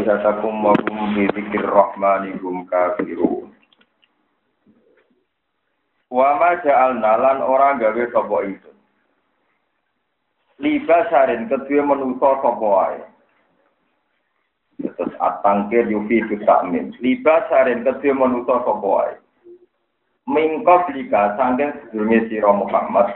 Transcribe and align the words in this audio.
alihatakum 0.00 0.64
wa 0.64 0.72
hum 0.88 1.12
bi 1.14 1.28
dzikir 1.28 1.64
rahmani 1.68 2.32
kafirun. 2.72 3.52
Wa 6.10 6.28
ma 6.40 6.56
ja'alna 6.64 7.12
lan 7.20 7.38
ora 7.44 7.76
gawe 7.76 8.04
sapa 8.10 8.36
itu. 8.48 8.70
Libasarin 10.60 11.46
kedue 11.52 11.80
manusa 11.84 12.40
sapa 12.40 12.66
wae. 12.66 13.00
Terus 14.80 15.12
atangkir 15.20 15.86
yufi 15.92 16.24
takmin. 16.48 16.96
Libasarin 17.04 17.84
kedue 17.84 18.12
manusa 18.16 18.64
sapa 18.64 18.80
wae. 18.88 19.14
Mingko 20.26 20.88
blika 20.88 21.36
sanggen 21.36 21.76
sedurunge 21.84 22.26
sira 22.32 22.50
Muhammad. 22.56 23.12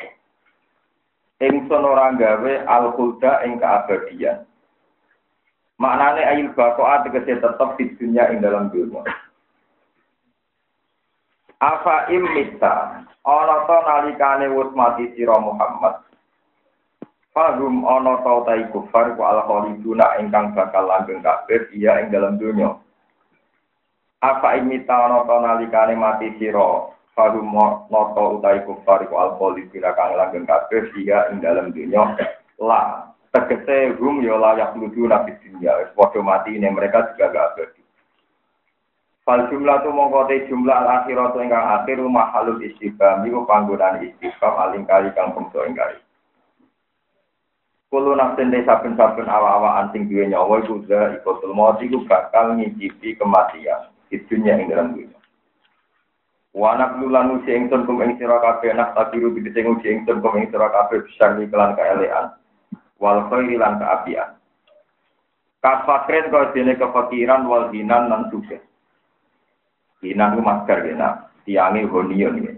Ingsun 1.41 1.83
ora 1.85 2.13
gawe 2.15 2.53
al-huda 2.69 3.43
ing 3.49 3.59
keabadian. 3.59 4.45
Maknane 5.75 6.23
ayil 6.23 6.55
bakoa 6.55 7.03
tegese 7.03 7.43
tetep 7.43 7.71
di 7.75 7.91
dunia 7.99 8.31
ing 8.31 8.39
dalam 8.39 8.71
dunia. 8.71 9.03
Afa 11.59 12.13
imita 12.13 13.03
ana 13.25 13.57
to 13.67 13.79
nalikane 13.83 14.47
wis 14.55 14.71
mati 14.77 15.11
sira 15.19 15.35
Muhammad. 15.41 15.99
Fahum 17.35 17.83
ana 17.83 18.23
to 18.23 18.35
ta 18.47 18.55
iku 18.55 18.87
far 18.95 19.19
ku 19.19 19.23
al 19.27 19.43
khaliduna 19.51 20.23
ingkang 20.23 20.55
bakal 20.55 20.87
langgeng 20.87 21.25
kabeh 21.25 21.67
iya 21.75 22.05
ing 22.05 22.15
dalam 22.15 22.39
dunia. 22.39 22.79
Afa 24.23 24.61
imita 24.61 24.95
ana 24.95 25.27
to 25.27 25.37
nalikane 25.43 25.99
mati 25.99 26.31
sira 26.39 26.95
Fahum 27.15 27.55
noto 27.95 28.43
utai 28.43 28.67
kufar 28.67 29.07
ku 29.07 29.15
al 29.15 29.39
khaliduna 29.39 29.95
kang 29.95 30.19
langgeng 30.19 30.51
kabeh 30.51 30.91
iya 30.99 31.31
ing 31.31 31.39
dalam 31.39 31.71
dunia. 31.71 32.19
La 32.59 33.14
tegese 33.35 33.99
hum 33.99 34.23
ya 34.23 34.39
layak 34.39 34.79
ludu 34.79 35.11
nabi 35.11 35.35
dunia 35.43 35.91
padha 35.99 36.23
mati 36.23 36.55
ini 36.55 36.71
mereka 36.71 37.11
juga 37.11 37.35
gak 37.35 37.47
abadi 37.59 37.83
Fal 39.25 39.49
jumlah 39.49 39.81
tu 39.81 39.91
mongkote 39.91 40.47
jumlah 40.47 40.85
al 40.85 40.89
akhirat 41.03 41.35
ingkang 41.41 41.65
akhir 41.65 41.97
rumah 41.99 42.31
halul 42.31 42.61
istiqam 42.63 43.25
iku 43.27 43.43
panggunaan 43.49 44.05
istiqam 44.07 44.53
alingkari 44.55 45.11
kang 45.17 45.35
bangsa 45.35 45.67
ingkari 45.67 45.99
Kulo 47.95 48.19
nafsin 48.19 48.51
de 48.51 48.59
saben-saben 48.67 49.31
awa-awa 49.31 49.79
anting 49.87 50.11
duwe 50.11 50.27
nyawa 50.27 50.67
iku 50.67 50.83
za 50.91 51.15
ikotul 51.15 51.55
maut 51.55 51.79
iku 51.79 52.03
bakal 52.11 52.59
ngicipi 52.59 53.15
kematian 53.15 53.87
di 54.11 54.19
dunia 54.27 54.59
ing 54.59 54.67
dalam 54.67 54.99
dunia. 54.99 55.15
Wanak 56.59 56.99
lulan 56.99 57.39
usi 57.39 57.55
ingsun 57.55 57.87
kum 57.87 58.03
ing 58.03 58.19
sira 58.19 58.43
kabeh 58.43 58.75
nak 58.75 58.99
takiru 58.99 59.31
bidhe 59.31 59.55
sing 59.55 59.71
usi 59.71 59.95
ingsun 59.95 60.19
kum 60.19 60.35
ing 60.43 60.51
sira 60.51 60.75
kabeh 60.75 61.07
besar 61.07 61.39
kelan 61.39 61.79
kaelean 61.79 62.35
wal 62.99 63.27
khairi 63.31 63.59
lan 63.59 63.83
kaapian. 63.83 64.39
Kafakrin 65.65 66.29
kau 66.29 66.53
dene 66.53 66.77
kefakiran 66.77 67.49
wal 67.49 67.73
hinan 67.73 68.13
lan 68.13 68.29
sukses. 68.29 68.61
Hinan 70.05 70.37
ku 70.37 70.45
masker 70.45 70.85
gena, 70.85 71.33
tiangi 71.49 71.89
honion 71.89 72.37
ini. 72.37 72.53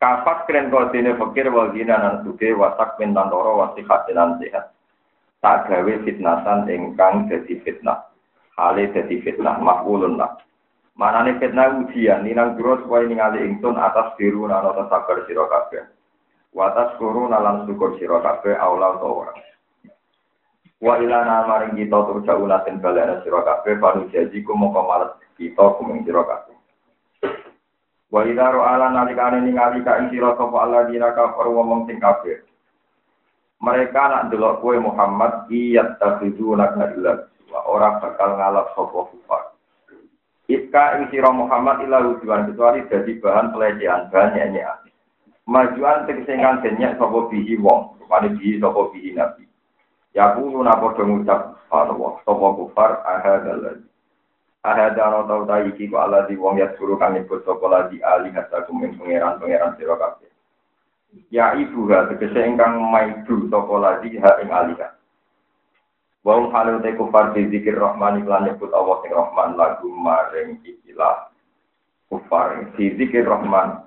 Kafakrin 0.00 0.72
kau 0.72 0.88
dene 0.88 1.12
fakir 1.20 1.52
wal 1.52 1.76
hinan 1.76 2.00
lan 2.00 2.16
sukses 2.24 2.56
wasak 2.56 2.96
mintan 2.96 3.28
loro 3.28 3.60
wasihat 3.60 4.08
lan 4.16 4.40
sehat. 4.40 4.72
Tak 5.44 5.70
gawe 5.70 5.94
fitnasan 6.02 6.66
ingkang 6.66 7.30
jadi 7.30 7.62
fitnah. 7.62 8.10
Hale 8.58 8.90
jadi 8.90 9.22
fitnah 9.22 9.62
makulun 9.62 10.18
lah. 10.18 10.34
Manane 10.98 11.38
fitnah 11.38 11.78
ujian 11.78 12.26
ninang 12.26 12.58
duro 12.58 12.82
supaya 12.82 13.06
ningali 13.06 13.46
ingsun 13.46 13.78
atas 13.78 14.18
biru 14.18 14.50
lan 14.50 14.66
atas 14.66 14.90
sabar 14.90 15.22
sira 15.30 15.46
kabeh. 15.46 15.86
Watas 16.50 16.96
kuru 16.98 17.30
nalan 17.30 17.70
syukur 17.70 17.94
sira 18.02 18.18
kabeh 18.18 18.58
aula 18.58 18.98
utawa 18.98 19.30
Wa 20.78 20.94
ilana 21.02 21.42
maring 21.50 21.74
kita 21.74 21.98
turja 22.06 22.38
ulatin 22.38 22.78
balana 22.78 23.18
sira 23.26 23.42
kabeh 23.42 23.82
paru 23.82 24.06
jaji 24.14 24.46
ku 24.46 24.54
moko 24.54 24.86
males 24.86 25.10
kita 25.34 25.74
kumeng 25.74 26.06
sira 26.06 26.22
kabeh. 26.22 26.54
Wa 28.14 28.22
ila 28.22 28.54
ala 28.54 28.86
nalikane 28.94 29.42
ningali 29.42 29.82
ka 29.82 29.98
ing 29.98 30.14
sira 30.14 30.38
sapa 30.38 30.54
Allah 30.54 30.86
dina 30.86 31.10
kafir 31.18 31.50
wong 31.50 31.90
sing 31.90 31.98
kabeh. 31.98 32.46
Mereka 33.58 34.02
nak 34.06 34.30
delok 34.30 34.62
kue 34.62 34.78
Muhammad 34.78 35.50
iyat 35.50 35.98
tafidu 35.98 36.54
naka 36.54 36.94
illa 36.94 37.26
ora 37.66 37.98
bakal 37.98 38.38
ngalap 38.38 38.70
sapa 38.78 38.98
kufar. 39.10 39.42
Iska 40.46 41.02
ing 41.02 41.10
sira 41.10 41.34
Muhammad 41.34 41.82
ila 41.90 42.06
tujuan 42.06 42.46
kecuali 42.46 42.86
dadi 42.86 43.18
bahan 43.18 43.50
pelecehan, 43.50 44.14
bahan 44.14 44.30
nyanyian. 44.30 44.78
Majuan 45.50 46.06
tegese 46.06 46.38
kang 46.38 46.62
denyek 46.62 47.02
sapa 47.02 47.18
bihi 47.34 47.58
wong, 47.58 47.98
rupane 47.98 48.30
bihi 48.38 48.62
sapa 48.62 48.94
bihi 48.94 49.10
nabi. 49.18 49.47
Ya 50.18 50.34
kulo 50.34 50.66
napa 50.66 50.98
do 50.98 51.06
ngucap 51.06 51.62
Allah 51.70 52.18
sapa 52.26 52.46
kufar 52.58 53.06
ahadal 53.06 53.62
ladzi. 53.62 53.86
Ahada 54.66 54.98
ana 54.98 55.22
tau 55.30 55.46
ta 55.46 55.62
iki 55.62 55.86
kok 55.86 56.02
Allah 56.02 56.26
di 56.26 56.34
wong 56.34 56.58
ya 56.58 56.74
suruh 56.74 56.98
kang 56.98 57.14
nyebut 57.14 57.46
sapa 57.46 57.62
lagi 57.70 58.02
ali 58.02 58.34
kata 58.34 58.66
kumen 58.66 58.98
pangeran-pangeran 58.98 59.78
sira 59.78 59.94
kabeh. 59.94 60.26
Ya 61.30 61.54
ibu 61.54 61.86
ha 61.94 62.10
tegese 62.10 62.34
ingkang 62.50 62.82
maidu 62.82 63.46
sapa 63.46 63.74
lagi 63.78 64.18
ha 64.18 64.42
ing 64.42 64.50
alika. 64.50 64.98
Wong 66.26 66.50
halu 66.50 66.82
te 66.82 66.98
kufar 66.98 67.30
di 67.30 67.46
zikir 67.54 67.78
rahman 67.78 68.18
iklan 68.18 68.50
nyebut 68.50 68.74
Allah 68.74 68.98
sing 69.06 69.14
rahman 69.14 69.54
lagu 69.54 69.86
maring 69.86 70.58
ikilah 70.66 71.30
kufar 72.10 72.74
di 72.74 72.90
zikir 72.98 73.22
rahman 73.22 73.86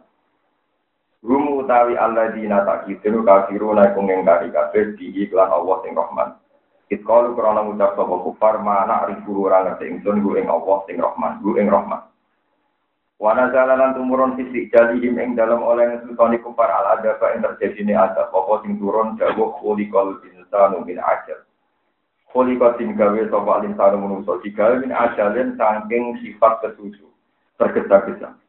Rum 1.22 1.62
utawi 1.62 1.94
Allah 2.02 2.34
dina 2.34 2.66
tak 2.66 2.90
kitu 2.90 3.22
kafiru 3.22 3.78
na 3.78 3.94
kung 3.94 4.10
ngengkari 4.10 4.50
kabeh 4.50 4.98
di 4.98 5.14
iklan 5.22 5.54
Allah 5.54 5.78
sing 5.86 5.94
Rahman. 5.94 6.34
Kit 6.90 7.06
kalu 7.06 7.38
krana 7.38 7.62
ngucap 7.62 7.94
sapa 7.94 8.16
kufar 8.26 8.58
mana 8.66 9.06
arifu 9.06 9.38
ora 9.38 9.62
ngerti 9.64 9.86
ingsun 9.86 10.26
ku 10.26 10.34
ing 10.34 10.50
Allah 10.50 10.82
sing 10.90 10.98
Rahman, 10.98 11.38
ku 11.46 11.54
ing 11.62 11.70
Rahman. 11.70 12.02
Wana 13.22 13.54
jalanan 13.54 13.94
tumurun 13.94 14.34
fisik 14.34 14.74
jalihim 14.74 15.22
ing 15.22 15.38
dalam 15.38 15.62
oleh 15.62 15.94
ngesutoni 15.94 16.42
kufar 16.42 16.74
al 16.74 16.98
adaba 16.98 17.38
ing 17.38 17.46
terjadi 17.46 17.94
adab 17.94 18.34
apa 18.34 18.66
sing 18.66 18.82
turun 18.82 19.14
jawab 19.22 19.62
khulikal 19.62 20.18
insanu 20.26 20.82
min 20.82 20.98
ajal. 20.98 21.46
Khulikal 22.34 22.82
sing 22.82 22.98
gawe 22.98 23.22
sapa 23.30 23.62
insanu 23.62 24.02
manusa 24.02 24.42
digawe 24.42 24.74
min 24.82 24.90
ajalin 24.90 25.54
saking 25.54 26.18
sifat 26.26 26.66
kesusu 26.66 27.06
tergesa-gesa. 27.62 28.41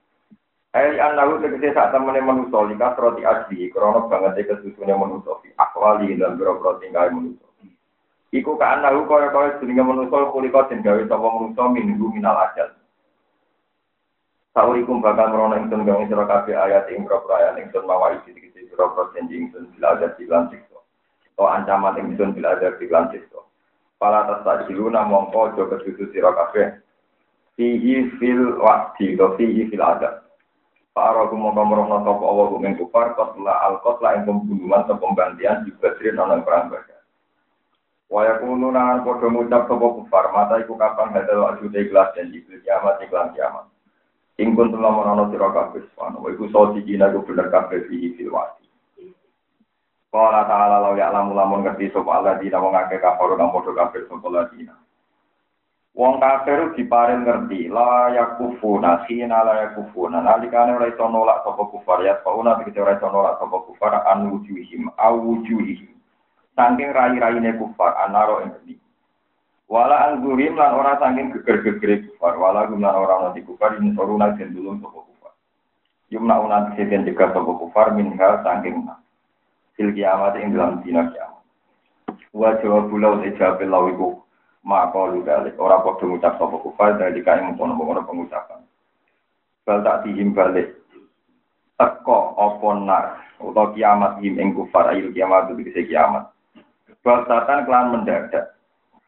Ai 0.72 0.96
anahu 0.96 1.36
tegese 1.44 1.76
sak 1.76 1.92
temene 1.92 2.24
manusa 2.24 2.64
lika 2.64 2.96
roti 2.96 3.20
asli 3.20 3.68
krana 3.68 4.08
banget 4.08 4.40
e 4.40 4.42
kesusune 4.48 4.96
manusa 4.96 5.36
fi 5.44 5.52
akwali 5.60 6.16
lan 6.16 6.40
boro-boro 6.40 6.80
tinggal 6.80 7.12
manusa. 7.12 7.44
Iku 8.32 8.56
ka 8.56 8.80
anahu 8.80 9.04
kaya 9.04 9.28
kaya 9.28 9.60
jenenge 9.60 9.84
manusa 9.84 10.32
kulika 10.32 10.64
den 10.72 10.80
gawe 10.80 11.04
sapa 11.04 11.64
minggu 11.68 12.08
minal 12.16 12.40
ajal. 12.48 12.72
Saurikum 14.56 15.04
bakal 15.04 15.28
merono 15.32 15.60
ingsun 15.60 15.84
gawe 15.84 16.04
sira 16.08 16.24
kabeh 16.24 16.56
ayat 16.56 16.88
ing 16.88 17.04
propro 17.04 17.36
ayat 17.36 17.60
ingsun 17.60 17.84
mawa 17.84 18.16
iki 18.16 18.32
iki 18.32 18.52
sira 18.52 18.88
propro 18.88 19.12
janji 19.12 19.44
ingsun 19.44 19.68
bila 19.76 19.96
ada 19.96 20.16
dilan 20.16 20.48
sikso. 20.48 20.80
To 21.36 21.52
ancaman 21.52 22.00
ingsun 22.00 22.32
bila 22.32 22.56
ada 22.56 22.80
dilan 22.80 23.12
sikso. 23.12 23.48
Pala 24.00 24.24
tas 24.24 24.40
tajiluna 24.40 25.04
mongko 25.04 25.52
aja 25.52 25.68
kesusu 25.68 26.08
sira 26.16 26.32
kabeh. 26.32 26.80
Fihi 27.60 28.08
fil 28.16 28.56
waqti 28.56 29.20
to 29.20 29.36
fihi 29.36 29.68
fil 29.68 29.84
adab. 29.84 30.21
Para 30.92 31.24
kumo 31.32 31.56
kamrono 31.56 32.04
sapa 32.04 32.20
Allah 32.20 32.46
kumeng 32.52 32.76
kufar 32.76 33.16
kotla 33.16 33.64
al 33.64 33.80
kotla 33.80 34.12
ing 34.12 34.28
pembunuhan 34.28 34.84
atau 34.84 35.00
pembantian 35.00 35.64
di 35.64 35.72
badri 35.72 36.12
nonton 36.12 36.44
perang 36.44 36.68
badar. 36.68 37.00
Waya 38.12 38.36
kuno 38.36 38.68
nangan 38.68 39.00
podo 39.00 39.32
ngucap 39.32 39.72
sapa 39.72 39.86
kufar 39.88 40.36
mata 40.36 40.60
iku 40.60 40.76
kapan 40.76 41.16
hadal 41.16 41.48
wajud 41.48 41.72
ikhlas 41.72 42.12
dan 42.12 42.28
jibil 42.28 42.60
kiamat 42.60 43.00
iklan 43.08 43.32
kiamat. 43.32 43.72
Ingkun 44.36 44.68
telah 44.68 44.92
merono 44.92 45.32
sira 45.32 45.48
kabeh 45.48 45.80
wa 45.96 46.28
iku 46.28 46.44
sodi 46.52 46.84
dina 46.84 47.08
iku 47.08 47.24
bener 47.24 47.48
kabeh 47.48 47.88
fi 47.88 48.12
fil 48.12 48.28
wati. 48.28 48.68
Qala 50.12 50.44
ta'ala 50.44 50.76
law 50.76 50.92
ya'lamu 50.92 51.32
lamun 51.32 51.64
ngerti 51.64 51.88
sapa 51.88 52.20
Allah 52.20 52.36
dina 52.36 52.60
wong 52.60 52.76
akeh 52.76 53.00
kafir 53.00 53.32
nang 53.40 53.48
podo 53.48 53.72
kabeh 53.72 54.04
sapa 54.12 54.28
dina. 54.52 54.76
Wong 55.92 56.24
kafir 56.24 56.72
diparing 56.72 57.28
ngerti 57.28 57.68
la 57.68 58.08
yakufuna 58.16 59.04
khina 59.04 59.44
la 59.44 59.68
yakufuna. 59.68 60.24
Nalikane 60.24 60.72
ora 60.72 60.88
iso 60.88 61.04
nolak 61.04 61.44
sapa 61.44 61.68
kufar 61.68 62.00
ya 62.00 62.16
fauna 62.24 62.56
iki 62.64 62.80
ora 62.80 62.96
iso 62.96 63.12
nolak 63.12 63.36
sapa 63.36 63.60
kufar 63.68 64.00
an 64.08 64.32
wujuhim 64.32 64.88
au 64.96 65.20
wujuhihim. 65.20 65.92
Saking 66.56 66.96
rai-raine 66.96 67.60
kufar 67.60 67.92
anaro 68.08 68.40
geni 68.40 68.80
wala 69.68 70.08
anggurim 70.08 70.56
lan 70.56 70.80
ora 70.80 70.96
saking 70.96 71.28
geger-gegere 71.36 72.08
kufar. 72.08 72.40
Wala 72.40 72.72
gum 72.72 72.80
lan 72.80 72.96
ora 72.96 73.28
di 73.36 73.44
kufar 73.44 73.76
ini 73.76 73.92
soruna 73.92 74.32
den 74.32 74.56
dulung 74.56 74.80
sapa 74.80 74.96
kufar. 74.96 75.36
Yumna 76.08 76.40
una 76.40 76.72
seden 76.72 77.04
juga 77.04 77.36
sapa 77.36 77.52
kufar 77.52 77.92
min 77.92 78.16
hal 78.16 78.40
saking 78.40 78.88
fil 79.76 79.92
kiamat 79.92 80.40
ing 80.40 80.56
dalam 80.56 80.80
dina 80.80 81.12
kiamat. 81.12 81.44
Wa 82.32 82.56
jawab 82.64 82.88
pulau 82.88 83.20
ijabel 83.20 83.68
lawiku 83.68 84.22
maka 84.62 85.10
lu 85.10 85.26
balik 85.26 85.58
orang 85.58 85.82
padha 85.82 86.04
ngucap 86.06 86.32
sapa 86.38 86.56
kufar 86.62 86.98
dari 86.98 87.20
kae 87.22 87.42
mengkono-mengkono 87.42 88.06
pengucapan 88.06 88.62
bal 89.66 89.78
tak 89.82 90.06
dihim 90.06 90.34
balik 90.34 90.78
teko 91.78 92.38
apa 92.38 92.68
nar 92.78 93.04
utawa 93.42 93.74
kiamat 93.74 94.22
him 94.22 94.38
ing 94.38 94.54
kufar 94.54 94.94
ayu 94.94 95.10
kiamat 95.10 95.50
itu 95.50 95.66
bisa 95.66 95.82
kiamat 95.86 96.32
Basatan 97.02 97.66
kelan 97.66 97.90
mendadak 97.98 98.54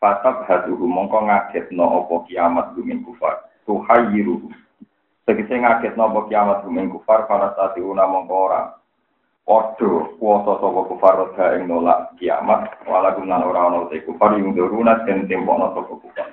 Fatab 0.03 0.45
haduhu 0.45 0.85
mongko 0.85 1.31
ngagetno 1.31 2.05
apa 2.05 2.29
kiamat 2.29 2.77
gumin 2.77 3.01
kufar. 3.07 3.41
Tuhayiruhu. 3.65 4.53
Tegese 5.25 5.57
ngagetno 5.57 6.13
apa 6.13 6.21
kiamat 6.29 6.59
gumin 6.67 6.93
kufar 6.93 7.25
para 7.25 7.57
tati 7.57 7.81
una 7.81 8.05
mongko 8.05 8.35
ora. 8.37 8.75
Odo 9.45 10.17
kuasa 10.17 10.57
sapa 10.57 10.81
kufar 10.89 11.15
roda 11.21 11.53
ing 11.61 11.69
nolak 11.69 12.17
kiamat 12.17 12.81
walakum 12.89 13.29
lan 13.29 13.45
ora 13.45 13.69
ana 13.69 13.85
te 13.93 14.01
kufar 14.01 14.41
yung 14.41 14.57
duruna 14.57 15.05
den 15.05 15.29
tempono 15.29 15.69
sapa 15.77 16.01
kufar. 16.01 16.33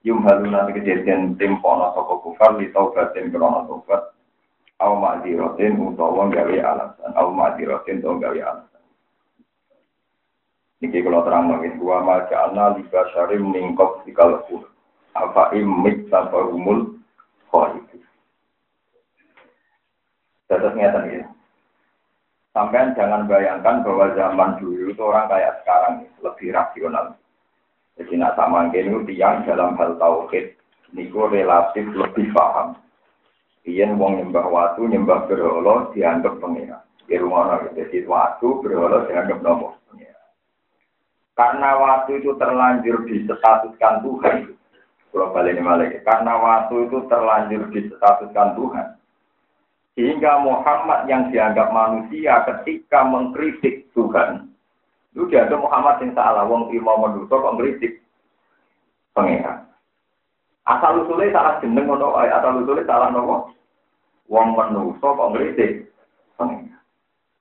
Yum 0.00 0.24
haluna 0.24 0.64
tegese 0.64 1.04
den 1.04 1.36
tempono 1.36 1.92
sapa 1.92 2.14
kufar 2.24 2.56
li 2.56 2.72
taubatin 2.72 3.28
krono 3.28 3.68
tobat. 3.68 4.16
Aw 4.80 4.94
ma'diratin 4.96 5.76
utawa 5.76 6.32
gawe 6.32 6.56
alasan. 6.56 7.10
Aw 7.12 7.28
ma'diratin 7.28 8.00
utawa 8.00 8.16
gawe 8.16 8.40
alasan. 8.40 8.84
Niki 10.78 11.02
kalau 11.02 11.26
terang 11.26 11.50
lagi, 11.50 11.74
dua 11.74 12.06
majana 12.06 12.78
liba 12.78 13.02
syarim 13.10 13.50
ningkop 13.50 14.06
di 14.06 14.14
kalpur. 14.14 14.70
Apa 15.18 15.50
imit 15.58 16.06
tanpa 16.08 16.46
umul 16.48 16.94
itu. 17.50 17.98
Terus 20.46 20.72
ngeten 20.78 21.04
ya. 21.10 21.26
Sampai 22.58 22.90
jangan 22.98 23.30
bayangkan 23.30 23.86
bahwa 23.86 24.10
zaman 24.18 24.58
dulu 24.58 24.90
itu 24.90 24.98
orang 24.98 25.30
kayak 25.30 25.62
sekarang 25.62 26.10
lebih 26.26 26.50
rasional. 26.50 27.14
Jadi 27.94 28.18
nak 28.18 28.34
sama 28.34 28.66
ini 28.74 28.98
tiang 29.06 29.46
dalam 29.46 29.78
hal 29.78 29.94
tauhid 29.94 30.58
niku 30.90 31.30
relatif 31.30 31.86
lebih 31.94 32.34
paham. 32.34 32.74
Iyan 33.62 33.94
wong 33.94 34.18
nyembah 34.18 34.50
watu 34.50 34.90
nyembah 34.90 35.30
berhala 35.30 35.94
dianggap 35.94 36.34
pengira. 36.42 36.82
Di 37.06 37.22
rumah 37.22 37.62
jadi 37.78 38.02
watu 38.02 38.58
berhala 38.58 39.06
dianggap 39.06 39.38
nomor 39.38 39.78
pengira. 39.86 40.18
Karena 41.38 41.78
waktu 41.78 42.18
itu 42.18 42.34
terlanjur 42.42 43.06
disetatuskan 43.06 44.02
Tuhan. 44.02 44.36
Kalau 45.14 45.30
balik 45.30 45.54
ini. 45.54 46.02
Karena 46.02 46.34
waktu 46.42 46.90
itu 46.90 47.06
terlanjur 47.06 47.70
disetatuskan 47.70 48.58
Tuhan. 48.58 48.97
Sehingga 49.98 50.38
Muhammad 50.46 51.10
yang 51.10 51.26
dianggap 51.34 51.74
manusia 51.74 52.46
ketika 52.46 53.02
mengkritik 53.02 53.90
Tuhan. 53.98 54.46
Itu 55.10 55.26
dianggap 55.26 55.58
Muhammad 55.58 55.98
yang 55.98 56.14
salah. 56.14 56.46
Wong 56.46 56.70
terima 56.70 56.94
menutup 57.02 57.42
kok 57.42 57.58
mengkritik 57.58 57.98
pengeran. 59.10 59.66
Asal 60.70 61.02
usulnya 61.02 61.34
salah 61.34 61.58
jeneng 61.58 61.90
ngono 61.90 62.14
asal 62.14 62.62
usulnya 62.62 62.86
salah 62.86 63.10
nopo. 63.10 63.50
Wong 64.30 64.54
menuso 64.54 65.02
kok 65.02 65.34
ngritik 65.34 65.90
pengeran. 66.38 66.78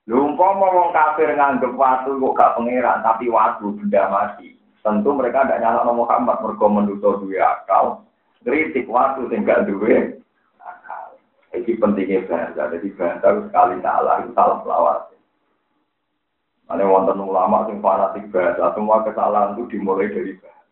Lumpama 0.09 0.65
wong 0.74 0.89
kafir 0.98 1.30
nganggep 1.38 1.77
watu 1.77 2.18
kok 2.18 2.36
gak 2.42 2.54
pangeran 2.57 3.06
tapi 3.06 3.30
watu 3.30 3.77
benda 3.77 4.09
mati. 4.09 4.57
Tentu 4.81 5.13
mereka 5.13 5.45
tidak 5.45 5.62
nyala 5.62 5.94
Muhammad 5.94 6.42
mergo 6.42 6.65
menuso 6.74 7.21
duwe 7.21 7.38
akal. 7.38 8.01
Kritik 8.42 8.89
watu 8.89 9.30
sing 9.30 9.45
gak 9.45 9.69
duwe 9.69 10.18
Iki 11.63 11.81
pentingnya 11.81 12.27
bahasa. 12.30 12.69
Jadi 12.69 12.94
bahasa 12.94 13.27
sekali 13.50 13.75
salah, 13.81 14.21
itu 14.21 14.31
salah 14.38 14.57
selawat. 14.62 15.00
Ada 16.68 16.83
wonten 16.83 17.24
ulama 17.24 17.63
sing 17.71 17.80
fanatik 17.80 18.27
bahasa, 18.27 18.75
semua 18.75 19.00
kesalahan 19.07 19.56
itu 19.56 19.71
dimulai 19.71 20.12
dari 20.12 20.36
bahasa. 20.36 20.68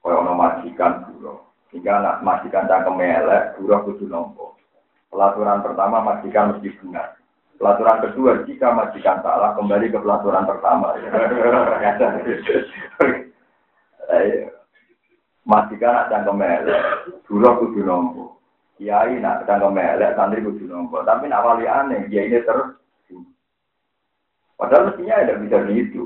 Kaya 0.00 0.16
ono 0.20 0.32
majikan 0.36 0.92
guru. 1.08 1.40
Hingga 1.70 1.92
anak 2.02 2.16
majikan 2.26 2.68
cangkem 2.68 3.00
elek, 3.00 3.56
guru 3.56 3.76
kudu 3.88 4.04
nompo. 4.10 4.56
Pelaturan 5.08 5.62
pertama 5.64 6.02
majikan 6.02 6.56
mesti 6.56 6.70
benar. 6.80 7.16
Pelaturan 7.60 8.00
kedua, 8.00 8.40
jika 8.48 8.72
majikan 8.72 9.20
salah, 9.20 9.52
kembali 9.52 9.92
ke 9.92 10.00
pelaturan 10.00 10.48
pertama. 10.48 10.96
majikan 15.50 15.92
nak 15.92 16.08
cangkem 16.08 16.36
melek, 16.36 16.82
dulu 17.28 17.48
kudu 17.60 17.80
nompo. 17.84 18.39
Kiai 18.80 19.20
nak 19.20 19.44
cangkem 19.44 19.76
melek, 19.76 20.16
santri 20.16 20.40
kudu 20.40 20.64
nompo. 20.64 21.04
Tapi 21.04 21.28
nak 21.28 21.44
wali 21.44 21.68
aneh, 21.68 22.08
dia 22.08 22.24
ini 22.24 22.40
terus. 22.40 22.80
Padahal 24.56 24.88
mestinya 24.88 25.20
tidak 25.20 25.40
bisa 25.44 25.56
begitu. 25.68 26.02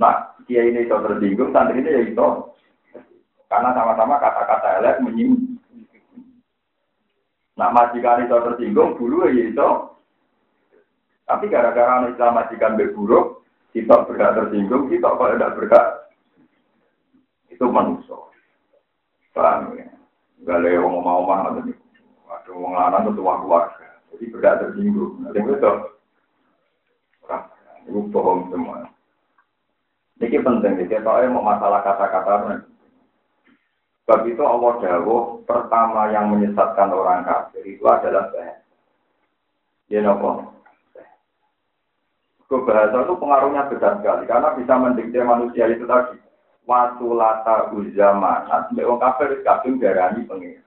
Nah, 0.00 0.32
kiai 0.48 0.72
ini 0.72 0.88
bisa 0.88 1.04
tersinggung, 1.04 1.52
santri 1.52 1.84
ini 1.84 1.92
ya 1.92 2.00
itu. 2.00 2.28
Karena 3.44 3.76
sama-sama 3.76 4.16
kata-kata 4.16 4.80
elek 4.80 5.04
menyinggung. 5.04 5.60
Nah, 7.60 7.68
majikan 7.76 8.24
itu 8.24 8.32
tersinggung, 8.40 8.96
dulu 8.96 9.28
ya 9.28 9.44
itu. 9.44 9.70
Tapi 11.28 11.44
gara-gara 11.52 12.08
Islam 12.08 12.40
majikan 12.40 12.80
berburuk, 12.80 13.44
kita 13.76 14.00
berhak 14.08 14.32
tersinggung, 14.32 14.88
kita 14.88 15.12
kalau 15.12 15.28
tidak 15.28 15.60
berhak, 15.60 15.86
itu 17.52 17.64
manusia. 17.68 18.16
Paham 19.36 19.76
ya? 19.76 19.92
Gak 20.48 20.56
ada 20.64 20.68
yang 20.72 20.88
mau 20.88 21.20
mau 21.20 21.52
nih. 21.60 21.83
Ada 22.42 22.50
orang 22.50 22.74
lanang 22.74 23.04
ketua 23.12 23.34
keluarga. 23.42 23.88
Jadi 24.14 24.24
berhak 24.30 24.54
tersinggung. 24.62 25.12
Nanti 25.22 25.38
itu, 25.42 25.70
itu 27.84 28.00
bohong 28.10 28.50
semua. 28.50 28.88
Ini 30.22 30.40
penting, 30.40 30.78
kita 30.86 31.02
tahu 31.02 31.26
mau 31.34 31.42
masalah 31.42 31.82
kata-kata. 31.82 32.64
Sebab 34.04 34.20
itu 34.28 34.42
Allah 34.44 34.72
Dawuh 34.84 35.40
pertama 35.48 36.12
yang 36.12 36.28
menyesatkan 36.28 36.92
orang 36.92 37.24
kafir 37.24 37.64
itu 37.64 37.84
adalah 37.88 38.28
bahasa. 38.32 38.60
Ya 39.88 40.04
nopo. 40.04 40.52
Bahasa 42.54 43.02
itu 43.02 43.14
pengaruhnya 43.18 43.66
besar 43.66 43.98
sekali 43.98 44.24
karena 44.30 44.54
bisa 44.54 44.74
mendikte 44.76 45.18
manusia 45.24 45.66
itu 45.72 45.88
tadi. 45.88 46.20
Watulata 46.68 47.72
uzaman. 47.72 48.44
Sampai 48.48 48.84
orang 48.84 49.02
kafir 49.02 49.40
kadung 49.44 49.80
darani 49.80 50.24
pengira. 50.24 50.63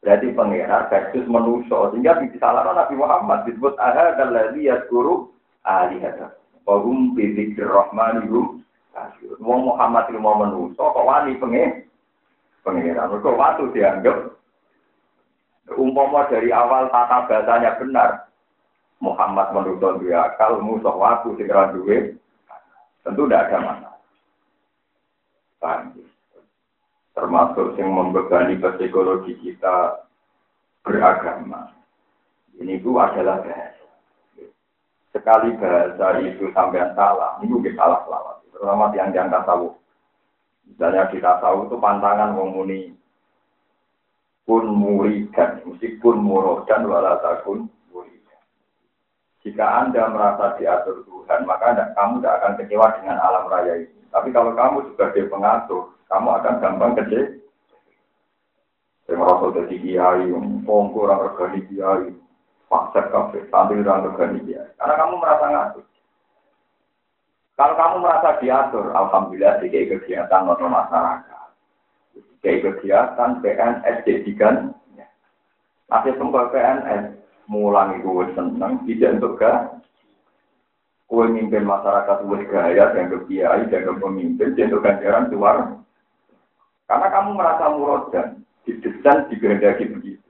Berarti 0.00 0.32
pengira 0.32 0.88
versus 0.88 1.28
manusia. 1.28 1.92
Sehingga 1.92 2.24
disalahkan 2.24 2.76
Nabi 2.76 2.94
Muhammad 2.96 3.44
disebut 3.44 3.76
aha 3.76 4.16
dan 4.16 4.32
lagi 4.32 4.68
guru 4.88 5.28
alihata. 5.68 6.36
Wahum 6.64 7.12
bidzikir 7.12 7.68
rahmanihum. 7.68 8.64
Wong 9.40 9.60
Muhammad 9.64 10.08
itu 10.08 10.20
mau 10.20 10.36
manusia 10.36 10.80
kok 10.80 11.06
wani 11.06 11.36
pengira. 11.36 11.84
Pengira. 12.64 13.08
Mereka 13.08 13.30
waktu 13.32 13.64
dianggap 13.72 14.40
umpama 15.78 16.26
dari 16.26 16.50
awal 16.50 16.90
tata 16.90 17.30
bahasanya 17.30 17.78
benar, 17.78 18.26
Muhammad 18.98 19.54
menurut 19.54 20.02
dia 20.02 20.28
akal, 20.28 20.58
musuh 20.58 20.92
waktu 20.92 21.38
segera 21.38 21.70
duwe, 21.72 22.18
tentu 23.06 23.24
tidak 23.24 23.48
ada. 23.54 23.92
Paham? 25.60 25.92
Termasuk 27.16 27.74
yang 27.76 27.90
membebani 27.90 28.56
psikologi 28.58 29.34
kita 29.42 30.06
beragama. 30.86 31.74
Ini 32.56 32.78
itu 32.78 32.94
adalah 32.96 33.42
bahasa. 33.42 33.86
Sekali 35.10 35.58
bahasa 35.58 36.22
itu 36.22 36.48
sampai 36.54 36.94
salah, 36.94 37.40
ini 37.42 37.50
juga 37.50 37.74
salah 37.74 38.00
selawat. 38.06 38.36
Terutama 38.54 38.94
yang 38.94 39.10
yang 39.10 39.28
tasawuf. 39.28 39.74
Misalnya 40.70 41.10
kita 41.10 41.42
tahu 41.42 41.66
itu 41.66 41.76
pantangan 41.82 42.30
menguni 42.36 42.94
kun 44.46 44.70
muridan, 44.70 45.66
mesti 45.66 45.98
kun 45.98 46.22
murodan 46.22 46.86
walatakun 46.86 47.66
jika 49.40 49.64
Anda 49.64 50.12
merasa 50.12 50.60
diatur 50.60 51.00
Tuhan, 51.08 51.48
maka 51.48 51.72
anda, 51.72 51.84
kamu 51.96 52.20
tidak 52.20 52.34
akan 52.40 52.52
kecewa 52.60 52.86
dengan 53.00 53.16
alam 53.24 53.48
raya 53.48 53.88
ini. 53.88 54.00
Tapi 54.12 54.28
kalau 54.36 54.52
kamu 54.52 54.92
sebagai 54.92 55.32
pengatur, 55.32 55.96
kamu 56.10 56.28
akan 56.28 56.54
gampang 56.58 56.92
kecewa. 56.98 57.38
Saya 59.06 59.18
merasa 59.18 59.46
jadi 59.58 59.76
kiai, 59.82 60.30
pongko 60.62 60.98
orang 61.06 61.22
regani 61.26 61.60
kiai, 61.66 62.14
paksa 62.70 63.10
kafe, 63.10 63.42
sambil 63.50 63.82
orang 63.82 64.06
regani 64.10 64.38
kiai. 64.46 64.70
Karena 64.78 64.94
kamu 64.98 65.14
merasa 65.18 65.46
ngatur. 65.50 65.84
Kalau 67.58 67.74
kamu 67.74 67.96
merasa 68.00 68.28
diatur, 68.38 68.86
alhamdulillah 68.94 69.60
di 69.60 69.68
kegiatan 69.68 70.46
non 70.46 70.62
masyarakat, 70.64 71.48
kayak 72.40 72.62
kegiatan 72.64 73.30
PNS 73.44 73.96
jadikan, 74.06 74.72
nanti 75.90 76.10
semua 76.16 76.48
PNS 76.48 77.20
mulang 77.50 77.98
itu 77.98 78.30
seneng, 78.32 78.80
tidak 78.86 79.18
untuk 79.18 79.42
gak. 79.42 79.82
Kue 81.10 81.26
mimpin 81.26 81.66
masyarakat 81.66 82.22
wes 82.30 82.46
gaya, 82.46 82.94
dan 82.94 83.10
kiai, 83.26 83.66
dan 83.66 83.98
pemimpin, 83.98 84.54
untuk 84.54 84.86
ganjaran 84.86 85.26
keluar. 85.26 85.79
Karena 86.90 87.06
kamu 87.06 87.38
merasa 87.38 87.70
murodan, 87.70 88.42
didesain, 88.66 89.30
digerdaki 89.30 89.86
begitu. 89.94 90.26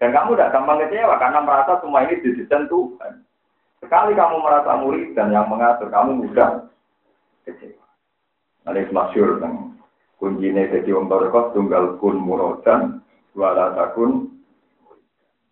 Dan 0.00 0.16
kamu 0.16 0.40
tidak 0.40 0.56
gampang 0.56 0.80
kecewa, 0.88 1.20
karena 1.20 1.44
merasa 1.44 1.76
semua 1.84 2.08
ini 2.08 2.24
didesain 2.24 2.64
Tuhan. 2.72 3.12
Sekali 3.84 4.16
kamu 4.16 4.36
merasa 4.40 4.72
murid 4.80 5.12
dan 5.12 5.28
yang 5.36 5.52
mengatur, 5.52 5.92
kamu 5.92 6.24
mudah 6.24 6.64
kecewa. 7.44 7.84
Nanti 8.64 8.88
masyur, 8.88 9.36
kuncinya 10.16 10.64
jadi 10.72 10.96
untuk 10.96 11.28
tunggal 11.52 12.00
kun 12.00 12.16
murodan, 12.24 13.04
wala 13.36 13.76
takun 13.76 14.38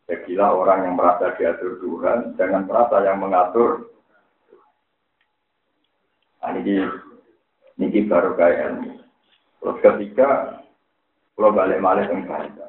Jadilah 0.07 0.55
orang 0.55 0.87
yang 0.87 0.95
merasa 0.95 1.35
diatur 1.35 1.83
Tuhan, 1.83 2.39
jangan 2.39 2.63
merasa 2.71 3.03
yang 3.03 3.19
mengatur. 3.19 3.91
Nah, 6.39 6.55
ini, 6.55 6.87
ini 7.83 8.07
baru 8.07 8.39
kayak. 8.39 9.03
Terus 9.61 9.79
ketiga, 9.83 10.61
kalau 11.37 11.53
balik 11.53 11.81
balik 11.81 12.09
yang. 12.13 12.67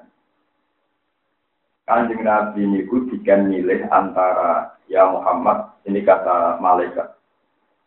Kanjeng 1.87 2.19
Nabi 2.19 2.67
niku 2.67 3.07
dikan 3.07 3.47
milih 3.47 3.87
antara 3.87 4.75
ya 4.91 5.07
Muhammad, 5.07 5.71
ini 5.87 6.03
kata 6.03 6.59
malaikat. 6.59 7.15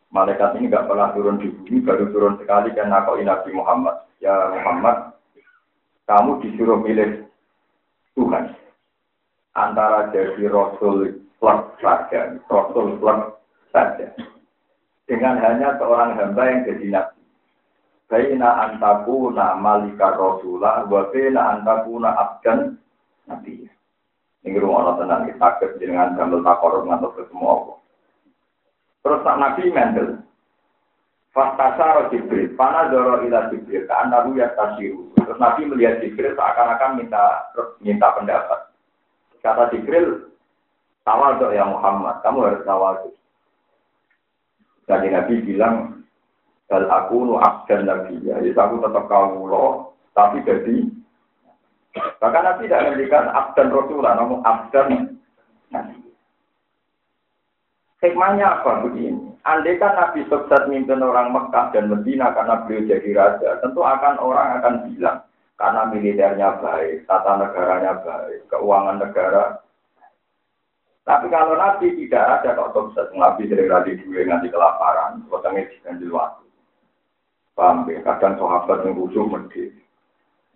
Malaikat 0.09 0.57
ini 0.57 0.73
nggak 0.73 0.89
pernah 0.89 1.13
turun 1.13 1.37
di 1.37 1.53
bumi, 1.53 1.85
baru 1.85 2.09
turun 2.09 2.35
sekali 2.41 2.73
dan 2.73 2.89
nakoi 2.89 3.21
Nabi 3.21 3.53
Muhammad. 3.53 4.01
Ya 4.17 4.33
Muhammad, 4.57 5.13
kamu 6.09 6.41
disuruh 6.41 6.81
milih 6.81 7.29
Tuhan. 8.17 8.57
Antara 9.53 10.09
jadi 10.09 10.49
Rasul 10.49 11.21
plus 11.37 11.61
saja, 11.77 12.41
Rasul 12.49 12.97
plus 12.97 13.19
saja. 13.69 14.09
Dengan 15.05 15.37
hanya 15.45 15.77
seorang 15.77 16.17
hamba 16.17 16.41
yang 16.49 16.65
jadi 16.65 16.85
Nabi. 16.89 17.20
Baina 18.11 18.67
antakuna 18.67 19.55
malika 19.55 20.11
rasulah, 20.19 20.83
wa 20.83 21.07
baina 21.15 21.55
antakuna 21.55 22.11
abdan 22.11 22.75
nabi. 23.23 23.71
Ini 24.41 24.57
rumah 24.57 24.83
Allah 24.83 24.95
tenang, 25.05 25.21
kita 25.29 25.37
sakit 25.37 25.71
dengan 25.77 26.17
gambar 26.17 26.41
takor 26.41 26.81
ngantuk 26.83 27.13
ke 27.13 27.23
semua 27.29 27.61
Allah. 27.61 27.77
Terus 29.05 29.21
tak 29.21 29.37
Nabi 29.37 29.63
mendel. 29.69 30.09
Fastasar 31.31 32.11
Jibril, 32.11 32.51
pana 32.59 32.91
doro 32.91 33.23
ila 33.23 33.47
Jibril, 33.53 33.87
ke 33.87 33.93
anahu 33.93 34.35
ya 34.35 34.51
tasiru. 34.51 35.15
Terus 35.15 35.39
Nabi 35.39 35.63
melihat 35.63 36.03
Jibril 36.03 36.35
seakan-akan 36.35 36.99
minta 36.99 37.53
minta 37.79 38.07
pendapat. 38.17 38.59
Kata 39.39 39.71
Jibril, 39.71 40.27
tawal 41.07 41.39
ya 41.53 41.63
Muhammad, 41.63 42.19
kamu 42.25 42.51
harus 42.51 42.65
tawal. 42.67 42.95
Jadi 44.89 45.07
Nabi 45.07 45.33
bilang, 45.45 46.00
Bal 46.71 46.87
aku 46.87 47.27
nu 47.27 47.35
abdan 47.35 47.83
nabi 47.83 48.15
ya, 48.23 48.39
jadi 48.39 48.55
aku 48.55 48.79
tetap 48.79 49.11
kau 49.11 49.43
loh, 49.43 49.91
tapi 50.15 50.39
jadi 50.47 50.87
bahkan 52.23 52.47
Nabi 52.47 52.71
tidak 52.71 52.87
memberikan 52.87 53.27
abdan 53.27 53.75
Rasulullah, 53.75 54.15
namun 54.15 54.39
nabi. 55.67 55.99
Hikmahnya 57.99 58.63
apa 58.63 58.87
begini? 58.87 59.35
Andai 59.43 59.75
kan 59.83 59.99
Nabi 59.99 60.23
sukses 60.31 60.63
mimpin 60.71 61.03
orang 61.03 61.35
Mekah 61.35 61.75
dan 61.75 61.91
Medina 61.91 62.31
karena 62.31 62.63
beliau 62.63 62.87
jadi 62.87 63.09
raja, 63.19 63.59
tentu 63.59 63.83
akan 63.83 64.21
orang 64.23 64.61
akan 64.61 64.75
bilang 64.87 65.27
karena 65.59 65.81
militernya 65.91 66.61
baik, 66.61 67.03
tata 67.03 67.35
negaranya 67.35 67.99
baik, 67.99 68.47
keuangan 68.47 69.01
negara. 69.01 69.59
Tapi 71.03 71.27
kalau 71.33 71.57
Nabi 71.57 71.99
tidak 71.99 72.23
ada 72.39 72.53
kok 72.53 72.71
sukses, 72.77 73.09
Nabi 73.11 73.49
sering 73.49 73.67
radi 73.67 73.97
duit 73.99 74.29
nanti 74.29 74.47
kelaparan, 74.47 75.25
potongnya 75.27 75.67
diganjil 75.67 76.13
waktu. 76.13 76.50
Paham 77.61 77.85
ya? 77.93 78.01
Kadang 78.01 78.41
sahabat 78.41 78.81
yang 78.89 78.97
khusyuk 78.97 79.29
medhi. 79.29 79.69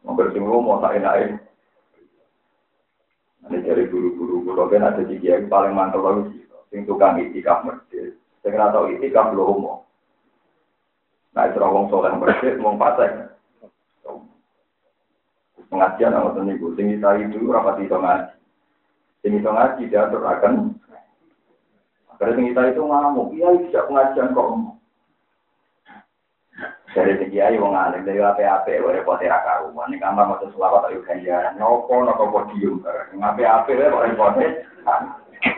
Mungkin 0.02 0.34
sing 0.34 0.42
mau 0.42 0.82
tak 0.82 0.98
enak 0.98 1.38
Ini 3.46 3.62
dari 3.62 3.86
guru-guru 3.94 4.42
guru 4.42 4.66
kan 4.74 4.90
ada 4.90 5.06
di 5.06 5.22
yang 5.22 5.46
paling 5.46 5.78
mantel 5.78 6.02
lagi. 6.02 6.42
Sing 6.74 6.82
tukang 6.90 7.22
itikaf 7.22 7.62
medhi. 7.62 8.10
Sing 8.42 8.58
ora 8.58 8.74
tau 8.74 8.90
itikaf 8.90 9.38
lomo. 9.38 9.86
Nah, 11.38 11.46
itu 11.46 11.62
orang 11.62 11.94
soleh 11.94 12.10
medhi, 12.18 12.58
wong 12.58 12.82
pasang. 12.82 13.30
Pengajian 15.70 16.10
sama 16.10 16.42
niku. 16.42 16.74
Sing 16.74 16.90
kita 16.90 17.22
itu 17.22 17.38
rapat 17.54 17.86
itu 17.86 17.94
ngaji. 17.94 18.34
Sing 19.22 19.32
itu 19.38 19.50
ngaji 19.50 19.84
dia 19.94 20.10
akan 20.10 20.74
Karena 22.18 22.34
sing 22.34 22.46
itu 22.50 22.82
ngamuk, 22.82 23.36
iya 23.36 23.52
bisa 23.62 23.86
pengajian 23.92 24.32
kok 24.32 24.80
dari 26.96 27.20
segi 27.20 27.44
ayu 27.44 27.60
wong 27.60 27.76
alim 27.76 28.08
dari 28.08 28.24
apa-apa 28.24 28.72
wae 28.72 28.96
repot 28.96 29.20
ra 29.20 29.44
karuan 29.44 29.92
ning 29.92 30.00
kamar 30.00 30.32
maca 30.32 30.48
selawat 30.48 30.88
ayo 30.88 31.04
ganjaran. 31.04 31.60
Nopo 31.60 31.92
nopo 32.00 32.32
podium 32.32 32.80
bareng 32.80 33.20
apa-apa 33.20 33.68
wae 33.76 33.92
kok 33.92 34.04
repot 34.08 34.36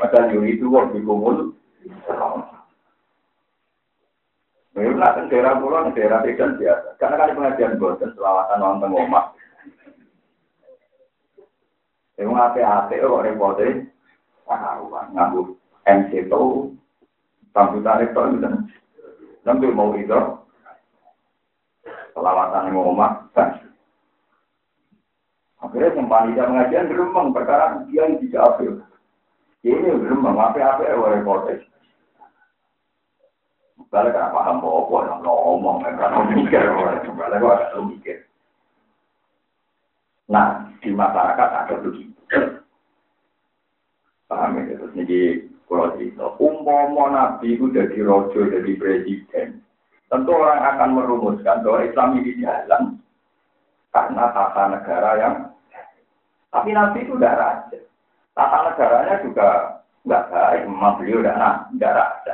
padahal 0.02 0.34
yo 0.34 0.42
itu 0.50 0.66
kok 0.66 0.90
dikumpul. 0.98 1.54
Memang 4.78 5.02
nak 5.02 5.26
daerah 5.34 5.58
pulau, 5.58 5.90
daerah 5.90 6.22
pedan 6.22 6.54
biasa. 6.62 7.02
Karena 7.02 7.18
kan 7.18 7.34
pengajian 7.34 7.82
bosan 7.82 8.14
selawatan 8.14 8.62
nonton 8.62 8.94
omah. 8.94 9.34
Emang 12.18 12.38
apa-apa 12.38 12.94
kok 12.94 13.26
repotnya 13.26 13.86
karuan 14.46 15.06
nganggu 15.14 15.54
MC 15.86 16.30
itu, 16.30 16.74
sambutan 17.54 18.06
itu, 18.06 18.22
dan 19.46 19.56
mau 19.74 19.96
itu, 19.96 20.20
selawatan 22.18 22.74
yang 22.74 22.82
omah. 22.82 23.30
Akhirnya 25.58 25.94
yang 25.94 26.10
panitia 26.10 26.50
pengajian 26.50 26.90
geremeng 26.90 27.30
perkara 27.34 27.86
dia 27.86 28.10
yang 28.10 28.18
tidak 28.22 28.46
apil. 28.58 28.74
Ini 29.62 29.90
geremeng 30.02 30.34
apa-apa 30.34 30.82
ya 30.86 30.98
oleh 30.98 31.22
kotes. 31.22 31.62
Balik 33.88 34.18
kan 34.18 34.36
paham 34.36 34.60
bahwa 34.60 35.00
yang 35.08 35.20
ngomong 35.24 35.80
kan 35.80 36.12
mikir 36.34 36.60
orang 36.60 37.08
balik 37.08 37.40
kok 37.40 37.56
ada 37.56 37.80
mikir. 37.86 38.18
Nah 40.28 40.68
di 40.84 40.92
masyarakat 40.92 41.50
ada 41.56 41.76
begitu. 41.80 42.20
Paham 44.28 44.60
ya 44.60 44.76
terus 44.76 44.92
nih 44.92 45.48
kalau 45.68 45.96
cerita 45.96 46.26
umpama 46.40 47.06
nabi 47.12 47.56
itu 47.56 47.72
jadi 47.72 48.00
rojo 48.04 48.48
jadi 48.48 48.72
presiden 48.76 49.67
Tentu 50.08 50.32
orang 50.32 50.64
akan 50.64 50.90
merumuskan 50.96 51.68
bahwa 51.68 51.84
Islam 51.84 52.10
ini 52.24 52.40
jalan 52.40 52.84
karena 53.92 54.24
tata 54.32 54.64
negara 54.72 55.12
yang 55.20 55.34
tapi 56.48 56.72
Nabi 56.72 57.04
itu 57.04 57.14
tidak 57.20 57.38
raja. 57.38 57.80
Tata 58.32 58.58
negaranya 58.72 59.16
juga 59.20 59.48
nggak 60.08 60.26
baik, 60.32 60.62
memang 60.64 60.96
beliau 60.96 61.20
tidak 61.20 61.60
tidak 61.76 61.96
raja. 62.00 62.34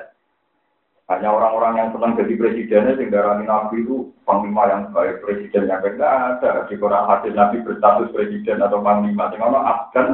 Hanya 1.10 1.30
orang-orang 1.34 1.74
yang 1.82 1.90
senang 1.92 2.14
jadi 2.16 2.34
presidennya 2.38 2.94
sehingga 2.94 3.42
Nabi 3.42 3.76
itu 3.82 4.14
panglima 4.22 4.70
yang 4.70 4.94
baik, 4.94 5.26
presiden 5.26 5.66
yang 5.66 5.82
baik 5.82 5.98
nggak 5.98 6.14
ada. 6.14 6.52
Di 6.70 6.76
hadis 6.78 7.34
Nabi 7.34 7.58
berstatus 7.66 8.14
presiden 8.14 8.62
atau 8.62 8.86
panglima, 8.86 9.34
sehingga 9.34 9.62
Afgan 9.66 10.10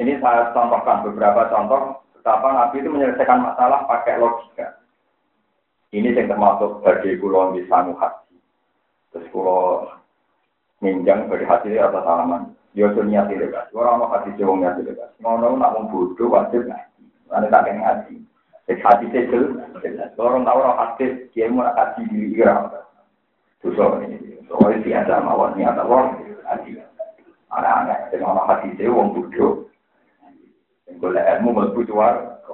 ini 0.00 0.16
saya 0.22 0.54
contohkan 0.54 1.02
beberapa 1.02 1.50
contoh 1.50 2.03
Betapa 2.24 2.56
Nabi 2.56 2.80
itu 2.80 2.88
menyelesaikan 2.88 3.36
masalah 3.36 3.84
pakai 3.84 4.16
logika. 4.16 4.80
Ini 5.92 6.16
yang 6.16 6.32
termasuk 6.32 6.80
bagi 6.80 7.20
pulau 7.20 7.52
di 7.52 7.68
sanu 7.68 7.92
hati. 8.00 8.40
Terus 9.12 9.28
pulau 9.28 9.92
minjang 10.80 11.28
dari 11.28 11.44
hati 11.44 11.76
atau 11.76 12.00
salaman. 12.00 12.56
Tuh 12.72 13.04
niat 13.04 13.28
tidak 13.28 13.68
Orang 13.76 14.00
mau 14.00 14.08
hati 14.08 14.32
niat 14.40 14.80
tidak 14.80 15.12
Mau 15.20 15.36
nak 15.36 15.76
mau 15.76 15.84
wajib 16.16 16.64
ngaji. 16.64 17.04
Nanti 17.28 17.52
tak 17.52 17.68
yang 17.68 17.76
ngaji. 17.84 18.16
Jadi 18.72 18.80
hati 18.80 19.04
jelas. 19.84 20.16
Orang 20.16 20.48
tahu 20.48 20.64
orang 20.64 20.80
hati 20.80 21.28
dia 21.36 21.52
mau 21.52 21.68
hati 21.76 22.08
di 22.08 22.40
iram. 22.40 22.72
Dosa 23.60 24.00
ini. 24.00 24.40
Soalnya 24.48 24.80
tiada 24.80 25.20
mawar 25.20 25.52
niat 25.60 25.76
Allah. 25.76 26.16
Hati. 26.48 26.72
Anak-anak. 27.52 28.16
Jadi 28.16 28.24
orang 28.24 28.48
hati 28.48 28.68
jauh 28.80 29.12
bodoh. 29.12 29.68
Boleh 31.00 31.22
ilmu 31.36 31.50
mlebu 31.52 31.80
cuar. 31.88 32.44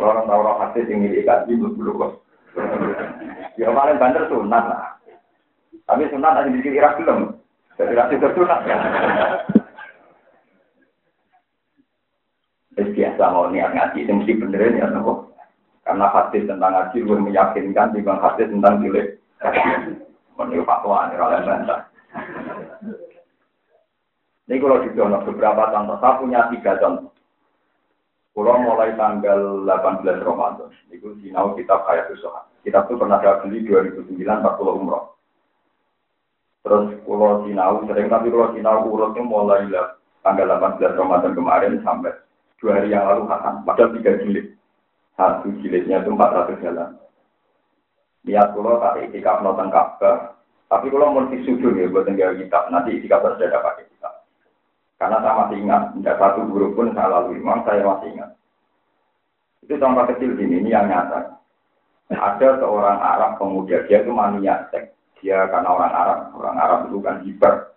Orang 0.00 0.26
tahu 0.26 0.40
orang 0.40 0.58
hati 0.64 0.88
yang 0.88 1.04
milik 1.04 1.28
kaji 1.28 1.52
mlebu 1.54 1.90
kok. 1.96 2.12
Ya 3.60 3.68
paling 3.70 4.00
banter 4.00 4.24
sunat 4.32 4.64
lah. 4.64 4.96
Tapi 5.84 6.08
sunat 6.08 6.32
ada 6.40 6.48
di 6.48 6.62
kira 6.64 6.96
belum. 6.96 7.36
Jadi 7.76 7.92
rasi 7.96 8.20
tersunat 8.20 8.60
ya. 8.68 8.76
biasa 12.80 13.32
mau 13.32 13.48
niat 13.48 13.72
ngaji 13.72 14.04
itu 14.04 14.12
mesti 14.12 14.32
benerin 14.40 14.80
ya 14.80 14.86
nopo. 14.92 15.32
Karena 15.84 16.06
hadis 16.12 16.44
tentang 16.44 16.72
ngaji 16.76 16.98
lebih 17.00 17.24
meyakinkan 17.32 17.96
dibanding 17.96 18.24
hadis 18.24 18.48
tentang 18.52 18.74
milik 18.84 19.06
Menurut 20.36 20.64
fatwa 20.68 21.08
ini 21.08 21.20
oleh 21.20 21.40
bantah. 21.44 21.80
Ini 24.48 24.56
kalau 24.56 24.80
di 24.84 24.88
beberapa 24.96 25.62
contoh, 25.68 25.96
saya 26.00 26.16
punya 26.16 26.40
tiga 26.48 26.80
contoh. 26.80 27.12
Pulau 28.40 28.56
mulai 28.56 28.96
tanggal 28.96 29.68
18 29.68 30.24
Ramadan, 30.24 30.72
itu 30.88 31.12
sinau 31.20 31.52
kitab 31.60 31.84
kayak 31.84 32.08
usaha. 32.08 32.48
Kitab 32.64 32.88
itu 32.88 32.96
pernah 32.96 33.20
saya 33.20 33.36
beli 33.44 33.68
2009 33.68 34.16
40 34.16 34.80
umroh. 34.80 35.12
Terus 36.64 37.04
pulau 37.04 37.44
sinau 37.44 37.84
sering 37.84 38.08
tapi 38.08 38.32
pulau 38.32 38.48
sinau 38.56 38.80
urutnya 38.88 39.20
mulai 39.20 39.68
tanggal 40.24 40.56
18 40.56 40.80
Ramadan 40.96 41.36
kemarin 41.36 41.84
sampai 41.84 42.16
dua 42.56 42.80
hari 42.80 42.88
yang 42.88 43.04
lalu 43.12 43.28
hatam. 43.28 43.60
Padahal 43.60 43.92
tiga 44.00 44.16
jilid. 44.24 44.56
Satu 45.20 45.52
jilidnya 45.60 46.00
itu 46.00 46.08
400 46.08 46.64
jalan. 46.64 46.96
Niat 48.24 48.56
pulau 48.56 48.80
tak 48.80 49.04
itikaf 49.04 49.44
nonton 49.44 49.68
Ka'bah. 49.68 50.32
Tapi 50.72 50.88
kalau 50.88 51.12
mau 51.12 51.28
sujud 51.28 51.76
ya 51.76 51.92
buat 51.92 52.08
tinggal 52.08 52.32
kitab. 52.40 52.72
Nanti 52.72 53.04
itikaf 53.04 53.20
harus 53.20 53.36
ada 53.44 53.60
pakai 53.60 53.84
kitab. 53.84 54.19
Karena 55.00 55.16
saya 55.24 55.32
masih 55.32 55.56
ingat, 55.64 55.82
tidak 55.96 56.16
satu 56.20 56.44
guru 56.44 56.76
pun 56.76 56.92
saya 56.92 57.08
lalui, 57.08 57.40
memang 57.40 57.64
saya 57.64 57.80
masih 57.80 58.12
ingat. 58.12 58.30
Itu 59.64 59.80
contoh 59.80 60.04
kecil 60.12 60.36
gini, 60.36 60.60
ini 60.60 60.76
yang 60.76 60.92
nyata. 60.92 61.40
Ada 62.12 62.60
seorang 62.60 63.00
Arab 63.00 63.40
pemuda 63.40 63.80
dia 63.88 64.04
itu 64.04 64.12
mania 64.12 64.68
seks. 64.68 64.92
Dia 65.24 65.48
karena 65.48 65.72
orang 65.72 65.92
Arab, 65.94 66.18
orang 66.36 66.56
Arab 66.60 66.80
itu 66.92 66.98
kan 67.00 67.16
hiper. 67.24 67.72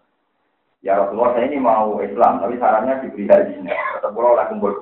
Ya 0.83 0.99
Rasulullah 0.99 1.31
saya 1.31 1.47
ini 1.47 1.63
mau 1.63 1.95
Islam, 2.03 2.43
tapi 2.43 2.59
sarannya 2.59 3.07
diberi 3.07 3.23
hajinya. 3.31 3.71
Kata 3.71 4.11
pulau 4.11 4.35
oleh 4.35 4.45
kumpul. 4.51 4.73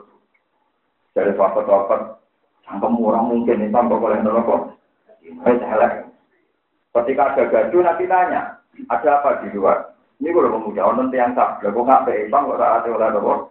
Dari 1.13 1.35
sahabat-sahabat, 1.37 2.01
cangkem 2.65 2.97
orang 2.97 3.27
mungkin 3.29 3.69
Islam 3.69 3.85
kok 3.85 4.01
boleh 4.01 4.17
neraka. 4.17 4.57
Saya 5.21 6.09
Ketika 6.91 7.23
ada 7.23 7.43
gaduh 7.53 7.81
nanti 7.85 8.03
tanya, 8.09 8.57
ada 8.89 9.09
apa 9.21 9.45
di 9.45 9.53
luar? 9.53 9.90
Ini 10.21 10.29
kalau 10.37 10.53
pemuda, 10.53 10.85
orang 10.85 11.09
yang 11.09 11.33
tak, 11.33 11.65
kok 11.65 11.73
nggak 11.73 12.05
be 12.05 12.29
Islam 12.29 12.45
kok 12.45 12.61
ada 12.61 12.85
oleh 12.85 13.49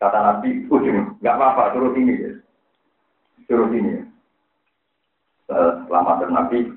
Kata 0.00 0.18
Nabi, 0.20 0.64
ujung, 0.72 1.20
nggak 1.20 1.36
apa-apa, 1.36 1.76
turut 1.76 1.92
ini. 1.92 2.24
Ya. 2.24 2.32
Turut 3.44 3.68
ini. 3.76 4.00
Ya. 4.00 4.04
Selamat 5.84 6.24
Nabi, 6.32 6.72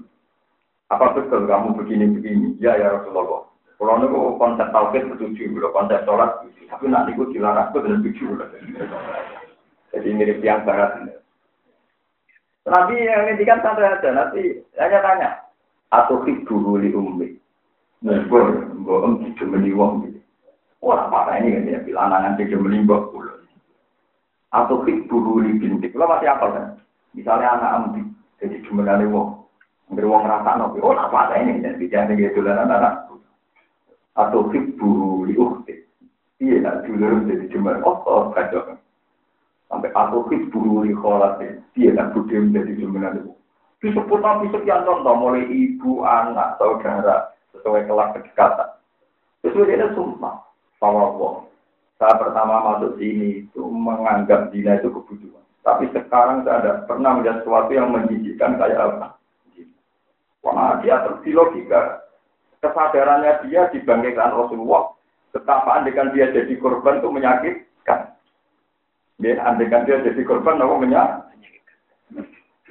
apa 0.91 1.15
betul 1.15 1.48
kamu 1.48 1.79
begini-begini? 1.79 2.60
Ya, 2.60 2.75
ya 2.75 3.00
Rasulullah. 3.00 3.48
Kalau 3.79 3.96
niku 4.03 4.36
konsep 4.36 4.67
tauhid 4.75 5.07
setuju, 5.07 5.48
kalau 5.48 5.72
konsep 5.72 6.03
sholat 6.03 6.31
tapi 6.67 6.91
nanti 6.91 7.15
gue 7.15 7.31
dilarang 7.31 7.72
gue 7.72 7.79
dan 7.79 8.03
setuju. 8.03 8.43
Jadi 9.96 10.07
mirip 10.12 10.43
yang 10.43 10.67
barat. 10.67 11.15
Nabi 12.67 12.96
yang 13.00 13.31
ini 13.31 13.48
kan 13.48 13.63
santai 13.63 13.88
aja, 13.88 14.12
nanti 14.12 14.60
hanya 14.75 15.00
tanya, 15.00 15.29
atau 15.96 16.19
dulu 16.27 16.75
li 16.75 16.91
ummi. 16.91 17.37
Gue 18.07 18.97
om 19.03 19.19
tidak 19.19 19.51
meniwong 19.51 20.07
gitu. 20.07 20.19
Wah, 20.79 21.11
apa 21.11 21.43
ini 21.43 21.59
kan 21.59 21.67
ya, 21.67 21.79
bilangan 21.83 22.39
tidak 22.39 22.63
menimbang 22.63 23.11
pulau. 23.11 23.43
Atau 24.55 24.87
dulu 24.87 25.43
li 25.43 25.59
bintik, 25.59 25.91
lo 25.91 26.07
masih 26.07 26.31
apa 26.31 26.45
kan? 26.55 26.67
Misalnya 27.11 27.59
anak 27.59 27.73
ambi, 27.75 28.01
jadi 28.39 28.63
dari 28.63 29.07
wong. 29.11 29.43
Ambil 29.91 30.07
wong 30.07 30.23
rasa 30.23 30.55
nopi. 30.55 30.79
Oh, 30.79 30.95
apa 30.95 31.35
ini? 31.39 31.63
Dan 31.63 31.79
bicara 31.79 32.11
gitu 32.15 32.39
lah 32.43 32.63
anak 32.63 33.11
Atau 34.15 34.51
li 34.51 35.35
ukti. 35.35 35.75
Iya, 36.37 36.61
nak 36.61 36.85
dulu 36.85 37.27
jadi 37.27 37.49
cuma 37.49 37.81
oh, 37.81 37.97
oh, 38.05 38.29
kacau. 38.31 38.77
Sampai 39.67 39.91
atau 39.91 40.23
hibbu 40.31 40.85
li 40.85 40.93
kholati. 40.93 41.59
Iya, 41.75 41.97
nak 41.97 42.15
budi 42.15 42.39
menjadi 42.39 42.77
cuma 42.77 43.03
dari 43.03 43.19
wong. 43.25 43.39
Disebut 43.77 44.19
nabi 44.21 44.49
sekian 44.49 44.85
contoh, 44.89 45.13
mulai 45.17 45.45
ibu, 45.45 46.01
anak, 46.01 46.57
saudara, 46.57 47.29
sesuai 47.59 47.89
kelas 47.89 48.09
kedekatan. 48.17 48.69
Sesuai 49.45 49.73
dia 49.73 49.89
sumpah. 49.93 50.45
Sama 50.77 51.13
wong. 51.17 51.49
Saya 51.97 52.13
pertama 52.21 52.61
masuk 52.61 53.01
sini 53.01 53.49
itu 53.49 53.61
menganggap 53.65 54.53
dina 54.53 54.77
itu 54.77 54.93
kebutuhan. 54.93 55.41
Tapi 55.65 55.89
sekarang 55.89 56.45
saya 56.45 56.61
ada 56.61 56.73
pernah 56.85 57.17
melihat 57.17 57.41
sesuatu 57.41 57.73
yang 57.73 57.89
menjijikkan 57.89 58.61
saya 58.61 58.85
apa? 58.85 59.17
Wah, 60.45 60.79
dia 60.79 61.01
logika. 61.09 62.05
Kesadarannya 62.61 63.49
dia 63.49 63.67
dibangkitkan 63.73 64.31
Rasulullah. 64.31 64.93
Betapa 65.35 65.81
andekan 65.81 66.15
dia 66.15 66.31
jadi 66.31 66.53
korban 66.57 67.03
itu 67.03 67.09
menyakitkan. 67.11 68.15
Ya, 69.17 69.33
andekan 69.43 69.85
dia 69.89 70.01
jadi 70.01 70.21
korban, 70.23 70.61
apa 70.61 70.75
menyakitkan. 70.77 71.77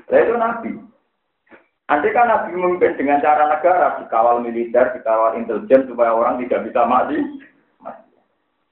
Nah, 0.07 0.19
itu 0.19 0.35
Nabi. 0.39 0.71
Andai 1.87 2.11
kan 2.11 2.27
Nabi 2.27 2.51
memimpin 2.51 2.99
dengan 2.99 3.23
cara 3.23 3.47
negara, 3.47 4.03
dikawal 4.03 4.43
militer, 4.43 4.91
dikawal 4.99 5.39
intelijen, 5.39 5.87
supaya 5.87 6.11
orang 6.11 6.43
tidak 6.43 6.67
bisa 6.67 6.83
mati. 6.83 7.15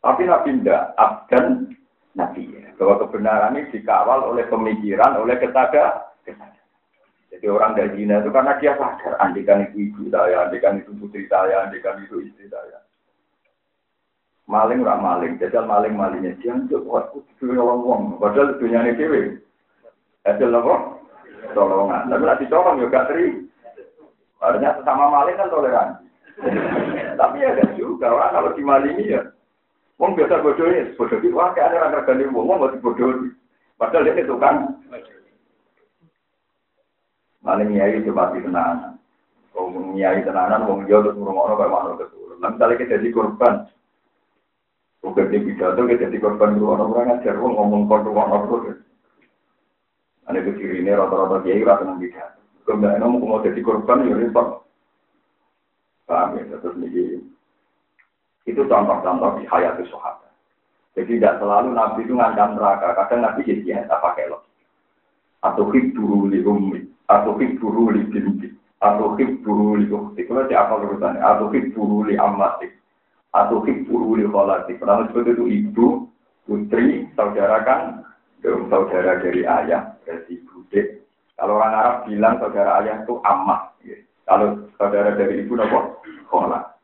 Tapi 0.02 0.22
Nabi 0.26 0.58
tidak, 0.58 0.82
abdan 0.98 1.70
Nabi. 2.18 2.58
Bahwa 2.74 3.06
kebenaran 3.06 3.54
ini 3.54 3.70
dikawal 3.70 4.34
oleh 4.34 4.50
pemikiran, 4.50 5.14
oleh 5.14 5.38
kesadaran. 5.38 6.10
Jadi 7.34 7.46
orang 7.50 7.74
dari 7.74 7.98
Cina 7.98 8.22
itu 8.22 8.30
karena 8.30 8.54
dia 8.62 8.78
sadar, 8.78 9.18
andikan 9.18 9.66
itu 9.66 9.90
ibu 9.90 10.06
saya, 10.06 10.46
andikan 10.46 10.78
itu 10.78 10.94
putri 10.94 11.26
saya, 11.26 11.66
andikan 11.66 11.98
itu 12.02 12.22
istri 12.22 12.46
saya. 12.46 12.78
Maling 14.46 14.86
orang 14.86 15.02
maling, 15.02 15.32
jajal 15.42 15.66
maling 15.66 15.98
malingnya 15.98 16.38
dia 16.38 16.54
untuk 16.54 16.86
buat 16.86 17.10
putri 17.10 17.58
orang 17.58 17.82
uang, 17.82 18.02
padahal 18.22 18.54
dunia 18.62 18.86
ini 18.86 18.94
dewi. 18.94 19.22
Jajal 20.22 20.54
apa? 20.54 20.74
Tolongan, 21.52 22.08
tapi 22.08 22.24
nanti 22.24 22.48
colong 22.48 22.80
juga 22.80 23.04
teri. 23.04 23.44
Artinya 24.40 24.80
sesama 24.80 25.12
maling 25.12 25.36
kan 25.36 25.52
toleransi. 25.52 26.04
Tapi 27.20 27.36
ya 27.44 27.50
kan 27.52 27.68
juga 27.76 28.08
orang 28.10 28.32
kalau 28.32 28.50
dimalingi 28.56 29.12
ya 29.12 29.22
Wong 29.94 30.18
biasa 30.18 30.42
bodoh 30.42 30.66
ini, 30.66 30.90
bodoh 30.98 31.22
itu 31.22 31.30
wah 31.30 31.54
kayak 31.54 31.70
ada 31.70 31.86
orang 31.86 31.94
tergani 32.02 32.26
wong, 32.26 32.58
masih 32.58 32.82
bodoh. 32.82 33.30
Padahal 33.78 34.10
dia 34.10 34.18
itu 34.18 34.34
kan. 34.42 34.74
Maling 37.46 37.70
nyai 37.70 38.02
itu 38.02 38.10
mati 38.10 38.42
tenanan. 38.42 38.98
Wong 39.54 39.94
nyai 39.94 40.26
tenanan, 40.26 40.66
wong 40.66 40.90
dia 40.90 40.98
terus 40.98 41.14
ngurung-ngurung 41.14 41.58
kayak 41.62 41.70
mana 41.70 41.90
keturun. 41.94 42.42
Misalnya 42.42 42.74
kita 42.74 42.94
jadi 42.98 43.10
korban, 43.14 43.54
Bukan 45.04 45.28
di 45.28 45.38
pidato 45.44 45.84
kita 45.84 46.08
jadi 46.08 46.16
korban 46.16 46.56
dulu 46.56 46.80
orang 46.80 46.90
orang 46.96 47.06
ngajar, 47.20 47.36
ngomong 47.36 47.84
korban 47.86 48.16
orang 48.24 48.83
Ane 50.24 50.38
itu 50.40 50.56
ciri 50.56 50.80
ini 50.80 50.92
rata-rata 50.92 51.44
kiai 51.44 51.60
rata 51.60 51.84
nang 51.84 52.00
pidato. 52.00 52.40
Kemudian 52.64 53.04
mau 53.04 53.20
mau 53.20 53.44
jadi 53.44 53.60
korban 53.60 54.08
ya 54.08 54.16
repot. 54.16 54.64
Paham 56.08 56.36
ya, 56.36 56.56
terus 56.60 56.76
nih 56.80 57.20
itu 58.44 58.60
contoh-contoh 58.68 59.40
di 59.40 59.48
hayat 59.48 59.80
sahabat. 59.88 60.32
Jadi 60.94 61.16
tidak 61.18 61.40
selalu 61.40 61.72
Nabi 61.72 62.04
itu 62.04 62.12
ngancam 62.12 62.54
neraka. 62.54 62.92
Kadang 62.92 63.24
Nabi 63.24 63.40
jadi 63.48 63.64
ya 63.64 63.88
tak 63.88 64.04
pakai 64.04 64.28
loh. 64.28 64.44
Atau 65.40 65.68
hiburu 65.72 66.28
li 66.28 66.40
ummi, 66.44 66.80
atau 67.08 67.36
hiburu 67.36 67.92
li 67.92 68.04
binti, 68.08 68.48
atau 68.80 69.16
hiburu 69.16 69.80
li 69.80 69.88
ukti. 69.88 70.24
Kalau 70.24 70.48
siapa 70.48 70.72
urusannya? 70.80 71.20
Atau 71.20 71.52
hiburu 71.52 72.08
li 72.08 72.16
amati, 72.16 72.68
atau 73.32 73.60
hiburu 73.64 74.16
li 74.16 74.24
kholati. 74.24 74.76
Pertama 74.80 75.08
seperti 75.08 75.36
itu 75.36 75.44
ibu, 75.48 75.86
putri, 76.48 77.08
saudara 77.12 77.60
kan, 77.64 78.08
saudara 78.40 79.20
dari 79.20 79.44
ayah, 79.44 79.92
dari 80.06 80.40
bude. 80.46 81.04
Kalau 81.34 81.58
orang 81.58 81.74
Arab 81.74 81.96
bilang 82.06 82.38
saudara 82.38 82.78
ayah 82.84 83.02
itu 83.02 83.18
amat. 83.18 83.60
Ya. 83.82 83.98
Kalau 84.24 84.68
saudara 84.78 85.18
dari 85.18 85.42
ibu 85.42 85.58
nopo 85.58 85.98
kholat. 86.30 86.78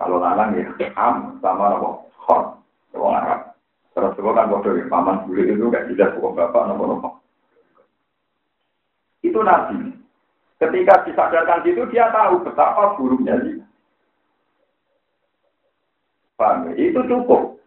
Kalau 0.00 0.18
lanang 0.18 0.56
ya 0.56 0.88
am 0.96 1.38
sama 1.44 1.76
nopo 1.76 2.08
khon, 2.24 2.56
wong 2.96 3.12
Arab. 3.12 3.52
Terus 3.92 4.16
itu 4.16 4.30
kan 4.32 4.48
bodoh 4.48 4.72
ya, 4.72 4.88
paman 4.88 5.28
bule 5.28 5.44
itu 5.44 5.68
gak 5.68 5.86
jelas 5.92 6.16
wong 6.16 6.32
bapak 6.32 6.64
nopo 6.72 6.84
nopo. 6.88 7.08
Itu 9.20 9.44
nabi. 9.44 9.92
Ketika 10.56 11.02
disadarkan 11.04 11.66
itu 11.66 11.82
dia 11.90 12.08
tahu 12.14 12.46
betapa 12.46 12.94
buruknya 12.94 13.34
dia. 13.42 13.66
Paham 16.38 16.70
ya? 16.70 16.90
Itu 16.90 17.02
cukup. 17.06 17.58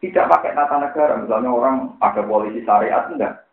Tidak 0.00 0.28
pakai 0.28 0.56
tata 0.56 0.76
negara, 0.80 1.20
misalnya 1.20 1.52
orang 1.52 1.76
ada 2.00 2.24
polisi 2.24 2.64
syariat 2.64 3.12
enggak. 3.12 3.44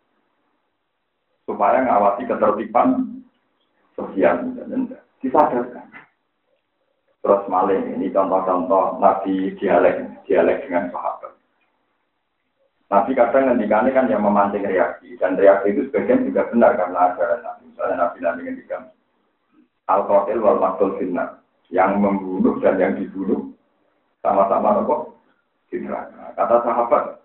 Supaya 1.47 1.87
ngawasi 1.87 2.27
ketertiban 2.27 3.23
sosial. 3.95 4.43
Disadarkan. 5.23 5.87
Terus 7.23 7.43
maling 7.49 7.97
ini 7.97 8.13
contoh-contoh 8.13 9.01
Nabi 9.01 9.51
dialek 9.57 10.23
dialek 10.29 10.63
dengan 10.63 10.93
sahabat. 10.93 11.33
Nabi 12.87 13.11
kadang 13.19 13.51
ngendikannya 13.51 13.91
kan 13.91 14.07
yang 14.07 14.23
memancing 14.23 14.63
reaksi 14.63 15.19
dan 15.19 15.35
reaksi 15.35 15.75
itu 15.75 15.91
sebagian 15.91 16.23
juga 16.23 16.47
benar 16.47 16.79
karena 16.79 17.11
ajaran 17.11 17.41
Nabi. 17.43 17.63
Misalnya 17.67 17.95
Nabi 17.99 18.17
Nabi 18.23 18.39
ngendikan 18.47 18.81
al 19.91 20.01
qatil 20.07 20.39
wal 20.39 20.61
maktul 20.61 20.95
finna 20.95 21.41
yang 21.67 21.99
membunuh 21.99 22.55
dan 22.63 22.79
yang 22.79 22.95
dibunuh 22.95 23.51
sama-sama 24.23 24.79
nopo 24.79 25.19
di. 25.67 25.83
Kata 26.37 26.63
sahabat, 26.63 27.17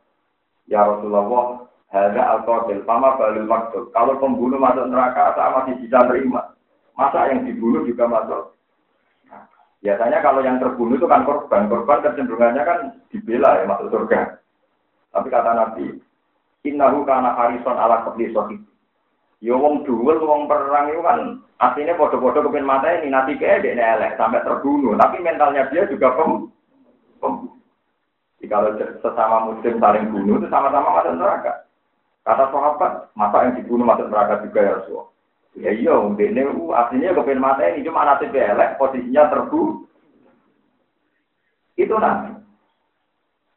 ya 0.66 0.82
Rasulullah, 0.88 1.68
hanya 1.92 2.22
al 2.24 2.40
qatil 2.48 2.80
sama 2.88 3.20
balil 3.20 3.44
maktul. 3.44 3.92
Kalau 3.92 4.16
pembunuh 4.16 4.56
masuk 4.56 4.88
neraka, 4.88 5.36
saya 5.36 5.52
masih 5.60 5.76
bisa 5.84 6.00
terima. 6.08 6.56
Masa 6.96 7.28
yang 7.32 7.44
dibunuh 7.44 7.84
juga 7.88 8.04
masuk 8.04 8.52
Biasanya 9.82 10.22
kalau 10.22 10.40
yang 10.46 10.62
terbunuh 10.62 10.94
itu 10.94 11.10
kan 11.10 11.26
korban. 11.26 11.66
Korban 11.66 12.06
kecenderungannya 12.06 12.62
kan 12.62 12.78
dibela 13.10 13.58
ya 13.58 13.66
masuk 13.66 13.90
surga. 13.90 14.38
Tapi 15.10 15.28
kata 15.28 15.50
Nabi, 15.58 15.98
Innahu 16.62 17.02
kana 17.02 17.34
harison 17.34 17.74
ala 17.74 18.06
kebli 18.06 18.30
sohib. 18.30 18.62
Ya 19.42 19.58
wong 19.58 19.82
duel, 19.82 20.22
wong 20.22 20.46
perang 20.46 20.94
itu 20.94 21.02
kan 21.02 21.42
aslinya 21.58 21.98
bodoh-bodoh 21.98 22.46
kepin 22.46 22.62
mata 22.62 22.94
ini 22.94 23.10
nanti 23.10 23.34
kayak 23.34 23.66
dia 23.66 23.74
elek 23.74 24.14
sampai 24.14 24.38
terbunuh. 24.46 24.94
Tapi 24.94 25.18
mentalnya 25.18 25.66
dia 25.74 25.82
juga 25.90 26.14
pem, 26.14 26.46
pem. 27.18 27.50
Jadi 28.38 28.46
kalau 28.46 28.70
sesama 28.78 29.50
muslim 29.50 29.82
saling 29.82 30.14
bunuh 30.14 30.38
itu 30.38 30.46
sama-sama 30.46 31.02
masuk 31.02 31.18
neraka. 31.18 31.66
Kata 32.22 32.54
sahabat, 32.54 33.10
masa 33.18 33.50
yang 33.50 33.58
dibunuh 33.58 33.82
masuk 33.82 34.06
neraka 34.06 34.46
juga 34.46 34.60
ya 34.62 34.72
Rasulullah. 34.78 35.08
Ya 35.52 35.70
iya, 35.74 35.92
ini 36.00 36.42
aslinya 36.72 37.12
kepen 37.12 37.42
mata 37.42 37.60
ini 37.68 37.84
cuma 37.84 38.08
nanti 38.08 38.30
elek, 38.30 38.80
posisinya 38.80 39.28
terbu. 39.28 39.84
Itu 41.76 41.92
nabi. 41.98 42.40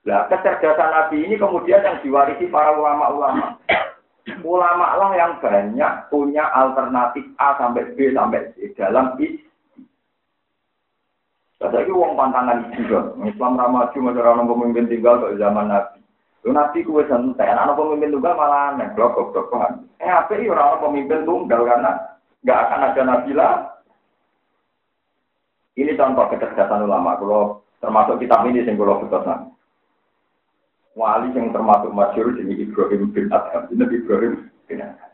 Nah, 0.03 0.27
kecerdasan 0.27 0.91
nabi 0.91 1.23
ini 1.23 1.39
kemudian 1.39 1.85
yang 1.85 2.03
diwarisi 2.03 2.51
para 2.51 2.75
ulama-ulama. 2.75 3.55
Ulama 4.41 4.97
lah 4.97 5.11
yang 5.13 5.37
banyak 5.37 6.09
punya 6.09 6.49
alternatif 6.51 7.23
A 7.37 7.61
sampai 7.61 7.93
B 7.93 8.11
sampai 8.11 8.49
C 8.57 8.73
dalam 8.73 9.13
isi. 9.21 9.45
Saya 11.61 11.87
uang 11.89 12.13
pantangan 12.19 12.73
juga. 12.75 13.13
Islam 13.25 13.57
ramaju 13.57 13.97
masyarakat 13.97 14.45
pemimpin 14.45 14.89
tinggal 14.91 15.15
ke 15.23 15.39
zaman 15.39 15.71
Nabi. 15.71 16.04
Nabi 16.53 16.85
kue 16.85 17.01
santai, 17.09 17.49
anak 17.49 17.73
pemimpin 17.73 18.13
tunggal 18.13 18.37
malah 18.37 18.77
aneh, 18.77 18.93
blok 18.93 19.17
blok 19.33 19.49
Eh 19.97 20.05
apa 20.05 20.29
sih 20.37 20.45
orang 20.45 20.77
pemimpin 20.77 21.25
tunggal 21.25 21.65
karena 21.65 21.91
nggak 22.45 22.61
akan 22.69 22.85
ada 22.85 23.01
Nabi 23.01 23.31
lah. 23.33 23.53
Ini 25.73 25.97
contoh 25.97 26.29
kecerdasan 26.29 26.85
ulama. 26.85 27.17
Kalau 27.17 27.65
termasuk 27.81 28.21
kitab 28.21 28.45
ini 28.45 28.61
sing 28.61 28.77
kalau 28.77 29.01
betul 29.01 29.25
wali 30.95 31.27
yang 31.35 31.51
termasuk 31.51 31.91
masyur 31.91 32.31
jadi 32.37 32.55
Ibrahim 32.55 33.11
bin 33.11 33.27
Adham. 33.33 33.67
Ini 33.67 33.83
Ibrahim 33.83 34.33
bin 34.69 34.79
Adham. 34.79 35.11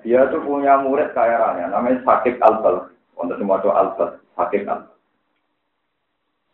Dia 0.00 0.30
tuh 0.32 0.40
punya 0.40 0.80
murid 0.80 1.12
kaya 1.12 1.36
raya, 1.36 1.68
namanya 1.68 2.00
Sakit 2.02 2.40
Al-Bal. 2.40 2.88
Untuk 3.18 3.36
semua 3.36 3.60
itu 3.60 3.68
Al-Bal, 3.68 4.18
Sakit 4.34 4.64
Al 4.66 4.91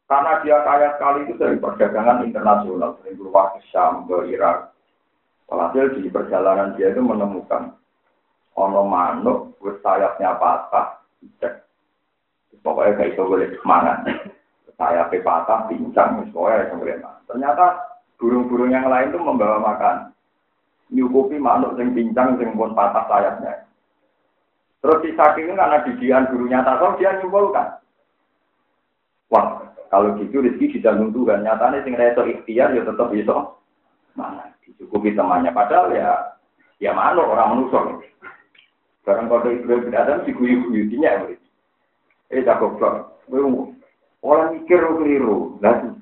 Karena 0.08 0.40
dia 0.40 0.56
kaya 0.64 0.96
sekali 0.96 1.28
itu 1.28 1.36
dari 1.36 1.60
perdagangan 1.60 2.24
internasional, 2.24 2.96
dari 3.04 3.12
keluar 3.12 3.52
ke 3.52 3.60
Syam, 3.68 4.08
ke 4.08 4.32
Irak. 4.32 4.72
Walhasil 5.52 6.00
di 6.00 6.08
perjalanan 6.08 6.72
dia 6.80 6.96
itu 6.96 7.04
menemukan 7.04 7.76
ono 8.56 8.82
manuk, 8.88 9.52
sayapnya 9.84 10.40
patah, 10.40 11.04
cek. 11.40 11.60
Pokoknya 12.64 12.96
kayak 12.96 13.12
itu 13.14 13.22
boleh 13.22 13.48
semangat. 13.60 13.98
Sayapnya 14.80 15.20
patah, 15.20 15.68
pincang, 15.68 16.24
pokoknya 16.32 16.72
boleh 16.72 16.96
Ternyata 17.28 17.66
burung-burung 18.16 18.72
yang 18.72 18.88
lain 18.88 19.12
itu 19.12 19.20
membawa 19.20 19.60
makan. 19.60 19.96
Nyukupi 20.88 21.36
makhluk 21.36 21.76
yang 21.76 21.92
pincang, 21.92 22.40
yang 22.40 22.56
pun 22.56 22.72
patah 22.72 23.04
sayapnya. 23.12 23.68
Terus 24.80 25.00
si 25.04 25.10
saking 25.12 25.52
karena 25.52 25.84
didian 25.84 26.32
gurunya 26.32 26.64
tasawuf 26.64 26.96
dia 26.96 27.18
nyimpulkan. 27.20 27.76
Wah, 29.28 29.67
kalau 29.88 30.16
gitu 30.20 30.44
rezeki 30.44 30.78
dijamin 30.78 31.12
Tuhan. 31.12 31.44
Nyatanya 31.44 31.84
sing 31.84 31.96
reso 31.96 32.22
ikhtiar 32.24 32.76
ya 32.76 32.84
tetap 32.84 33.08
bisa. 33.08 33.56
Mana 34.16 34.52
dicukupi 34.64 35.16
temannya. 35.16 35.52
Padahal 35.52 35.92
ya 35.96 36.36
ya 36.80 36.92
malu 36.92 37.24
orang 37.24 37.56
manusia. 37.56 37.80
Sekarang 39.02 39.32
kalau 39.32 39.48
Ibrahim 39.48 39.88
bin 39.88 39.96
Adam 39.96 40.24
diguyu-guyu 40.28 40.92
ya. 41.00 41.24
Eh 42.28 42.44
tak 42.44 42.60
goblok. 42.60 43.16
Orang 44.20 44.60
mikir 44.60 44.82
keliru. 44.82 45.56
Lah 45.64 45.98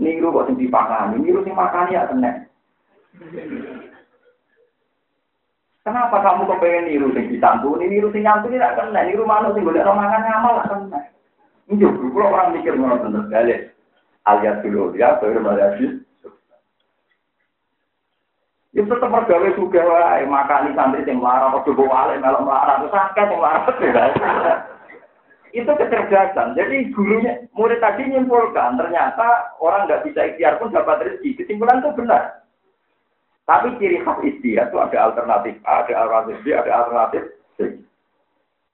Niru 0.00 0.32
kok 0.32 0.48
sing 0.48 0.56
dipakani, 0.56 1.20
niru 1.20 1.44
sing 1.44 1.52
makani 1.52 1.92
ya 1.92 2.08
tenek. 2.08 2.48
Kenapa 5.84 6.16
kamu 6.24 6.48
kepengen 6.48 6.84
niru 6.88 7.08
sing 7.12 7.28
disantuni, 7.28 7.84
niru 7.84 8.08
sing 8.08 8.24
nyantuni 8.24 8.56
tidak 8.56 8.80
kena, 8.80 9.04
niru 9.04 9.28
manuk 9.28 9.52
sing 9.52 9.60
golek 9.60 9.84
romangan 9.84 10.24
ngamal 10.24 10.56
tak 10.56 10.68
kena. 10.72 11.00
Ini 11.70 11.86
kalau 11.86 12.34
orang 12.34 12.58
mikir 12.58 12.74
ngono 12.74 12.98
bener 12.98 13.24
balik. 13.30 13.60
Alias 14.26 14.60
dulu 14.60 14.92
ya, 14.98 15.16
baru 15.22 15.40
alias 15.46 16.02
Ya 18.70 18.86
tetap 18.86 19.10
mergawe 19.10 19.50
juga 19.58 19.82
wae 19.82 20.22
makani 20.30 20.70
santri 20.78 21.02
sing 21.02 21.18
larang, 21.18 21.58
padha 21.58 21.74
bawa 21.74 22.14
melok 22.14 22.46
larang, 22.46 22.86
terus 22.86 22.94
akeh 22.94 23.24
sing 23.26 23.40
larang. 23.42 23.66
Itu 25.58 25.74
kecerdasan. 25.74 26.54
Jadi 26.54 26.94
gurunya, 26.94 27.42
murid 27.58 27.82
tadi 27.82 28.06
nyimpulkan, 28.06 28.78
ternyata 28.78 29.58
orang 29.58 29.90
nggak 29.90 30.06
bisa 30.06 30.30
ikhtiar 30.30 30.62
pun 30.62 30.70
dapat 30.70 31.02
rezeki. 31.02 31.42
Kesimpulan 31.42 31.82
itu 31.82 31.90
benar. 31.98 32.46
Tapi 33.50 33.74
ciri 33.82 33.98
khas 34.06 34.22
ikhtiar 34.22 34.70
itu 34.70 34.78
ada 34.78 35.10
alternatif 35.10 35.58
A, 35.66 35.82
ada 35.82 35.92
alternatif 36.06 36.36
B, 36.46 36.54
ada 36.54 36.70
alternatif 36.70 37.22
C. 37.58 37.82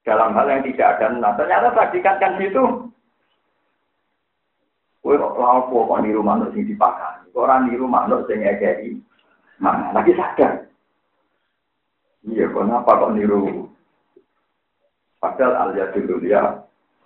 Dalam 0.07 0.39
hal 0.39 0.47
yang 0.47 0.63
tidak 0.63 1.03
ada 1.03 1.07
nah, 1.19 1.35
ternyata 1.35 1.75
tadi 1.75 1.99
kan. 1.99 2.39
Kowe 5.03 5.15
kok 5.19 5.39
lapo 5.39 5.87
kok 5.87 6.03
niru 6.03 6.23
manuk 6.23 6.55
sing 6.55 6.67
dipakai. 6.67 7.31
Orang 7.35 7.71
niru 7.71 7.91
manuk 7.91 8.27
sing 8.31 8.43
ngekeki. 8.43 9.03
Mana 9.59 9.91
lagi 9.91 10.15
sadar. 10.15 10.67
Iya, 12.27 12.51
kenapa 12.51 12.91
kok 13.03 13.15
niru? 13.19 13.71
Padahal 15.19 15.71
al-yadul 15.71 16.23
ya 16.23 16.63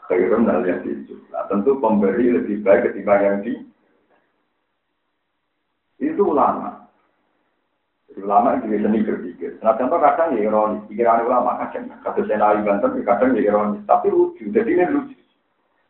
khairun 0.09 0.49
al 0.51 0.65
itu. 0.67 1.17
Nah, 1.33 1.49
tentu 1.49 1.81
pemberi 1.81 2.37
lebih 2.37 2.61
baik 2.61 2.93
ketimbang 2.93 3.21
yang 3.25 3.37
di 3.41 3.53
itu 6.01 6.21
ulama. 6.21 6.70
Ulama 8.19 8.59
itu 8.59 8.75
seni 8.75 9.07
berpikir. 9.07 9.63
Nah 9.63 9.79
contoh 9.79 10.03
kadang 10.03 10.35
ya 10.35 10.51
ironis, 10.51 10.83
pikiran 10.91 11.23
ulama 11.31 11.63
kadang 11.63 11.95
kata 12.03 12.27
saya 12.27 12.43
nabi 12.43 12.67
banten 12.67 12.99
ya 12.99 13.03
kadang 13.07 13.39
ya 13.39 13.43
ironis, 13.47 13.87
tapi 13.87 14.11
lucu. 14.11 14.51
Jadi 14.51 14.71
ini 14.75 14.85
lucu. 14.91 15.15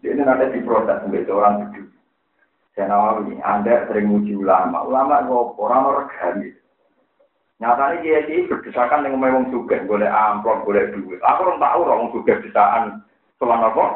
Jadi 0.05 0.13
ini 0.21 0.23
nanti 0.29 0.53
diprotes 0.53 1.01
sebagai 1.01 1.33
orang 1.33 1.73
sejuk. 1.73 1.89
Saya 2.77 2.93
nawawi, 2.93 3.41
Anda 3.41 3.89
sering 3.89 4.13
muji 4.13 4.37
ulama. 4.37 4.85
Ulama 4.85 5.25
kok 5.25 5.57
orang 5.59 5.85
regani. 5.97 6.51
Nyatanya 7.61 8.01
dia 8.01 8.19
ini 8.25 8.49
berdesakan 8.49 9.05
dengan 9.05 9.21
memang 9.21 9.53
juga, 9.53 9.81
boleh 9.85 10.09
amplop, 10.09 10.65
boleh 10.65 10.93
duit. 10.97 11.21
Aku 11.21 11.45
orang 11.45 11.61
tahu 11.61 11.81
orang 11.85 12.13
juga 12.17 12.33
desaan 12.41 12.85
selama 13.37 13.69
apa? 13.69 13.87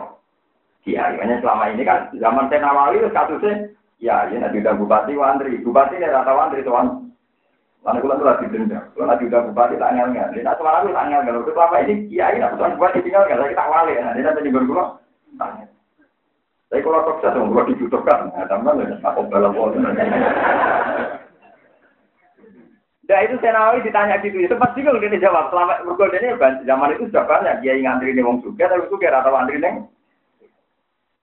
kiai. 0.84 1.16
Hanya 1.18 1.40
selama 1.40 1.72
ini 1.72 1.82
kan 1.82 2.12
zaman 2.20 2.52
Tenawali 2.52 3.00
kasusnya 3.10 3.72
ya 3.98 4.28
ini 4.28 4.44
nanti 4.44 4.60
udah 4.60 4.76
bupati 4.76 5.12
wandri, 5.16 5.58
bupati 5.64 5.96
ini 5.96 6.12
rata 6.12 6.32
wandri 6.37 6.62
tuan. 6.62 7.03
Mana 7.84 8.00
kulo 8.00 8.16
tuh 8.16 8.24
lagi 8.24 8.48
denda, 8.48 8.80
kulo 8.96 9.04
lagi 9.04 9.28
udah 9.28 9.44
bupati 9.52 9.76
tak 9.76 9.92
ngel 9.92 10.08
ngel. 10.16 10.32
Ini 10.32 10.48
selama 10.56 10.88
itu 10.88 10.96
tak 10.96 11.04
ngel 11.04 11.20
ngel. 11.20 11.36
Selama 11.52 11.76
ini 11.84 11.94
kiai 12.08 12.40
nak 12.40 12.56
tuan 12.56 12.80
bupati 12.80 13.04
tinggal 13.04 13.28
nggak 13.28 13.52
kita 13.52 13.64
wali. 13.68 13.92
Nah 14.00 14.16
ini 14.16 14.48
juga 14.48 14.64
kulo 14.64 14.84
tanya. 15.36 15.68
Tapi 16.72 16.80
kalau 16.80 17.04
tok 17.04 17.20
saya 17.20 17.44
kulo 17.44 17.62
dibutuhkan, 17.68 18.32
nah 18.32 18.48
tambah 18.48 18.72
nih 18.80 18.88
aku 19.04 19.20
balas 19.28 19.52
Nah 23.04 23.20
itu 23.20 23.36
Senawi 23.36 23.84
ditanya 23.84 24.16
gitu, 24.24 24.40
itu 24.40 24.56
pasti 24.56 24.80
kalau 24.80 24.96
dia 24.96 25.20
jawab. 25.20 25.52
Selama 25.52 25.84
bergodanya 25.84 26.40
zaman 26.64 26.96
itu 26.96 27.04
sudah 27.12 27.28
banyak 27.28 27.60
dia 27.60 27.76
ngantri 27.76 28.16
nih 28.16 28.24
wong 28.24 28.40
suka, 28.40 28.64
tapi 28.64 28.88
suka 28.88 29.12
atau 29.12 29.36
antri 29.36 29.60
nih 29.60 29.84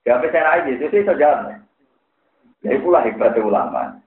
Siapa 0.01 0.29
saya 0.33 0.61
aja, 0.61 0.69
itu 0.69 0.85
sih 0.89 1.05
jalan. 1.05 1.61
Ya 2.65 2.77
itulah 2.77 3.05
hebatnya 3.05 3.45
ulama. 3.45 4.01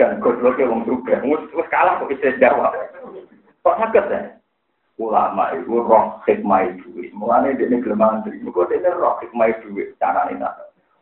Dan 0.00 0.16
gobloknya 0.24 0.64
wong 0.64 0.88
juga. 0.88 1.20
Mus 1.20 1.44
kalah 1.68 2.00
kok 2.00 2.08
bisa 2.08 2.32
jawab. 2.40 2.72
Kok 3.60 3.76
sakit 3.76 4.04
ya? 4.08 4.20
Ulama 4.96 5.52
itu 5.52 5.76
roh 5.76 6.16
hikmah 6.24 6.72
duit. 6.80 7.12
Mulanya 7.12 7.52
dia 7.52 7.68
ini 7.68 7.84
kelemahan 7.84 8.24
diri. 8.24 8.40
Mereka 8.40 8.72
dia 8.72 8.96
roh 8.96 9.20
hikmah 9.20 9.52
duit. 9.60 9.92
Cara 10.00 10.32
ini 10.32 10.40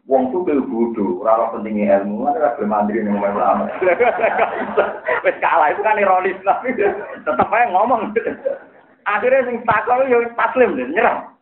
Wong 0.08 0.32
tuh 0.32 0.40
bel 0.40 0.64
bodoh, 0.64 1.20
ora 1.20 1.52
pentingnya 1.52 2.00
ilmu, 2.00 2.24
ora 2.32 2.56
kelemahan 2.56 2.88
diri 2.88 3.04
ning 3.04 3.20
ulama. 3.20 3.68
Wes 5.24 5.37
kalah 5.37 5.68
itu 5.68 5.84
kan 5.84 6.00
ironis 6.00 6.40
tapi 6.42 6.72
tetep 6.72 7.52
aja 7.52 7.68
ngomong. 7.68 8.16
Akhirnya 9.04 9.44
sing 9.44 9.61
takon 9.68 10.08
yo 10.08 10.24
taslim 10.32 10.80
nyerah. 10.80 11.38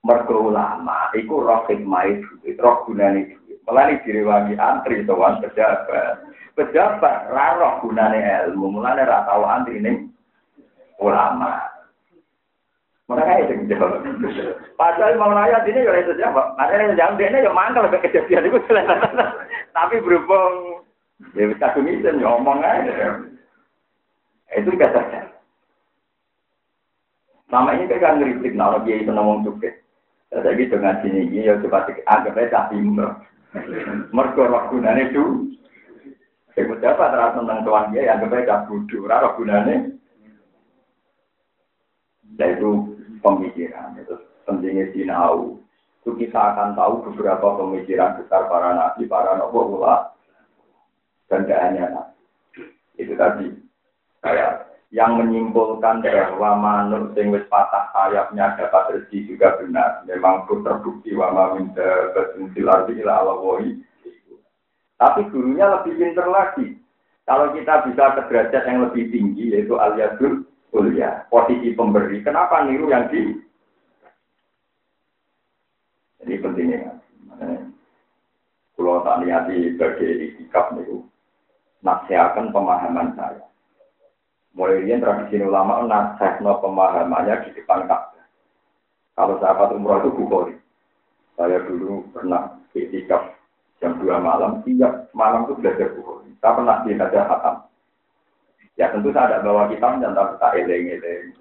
mergo 0.00 0.48
ulama 0.48 1.12
iku 1.12 1.44
roh 1.44 1.68
hikmah 1.68 2.08
duit 2.40 2.56
roh 2.56 2.88
gunane 2.88 3.36
melani 3.70 4.02
direwangi 4.02 4.58
antri 4.58 5.06
sowan 5.06 5.38
pejabat 5.38 6.26
pejabat 6.58 7.30
ra 7.30 7.54
roh 7.54 7.78
gunane 7.86 8.18
ilmu 8.50 8.74
mulane 8.74 9.06
ra 9.06 9.22
tau 9.30 9.46
antri 9.46 9.78
ning 9.78 10.10
ulama 10.98 11.70
Makanya 13.10 13.42
itu 13.42 13.66
jawab. 13.74 14.06
Padahal 14.78 15.18
mau 15.18 15.34
nanya 15.34 15.66
ini 15.66 15.82
ya 15.82 15.98
itu 15.98 16.14
jawab. 16.14 16.54
Makanya 16.54 16.94
yang 16.94 17.18
dia 17.18 17.42
ya 17.42 17.50
mangkal 17.50 17.90
ke 17.90 18.06
kejadian 18.06 18.46
itu 18.46 18.62
Tapi 19.74 19.98
berhubung 19.98 20.86
ya 21.34 21.50
bisa 21.50 21.74
kumisen 21.74 22.22
ya 22.22 22.38
aja. 22.38 23.18
Itu 24.54 24.70
kata 24.78 25.26
Selama 27.50 27.74
ini 27.74 27.90
kan 27.98 28.22
ngeritik, 28.22 28.54
kalau 28.54 28.78
dia 28.86 29.02
itu 29.02 29.10
ngomong 29.10 29.42
cukup. 29.42 29.74
Jadi 30.30 30.70
dengan 30.70 31.02
sini 31.02 31.26
ini 31.26 31.50
ya 31.50 31.58
coba 31.58 31.90
anggap 32.06 32.38
aja 32.38 32.70
timur. 32.70 33.10
Mergo 34.14 34.42
roh 34.46 34.64
gunane 34.70 35.10
itu. 35.10 35.24
Saya 36.54 36.76
dapat 36.82 37.14
tentang 37.34 37.62
tuan 37.62 37.90
dia 37.94 38.10
yang 38.10 38.22
anggap 38.22 38.42
aja 38.46 38.66
bodoh. 38.70 39.06
Roh 39.06 39.32
gunane. 39.34 39.98
Yaitu 42.38 42.70
pemikiran. 43.20 43.98
Itu 43.98 44.16
pentingnya 44.46 44.94
sinau. 44.94 45.58
Itu 46.00 46.16
kita 46.16 46.40
akan 46.56 46.78
tahu 46.78 47.12
beberapa 47.12 47.60
pemikiran 47.60 48.16
besar 48.22 48.48
para 48.48 48.72
nabi, 48.72 49.04
para 49.04 49.36
nabi, 49.36 49.60
dan 51.28 51.44
tidak. 51.44 52.16
Itu 52.96 53.12
tadi. 53.20 53.52
Kayak 54.24 54.69
yang 54.90 55.14
menyimpulkan 55.22 56.02
bahwa 56.02 56.50
manuk 56.58 57.14
sing 57.14 57.30
wis 57.30 57.46
patah 57.46 57.94
sayapnya 57.94 58.58
dapat 58.58 58.98
rezeki 58.98 59.34
juga 59.34 59.54
benar. 59.62 60.02
Memang 60.02 60.50
pun 60.50 60.66
terbukti 60.66 61.14
wa 61.14 61.30
ma 61.30 61.44
min 61.54 61.70
dabatin 61.70 62.50
ardi 62.66 62.98
Tapi 64.98 65.20
gurunya 65.30 65.66
lebih 65.70 65.94
pintar 65.94 66.26
lagi. 66.26 66.74
Kalau 67.22 67.54
kita 67.54 67.86
bisa 67.86 68.18
ke 68.18 68.22
derajat 68.26 68.62
yang 68.66 68.78
lebih 68.90 69.06
tinggi, 69.14 69.54
yaitu 69.54 69.78
aliyadul 69.78 70.42
kuliah, 70.74 71.22
posisi 71.30 71.70
pemberi, 71.78 72.26
kenapa 72.26 72.66
niru 72.66 72.90
yang 72.90 73.06
di? 73.06 73.38
Jadi 76.18 76.34
pentingnya. 76.42 76.98
Kalau 78.74 79.04
tak 79.06 79.22
niati 79.22 79.76
sebagai 79.76 80.40
sikap 80.40 80.74
niru, 80.74 81.06
nasihatkan 81.86 82.50
pemahaman 82.50 83.14
saya. 83.14 83.49
Mulai 84.58 84.82
ini 84.82 84.98
tradisi 84.98 85.38
ulama 85.40 85.86
nasihatkan 85.86 86.42
pemahamannya 86.42 87.46
di 87.46 87.50
depan 87.54 87.86
Ka'bah. 87.86 88.26
Kalau 89.14 89.36
sahabat 89.38 89.76
umroh 89.76 90.00
itu 90.02 90.10
bukhori. 90.16 90.54
Saya 91.38 91.62
dulu 91.64 92.08
pernah 92.10 92.58
ketika 92.74 93.36
jam 93.80 93.96
dua 93.96 94.20
malam, 94.20 94.60
tiap 94.64 95.08
malam 95.16 95.48
itu 95.48 95.56
belajar 95.56 95.88
buku. 95.96 96.36
Saya 96.40 96.52
pernah 96.56 96.76
belajar 96.84 97.24
hatam. 97.28 97.56
Ya 98.76 98.88
tentu 98.92 99.12
saya 99.12 99.40
tidak 99.40 99.44
bawa 99.44 99.68
kitab 99.68 100.00
dan 100.00 100.16
tak 100.16 100.56
eleng-eleng. 100.56 101.36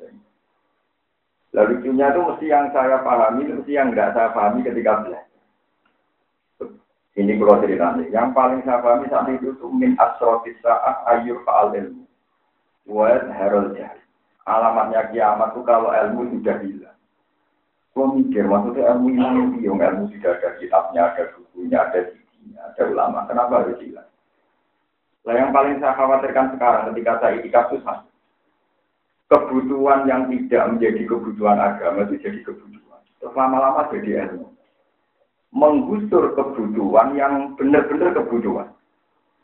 Lalu 1.55 1.81
lucunya 1.81 2.13
itu 2.13 2.19
mesti 2.19 2.45
yang 2.45 2.67
saya 2.75 3.01
pahami, 3.01 3.47
mesti 3.47 3.71
yang 3.73 3.89
tidak 3.95 4.11
saya 4.13 4.29
pahami 4.35 4.59
ketika 4.61 5.01
belajar. 5.01 5.25
Ini 7.19 7.35
kalau 7.35 7.59
ceritanya. 7.59 8.03
Yang 8.07 8.27
paling 8.31 8.61
saya 8.63 8.79
pahami 8.79 9.05
saat 9.11 9.27
itu 9.33 9.51
itu 9.51 9.67
min 9.71 9.95
asrotis 9.99 10.59
ayur 11.09 11.43
fa'al 11.43 11.75
ilmu. 11.75 12.03
Wa 12.89 13.21
herol 13.29 13.77
jahil. 13.77 14.01
Alamatnya 14.49 15.13
kiamat 15.13 15.53
itu 15.53 15.61
kalau 15.61 15.93
ilmu 15.93 16.33
sudah 16.33 16.57
hilang. 16.65 16.97
Gue 17.93 18.05
mikir, 18.17 18.49
maksudnya 18.49 18.97
ilmu 18.97 19.07
ini 19.13 19.61
yang 19.61 19.77
ilmu 19.77 20.09
tidak 20.17 20.41
ada 20.41 20.49
kitabnya, 20.57 21.01
ada 21.13 21.23
bukunya, 21.37 21.77
ada 21.77 21.99
ada 22.57 22.83
ulama. 22.89 23.29
Kenapa 23.29 23.61
harus 23.61 23.77
hilang? 23.77 24.09
Nah, 25.27 25.33
yang 25.35 25.53
paling 25.53 25.77
saya 25.77 25.93
khawatirkan 25.93 26.57
sekarang 26.57 26.83
ketika 26.89 27.11
saya 27.21 27.33
itikaf 27.37 27.65
susah. 27.69 27.97
Kebutuhan 29.29 30.09
yang 30.09 30.25
tidak 30.33 30.63
menjadi 30.73 31.01
kebutuhan 31.05 31.61
agama 31.61 32.09
itu 32.09 32.17
jadi 32.17 32.39
kebutuhan. 32.41 33.01
Terus 33.21 33.37
lama-lama 33.37 33.85
jadi 33.93 34.25
ilmu. 34.25 34.49
Menggusur 35.53 36.33
kebutuhan 36.33 37.13
yang 37.13 37.53
benar-benar 37.53 38.17
kebutuhan. 38.17 38.73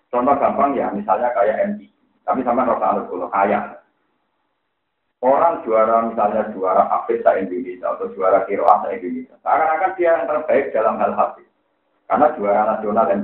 Contoh 0.10 0.36
gampang 0.42 0.74
ya, 0.74 0.90
misalnya 0.90 1.30
kayak 1.38 1.76
MT. 1.76 1.95
Tapi 2.26 2.42
sama 2.42 2.66
Rasa 2.66 3.06
kalau 3.06 3.30
kaya. 3.30 3.80
Orang 5.22 5.66
juara 5.66 6.06
misalnya 6.06 6.54
juara 6.54 6.86
Hafiz 6.86 7.26
Indonesia 7.26 7.98
atau 7.98 8.14
juara 8.14 8.46
Kiroah 8.46 8.86
Indonesia. 8.94 9.34
Seakan-akan 9.42 9.92
dia 9.98 10.22
yang 10.22 10.30
terbaik 10.30 10.70
dalam 10.70 11.02
hal 11.02 11.14
Hafiz. 11.18 11.48
Karena 12.06 12.30
juara 12.38 12.62
nasional 12.78 13.10
dan 13.10 13.20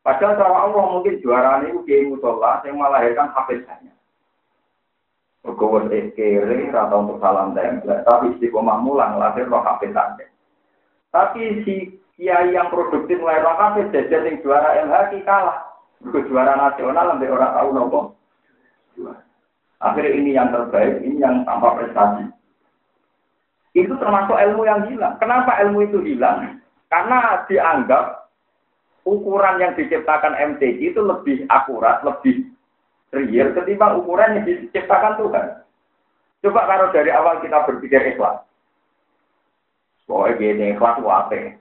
Padahal 0.00 0.34
sama 0.40 0.58
Allah 0.64 0.84
mungkin 0.96 1.20
juara 1.20 1.60
ini 1.60 1.76
kiai 1.84 2.08
musola 2.08 2.64
yang 2.64 2.80
melahirkan 2.80 3.30
hafizannya. 3.36 3.92
Berkuat 5.44 5.92
kere 6.16 6.72
atau 6.72 7.04
untuk 7.04 7.20
salam 7.20 7.52
tempel, 7.52 8.00
tapi 8.04 8.36
istiqomah 8.36 8.80
mulang 8.80 9.20
lahir 9.20 9.44
roh 9.46 9.60
hafizannya. 9.60 10.26
Tapi 11.12 11.62
si 11.68 12.00
kiai 12.16 12.56
yang 12.56 12.72
produktif 12.72 13.20
mulai 13.20 13.44
roh 13.44 13.54
hafiz 13.54 13.92
jadi 13.92 14.18
yang 14.18 14.40
juara 14.40 14.82
MHK 14.88 15.20
kalah. 15.22 15.69
Berkuat 16.00 16.26
juara 16.32 16.54
nasional 16.56 17.04
nanti 17.12 17.28
orang 17.28 17.52
tahu 17.52 17.68
nopo. 17.76 18.00
Akhirnya 19.80 20.12
ini 20.12 20.36
yang 20.36 20.52
terbaik, 20.52 21.00
ini 21.00 21.20
yang 21.20 21.44
tanpa 21.48 21.76
prestasi. 21.76 22.28
Itu 23.72 23.96
termasuk 23.96 24.36
ilmu 24.36 24.68
yang 24.68 24.88
hilang. 24.92 25.16
Kenapa 25.16 25.56
ilmu 25.64 25.88
itu 25.88 25.98
hilang? 26.04 26.60
Karena 26.92 27.46
dianggap 27.48 28.28
ukuran 29.08 29.56
yang 29.62 29.72
diciptakan 29.78 30.36
MTQ 30.36 30.78
itu 30.92 31.00
lebih 31.00 31.48
akurat, 31.48 32.04
lebih 32.04 32.50
real 33.14 33.54
ketimbang 33.56 34.00
ukuran 34.00 34.40
yang 34.40 34.44
diciptakan 34.44 35.16
Tuhan. 35.20 35.46
Coba 36.40 36.60
kalau 36.64 36.86
dari 36.92 37.12
awal 37.12 37.44
kita 37.44 37.68
berpikir 37.68 38.16
ikhlas. 38.16 38.40
Pokoknya 40.08 40.40
gini, 40.40 40.64
ikhlas 40.74 40.98
wape. 41.04 41.60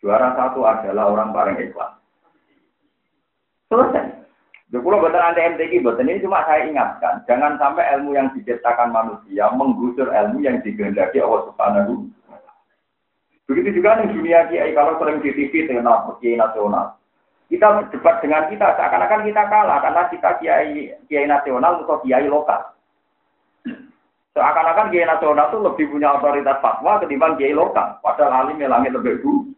Juara 0.00 0.32
satu 0.38 0.62
adalah 0.64 1.10
orang 1.12 1.34
paling 1.34 1.58
ikhlas. 1.60 1.95
Selesai. 3.66 4.06
Jadi 4.66 4.82
betul 4.82 5.22
anda 5.22 5.42
MTQ, 5.54 5.72
betul 5.86 6.06
ini 6.10 6.22
cuma 6.26 6.42
saya 6.42 6.66
ingatkan, 6.66 7.22
jangan 7.30 7.54
sampai 7.54 7.86
ilmu 7.94 8.18
yang 8.18 8.34
diciptakan 8.34 8.90
manusia 8.90 9.46
menggusur 9.54 10.10
ilmu 10.10 10.42
yang 10.42 10.58
digendaki 10.66 11.22
Allah 11.22 11.46
Subhanahu 11.50 12.10
Begitu 13.46 13.78
juga 13.78 14.02
di 14.02 14.10
dunia 14.10 14.50
kiai 14.50 14.74
kalau 14.74 14.98
sering 14.98 15.22
di 15.22 15.30
TV 15.30 15.70
dengan 15.70 16.02
kiai 16.18 16.34
nasional. 16.34 16.98
Kita 17.46 17.78
berdebat 17.78 18.18
dengan 18.18 18.50
kita 18.50 18.74
seakan-akan 18.74 19.22
kita 19.22 19.42
kalah 19.46 19.78
karena 19.78 20.02
kita 20.10 20.30
kiai 20.42 20.98
kiai 21.06 21.30
nasional 21.30 21.78
atau 21.78 22.02
kiai 22.02 22.26
lokal. 22.26 22.74
Seakan-akan 24.34 24.90
kiai 24.90 25.06
nasional 25.06 25.46
itu 25.54 25.58
lebih 25.62 25.86
punya 25.94 26.18
otoritas 26.18 26.58
fatwa 26.58 26.98
ketimbang 26.98 27.38
kiai 27.38 27.54
lokal. 27.54 28.02
Padahal 28.02 28.50
alim 28.50 28.58
langit 28.66 28.90
lebih 28.90 29.22
dulu. 29.22 29.54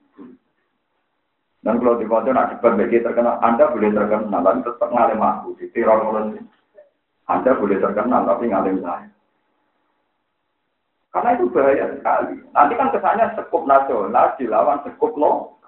Dan 1.69 1.85
kalau 1.85 2.01
di 2.01 2.09
kota 2.09 2.33
nak 2.33 2.57
debat 2.57 2.81
bagi 2.81 3.05
terkenal, 3.05 3.37
Anda 3.45 3.69
boleh 3.69 3.93
terkenal, 3.93 4.41
tapi 4.41 4.65
tetap 4.65 4.89
ngalim 4.89 5.21
aku. 5.21 5.53
Di 5.61 5.69
teror 5.77 6.01
Anda 7.29 7.51
boleh 7.61 7.77
terkenal, 7.77 8.25
tapi 8.25 8.49
ngalim 8.49 8.81
saya. 8.81 9.13
Karena 11.13 11.37
itu 11.37 11.53
bahaya 11.53 11.93
sekali. 11.93 12.41
Nanti 12.57 12.73
kan 12.73 12.89
kesannya 12.89 13.37
sekup 13.37 13.69
nasional 13.69 14.33
dilawan 14.41 14.81
sekup 14.85 15.13
lo. 15.21 15.61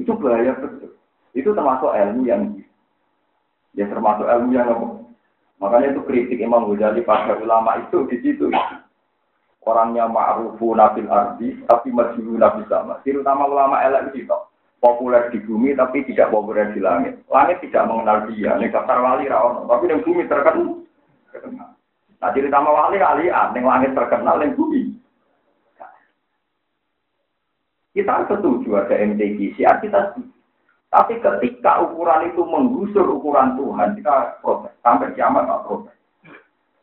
Itu 0.00 0.16
bahaya 0.16 0.56
betul. 0.56 0.96
Itu 1.36 1.52
termasuk 1.52 1.92
ilmu 1.92 2.24
yang 2.24 2.56
ya 3.76 3.84
termasuk 3.84 4.24
ilmu 4.24 4.48
yang 4.56 4.68
apa? 4.72 4.86
Makanya 5.60 5.92
itu 5.92 6.00
kritik 6.08 6.40
Imam 6.40 6.72
Ghazali 6.72 7.04
pada 7.04 7.36
ulama 7.36 7.84
itu 7.84 8.06
di 8.08 8.16
situ. 8.24 8.48
Orangnya 9.66 10.08
ma'rufu 10.08 10.72
nabil 10.72 11.10
ardi, 11.10 11.60
tapi 11.68 11.92
majulu 11.92 12.38
nabi 12.38 12.64
sama. 12.70 13.02
Terutama 13.04 13.50
ulama 13.50 13.82
elek 13.84 14.14
itu 14.14 14.32
populer 14.78 15.28
di 15.34 15.42
bumi 15.42 15.74
tapi 15.74 16.06
tidak 16.06 16.30
populer 16.30 16.70
di 16.72 16.80
langit. 16.80 17.18
Langit 17.28 17.60
tidak 17.66 17.90
mengenal 17.90 18.30
dia. 18.30 18.54
Ini 18.56 18.70
daftar 18.70 18.98
wali 19.02 19.26
rawon, 19.26 19.66
tapi 19.66 19.90
di 19.90 19.98
bumi 20.00 20.22
terkenal. 20.30 20.86
Nah 22.18 22.30
cerita 22.34 22.58
wali 22.62 22.96
kalian, 22.98 23.54
yang 23.54 23.64
langit 23.66 23.92
terkenal, 23.94 24.38
yang 24.40 24.54
bumi. 24.54 24.94
Kita 27.92 28.30
setuju 28.30 28.78
ada 28.78 28.94
MTQ, 28.94 29.58
siap 29.58 29.82
kita 29.82 30.14
setuju. 30.14 30.30
Tapi 30.88 31.20
ketika 31.20 31.84
ukuran 31.84 32.32
itu 32.32 32.40
menggusur 32.46 33.04
ukuran 33.04 33.58
Tuhan, 33.58 33.98
kita 33.98 34.40
protes. 34.40 34.72
Sampai 34.80 35.12
kiamat 35.12 35.44
tak 35.50 35.62
protes. 35.66 35.97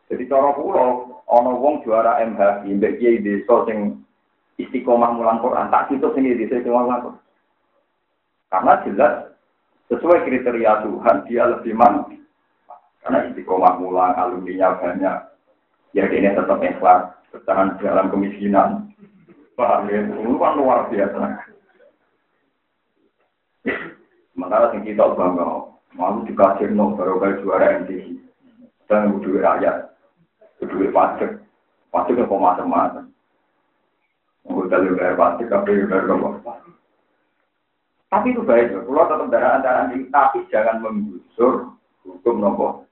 Jadi 0.05 0.29
cara 0.29 0.53
pulau, 0.53 1.17
ono 1.25 1.51
wong 1.57 1.81
juara 1.81 2.21
MH, 2.21 2.69
mbak 2.69 3.01
kiai 3.01 3.25
desa 3.25 3.65
sing 3.65 4.05
istiqomah 4.61 5.17
mulang 5.17 5.41
Quran, 5.41 5.73
tak 5.73 5.89
situ 5.89 6.05
sing 6.13 6.29
desa 6.29 6.61
mulang 6.69 7.01
Quran. 7.01 7.23
Karena 8.53 8.73
jelas 8.85 9.13
sesuai 9.89 10.29
kriteria 10.29 10.85
Tuhan 10.85 11.17
dia 11.25 11.43
lebih 11.49 11.73
mantap. 11.73 12.13
Karena 13.01 13.25
istiqomah 13.33 13.81
mulang, 13.81 14.13
alumninya 14.13 14.77
banyak. 14.77 15.17
Ya 15.97 16.05
ini 16.11 16.29
tetap 16.35 16.59
ikhlas, 16.61 17.15
bertahan 17.33 17.79
dalam 17.81 18.11
kemiskinan. 18.13 18.91
Paham 19.55 19.87
ya? 19.87 20.03
Itu 20.03 20.35
kan 20.35 20.59
luar 20.59 20.91
biasa. 20.91 21.21
Sementara 24.35 24.75
yang 24.75 24.83
kita 24.83 25.15
bangga, 25.15 25.47
malu 25.95 26.27
dikasih 26.27 26.75
no, 26.75 26.93
baru 26.99 27.23
kali 27.23 27.39
juara 27.39 27.79
MTI. 27.81 28.19
Dan 28.85 29.17
duit 29.23 29.41
rakyat, 29.41 29.94
duit 30.63 30.95
pajak. 30.95 31.43
Pajak 31.91 32.15
yang 32.15 32.31
macam-macam. 32.31 33.05
Udah 34.45 34.77
lebih 34.79 34.95
bayar 34.95 35.15
pajak, 35.19 35.47
tapi 35.51 35.83
bayar 35.89 36.07
apa? 36.15 36.53
Tapi 38.15 38.31
itu 38.31 38.41
baik, 38.47 38.71
kalau 38.71 39.09
tetap 39.11 39.27
darah 39.27 39.51
antara 39.59 39.91
tapi 39.91 40.39
jangan 40.47 40.79
menggusur 40.79 41.75
hukum 42.07 42.39
nomor 42.39 42.87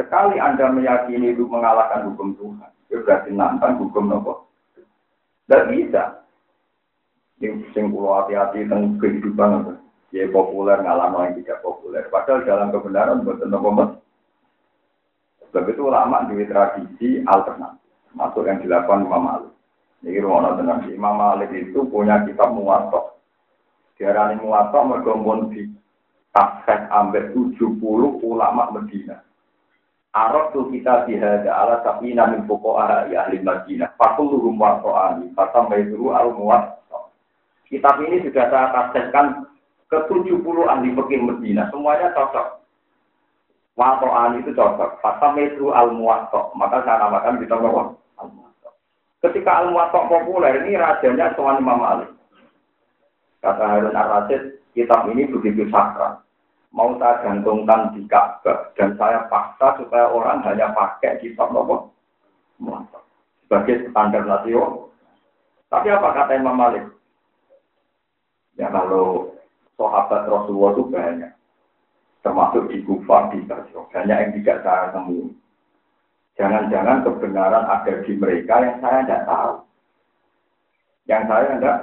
Sekali 0.00 0.40
Anda 0.40 0.72
meyakini 0.72 1.36
itu 1.36 1.44
mengalahkan 1.44 2.08
hukum 2.08 2.32
Tuhan, 2.40 2.72
itu 2.88 3.04
berarti 3.04 3.36
nantang 3.36 3.76
hukum 3.76 4.08
nopo. 4.08 4.48
Tidak 5.44 5.68
bisa. 5.68 6.24
Ini 7.36 7.68
hati-hati 7.84 8.64
tentang 8.64 8.96
kehidupan 8.96 9.76
ya 10.16 10.24
populer 10.32 10.80
ngalah 10.80 11.12
yang 11.12 11.36
tidak 11.44 11.60
populer. 11.60 12.08
Padahal 12.08 12.48
dalam 12.48 12.72
kebenaran 12.72 13.20
bukan 13.28 13.52
nopo 13.52 13.68
mas. 13.76 13.90
Sebab 15.50 15.66
itu 15.66 15.82
ulama 15.82 16.30
di 16.30 16.46
tradisi 16.46 17.26
alternatif, 17.26 17.82
masuk 18.14 18.46
yang 18.46 18.62
dilakukan 18.62 19.02
Imam 19.02 19.22
Malik. 19.26 19.52
Ini 20.06 20.22
rumah 20.22 20.54
tenang 20.54 20.86
Imam 20.86 21.18
Malik 21.18 21.50
itu 21.50 21.82
punya 21.90 22.22
kitab 22.22 22.54
muwatok. 22.54 23.18
Diarani 23.98 24.38
muwatok 24.38 24.86
mergombon 24.86 25.50
di 25.50 25.66
tafsir 26.30 26.86
ambil 26.94 27.34
70 27.34 27.66
ulama 28.22 28.70
Medina. 28.78 29.26
Arab 30.14 30.54
tuh 30.54 30.70
kita 30.70 31.10
dihada 31.10 31.50
ala 31.50 31.82
tapi 31.82 32.14
namin 32.14 32.46
pokok 32.46 33.10
ya 33.10 33.26
ahli 33.26 33.42
Madinah. 33.42 33.90
Fakuluhum 33.98 34.54
warto'ani. 34.54 35.34
Fatam 35.34 35.66
baituru 35.66 36.14
al 36.14 36.30
muat. 36.30 36.78
Kitab 37.66 37.98
ini 38.06 38.22
sudah 38.22 38.46
saya 38.50 38.70
tafsirkan 38.70 39.50
ke 39.90 39.98
70 40.06 40.42
ahli 40.70 40.94
fikih 40.94 41.20
Medina, 41.26 41.66
semuanya 41.74 42.14
cocok. 42.14 42.59
Wato'an 43.78 44.42
itu 44.42 44.50
cocok. 44.54 44.98
Pasal 44.98 45.38
itu 45.38 45.70
al 45.70 45.94
muwatok 45.94 46.54
maka 46.58 46.82
saya 46.82 47.06
namakan 47.06 47.38
kita 47.42 47.54
bahwa 47.56 47.94
al 48.18 48.28
muwatok 48.34 48.72
Ketika 49.22 49.50
al 49.62 49.66
muwatok 49.70 50.06
populer 50.10 50.64
ini 50.64 50.76
rajanya 50.76 51.32
Tuan 51.38 51.62
Imam 51.62 51.80
Malik. 51.80 52.10
Kata 53.40 53.64
Harun 53.64 53.96
Ar-Rasyid, 53.96 54.60
kitab 54.76 55.08
ini 55.08 55.24
begitu 55.24 55.64
sakral. 55.72 56.20
Mau 56.76 56.94
saya 57.00 57.24
gantungkan 57.24 57.96
di 57.96 58.04
Ka'bah 58.06 58.70
dan 58.78 58.94
saya 59.00 59.26
paksa 59.26 59.80
supaya 59.80 60.06
orang 60.12 60.44
hanya 60.46 60.70
pakai 60.76 61.18
kitab 61.18 61.50
nopo 61.50 61.90
muwatok 62.60 63.02
sebagai 63.50 63.90
standar 63.90 64.22
nasional. 64.22 64.94
Tapi 65.66 65.90
apa 65.90 66.08
kata 66.14 66.38
Imam 66.38 66.54
Malik? 66.54 66.86
Ya 68.54 68.70
kalau 68.70 69.34
sahabat 69.74 70.30
Rasulullah 70.30 70.70
itu 70.76 70.84
banyak. 70.86 71.32
Termasuk 72.20 72.68
di 72.68 72.84
Kufah, 72.84 73.32
di 73.32 73.40
Basro. 73.48 73.88
Banyak 73.88 74.18
yang 74.20 74.32
tidak 74.40 74.58
saya 74.60 74.92
temui. 74.92 75.32
Jangan-jangan 76.36 77.04
kebenaran 77.04 77.64
ada 77.68 77.94
di 78.04 78.12
mereka 78.16 78.64
yang 78.64 78.76
saya 78.80 79.04
tidak 79.04 79.24
tahu. 79.28 79.54
Yang 81.08 81.22
saya 81.28 81.44
tidak 81.56 81.76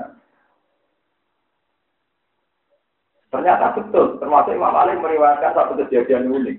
Ternyata 3.27 3.75
betul, 3.75 4.17
termasuk 4.23 4.55
Imam 4.55 4.71
Ali 4.71 4.95
meriwayatkan 4.97 5.51
satu 5.51 5.75
kejadian 5.75 6.31
unik. 6.31 6.57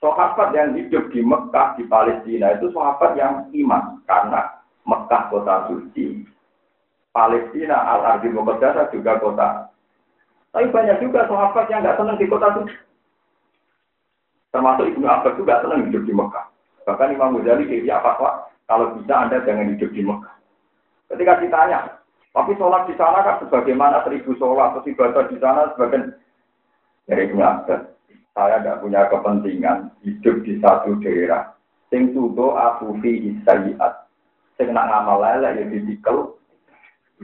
Sahabat 0.00 0.50
yang 0.56 0.74
hidup 0.74 1.12
di 1.14 1.22
Mekah, 1.22 1.78
di 1.78 1.84
Palestina 1.86 2.58
itu 2.58 2.72
sahabat 2.74 3.14
yang 3.14 3.46
iman. 3.52 4.02
Karena 4.08 4.50
Mekah 4.82 5.30
kota 5.30 5.70
suci, 5.70 6.26
Palestina 7.14 7.76
al-Ardi 7.76 8.34
Muqaddasah 8.34 8.90
juga 8.90 9.20
kota. 9.20 9.70
Tapi 10.50 10.74
banyak 10.74 10.98
juga 11.06 11.28
sahabat 11.28 11.70
yang 11.70 11.84
nggak 11.86 11.96
senang 12.00 12.18
di 12.18 12.26
kota 12.26 12.48
suci. 12.56 12.74
Termasuk 14.52 14.84
Ibnu 14.84 15.08
Abbas 15.08 15.34
juga 15.40 15.64
senang 15.64 15.88
hidup 15.88 16.04
di 16.04 16.12
Mekah. 16.12 16.44
Bahkan 16.84 17.16
Imam 17.16 17.40
Ghazali 17.40 17.64
dia 17.64 17.96
apa 17.96 18.52
kalau 18.68 18.92
bisa 19.00 19.14
Anda 19.16 19.40
jangan 19.48 19.72
hidup 19.72 19.90
di 19.96 20.04
Mekah. 20.04 20.34
Ketika 21.08 21.40
ditanya, 21.40 21.78
tapi 22.32 22.52
sholat 22.60 22.88
di 22.88 22.94
sana 22.96 23.24
kan 23.24 23.36
sebagaimana 23.44 24.04
seribu 24.04 24.32
sholat, 24.36 24.76
atau 24.76 24.88
ibadah 24.88 25.24
di 25.28 25.36
sana 25.40 25.72
sebagian 25.72 26.12
dari 27.08 27.32
Ibnu 27.32 27.40
Abbas. 27.40 27.80
Saya 28.32 28.64
tidak 28.64 28.80
punya 28.80 29.04
kepentingan 29.12 29.92
hidup 30.00 30.40
di 30.40 30.56
satu 30.60 30.96
daerah. 31.04 31.52
Sing 31.92 32.16
tudo 32.16 32.56
aku 32.56 32.96
fi 33.04 33.28
isayiat. 33.28 34.08
Sing 34.56 34.72
nak 34.72 34.88
ngamal 34.88 35.20
lele 35.20 35.60
ya 35.60 35.64
didikel. 35.68 36.40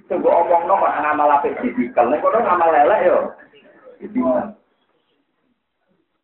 Sing 0.04 0.20
gue 0.20 0.28
omong 0.28 0.68
no 0.68 0.76
ngamal 0.76 1.40
apik 1.40 1.56
didikel. 1.64 2.12
Nek 2.12 2.20
kono 2.20 2.44
ngamal 2.44 2.68
lele 2.76 2.96
yo. 3.08 3.18
Didikel. 4.04 4.52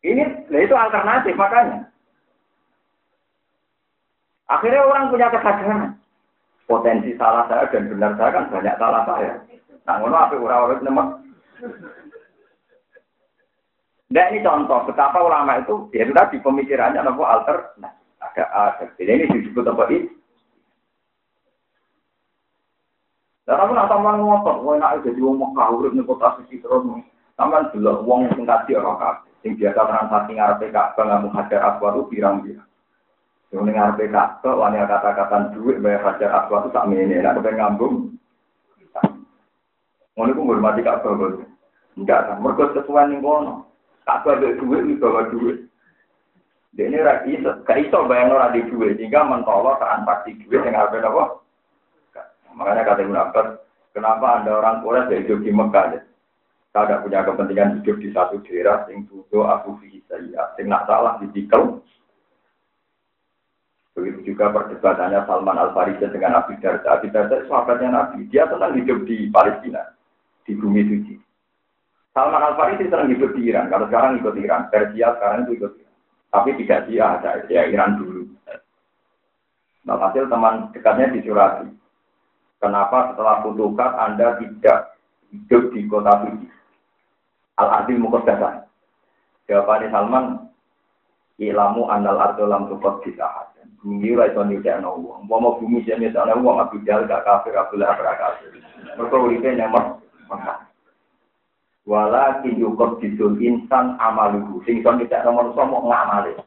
Ini, 0.04 0.52
itu 0.52 0.74
alternatif 0.76 1.32
makanya. 1.32 1.88
Akhirnya 4.52 4.84
orang 4.84 5.08
punya 5.08 5.32
kesadaran. 5.32 5.96
Potensi 6.68 7.16
salah 7.16 7.48
saya 7.48 7.68
dan 7.72 7.88
benar 7.88 8.12
saya 8.20 8.30
kan 8.36 8.52
banyak 8.52 8.76
salah 8.76 9.02
saya. 9.08 9.32
Nah, 9.84 10.00
ngono 10.00 10.16
apa 10.16 10.36
orang-orang 10.36 10.80
nemek. 10.80 11.08
Nah 14.14 14.30
ini 14.30 14.46
contoh 14.46 14.86
betapa 14.88 15.18
ulama 15.20 15.60
itu 15.60 15.90
ya 15.92 16.08
tadi 16.08 16.40
pemikirannya 16.40 17.04
nopo 17.04 17.24
alter. 17.28 17.76
Nah, 17.82 17.92
ada 18.22 18.44
ada. 18.48 18.84
Ini 18.96 19.28
disebut 19.28 19.66
apa 19.68 19.84
ini? 19.92 20.08
Dan 23.44 23.60
kamu 23.60 23.76
nak 23.76 23.92
tambah 23.92 24.14
ngotot, 24.16 24.56
wah 24.64 24.74
nak 24.80 25.04
jadi 25.04 25.20
wong 25.20 25.36
Mekah 25.36 25.68
urip 25.76 25.92
kota 26.08 26.40
suci 26.40 26.64
terus. 26.64 26.80
Sampeyan 27.36 27.68
delok 27.76 28.08
wong 28.08 28.24
sing 28.32 28.48
kaji 28.48 28.72
ora 28.80 28.96
kabeh. 28.96 29.33
Sing 29.44 29.60
biasa 29.60 29.76
transaksi 29.76 30.40
ngarepe 30.40 30.72
Ka'bah 30.72 31.04
ngamu 31.04 31.28
hajar 31.36 31.60
aswad 31.60 32.00
itu 32.00 32.16
pirang-pirang. 32.16 32.64
Sing 33.52 33.60
ning 33.60 33.76
ngarepe 33.76 34.08
Ka'bah 34.08 34.56
wani 34.56 34.80
kata-kata 34.80 35.52
duit 35.52 35.84
bayar 35.84 36.00
hajar 36.00 36.32
aswad 36.32 36.64
itu 36.64 36.72
tak 36.72 36.88
mene, 36.88 37.20
nek 37.20 37.36
kepen 37.36 37.60
ngambung. 37.60 37.94
Ngono 40.16 40.32
ngurmati 40.32 40.80
Ka'bah 40.80 41.12
bos. 41.12 41.44
Enggak 42.00 42.24
kan, 42.24 42.40
mergo 42.40 42.72
sesuai 42.72 43.12
ning 43.12 43.20
kono. 43.20 43.68
Ka'bah 44.08 44.40
duit 44.40 44.56
duit 44.56 44.80
iki 44.88 44.96
bawa 44.96 45.28
duit. 45.28 45.68
Dene 46.72 47.04
ra 47.04 47.20
iso, 47.28 47.60
gak 47.68 47.84
iso 47.84 48.08
bayang 48.08 48.32
ora 48.32 48.48
di 48.48 48.64
duit, 48.64 48.96
sehingga 48.96 49.28
mentolo 49.28 49.76
transaksi 49.76 50.40
duit 50.40 50.64
yang 50.64 50.72
ngarepe 50.72 51.04
apa? 51.04 51.44
Makanya 52.56 52.82
kata 52.86 53.04
Ibn 53.04 53.18
Abbas, 53.28 53.48
kenapa 53.92 54.40
ada 54.40 54.50
orang 54.56 54.80
Quraisy 54.80 55.10
yang 55.10 55.20
hidup 55.26 55.38
di 55.42 55.50
Mekah? 55.52 55.84
Ya? 56.74 56.82
Saya 56.82 56.86
tidak 56.90 57.02
punya 57.06 57.20
kepentingan 57.22 57.70
hidup 57.78 57.96
di 58.02 58.08
satu 58.10 58.36
daerah 58.42 58.82
sing 58.90 59.06
tudo 59.06 59.46
aku 59.46 59.78
saya, 60.10 60.42
sing 60.58 60.66
nak 60.66 60.90
salah 60.90 61.22
ditikel. 61.22 61.78
Begitu 63.94 64.34
juga 64.34 64.50
perdebatannya 64.50 65.22
Salman 65.22 65.54
Al 65.54 65.70
Farisi 65.70 66.02
dengan 66.10 66.42
Abi 66.42 66.58
Darda. 66.58 66.98
Abi 66.98 67.14
Darda 67.14 67.46
sahabatnya 67.46 67.94
Nabi, 67.94 68.26
dia 68.26 68.50
senang 68.50 68.74
hidup 68.74 69.06
di 69.06 69.30
Palestina, 69.30 69.94
di 70.42 70.58
bumi 70.58 70.82
suci. 70.82 71.14
Salman 72.10 72.42
Al 72.42 72.58
Farisi 72.58 72.90
senang 72.90 73.06
hidup 73.06 73.38
di 73.38 73.54
Iran. 73.54 73.70
Kalau 73.70 73.86
sekarang 73.86 74.18
ikut 74.18 74.34
Iran, 74.34 74.66
Persia 74.66 75.14
sekarang 75.14 75.46
itu 75.46 75.62
ikut 75.62 75.72
Iran. 75.78 75.94
Tapi 76.34 76.50
tidak 76.58 76.80
dia, 76.90 77.06
dia 77.46 77.62
Iran 77.70 78.02
dulu. 78.02 78.26
Nah, 79.86 80.00
hasil 80.00 80.26
teman 80.26 80.74
dekatnya 80.74 81.14
dicurati. 81.14 81.70
Kenapa 82.58 83.14
setelah 83.14 83.46
putukat 83.46 83.94
Anda 83.94 84.42
tidak 84.42 84.98
hidup 85.30 85.70
di 85.70 85.86
kota 85.86 86.26
suci? 86.26 86.48
Al-Adil 87.60 88.02
Muqaddasan. 88.02 88.66
Jawabannya 89.46 89.92
Salman, 89.92 90.26
Ilamu 91.42 91.90
anal 91.90 92.22
ardo 92.22 92.46
lam 92.46 92.70
tukot 92.70 93.02
disahat. 93.02 93.50
Bumi 93.82 94.14
ora 94.14 94.30
iso 94.30 94.46
nyudakno 94.46 94.96
wong. 95.02 95.26
Mau 95.26 95.58
bumi 95.58 95.82
sing 95.82 95.98
nyudakno 95.98 96.38
wong 96.40 96.62
Abu 96.62 96.78
Jahal 96.86 97.10
gak 97.10 97.26
kafir, 97.26 97.58
Abu 97.58 97.74
Lahab 97.74 97.98
gak 97.98 98.18
kafir. 98.22 98.54
Mergo 98.94 99.26
uripe 99.26 99.50
nyamak 99.50 99.98
maka. 100.30 100.70
Walakin 101.84 102.54
yukot 102.54 103.02
didul 103.02 103.34
insan 103.42 103.98
amaluhu. 103.98 104.62
Sing 104.62 104.78
iso 104.78 104.94
nyudakno 104.94 105.34
manusa 105.34 105.62
mau 105.66 105.82
ngamale. 105.90 106.38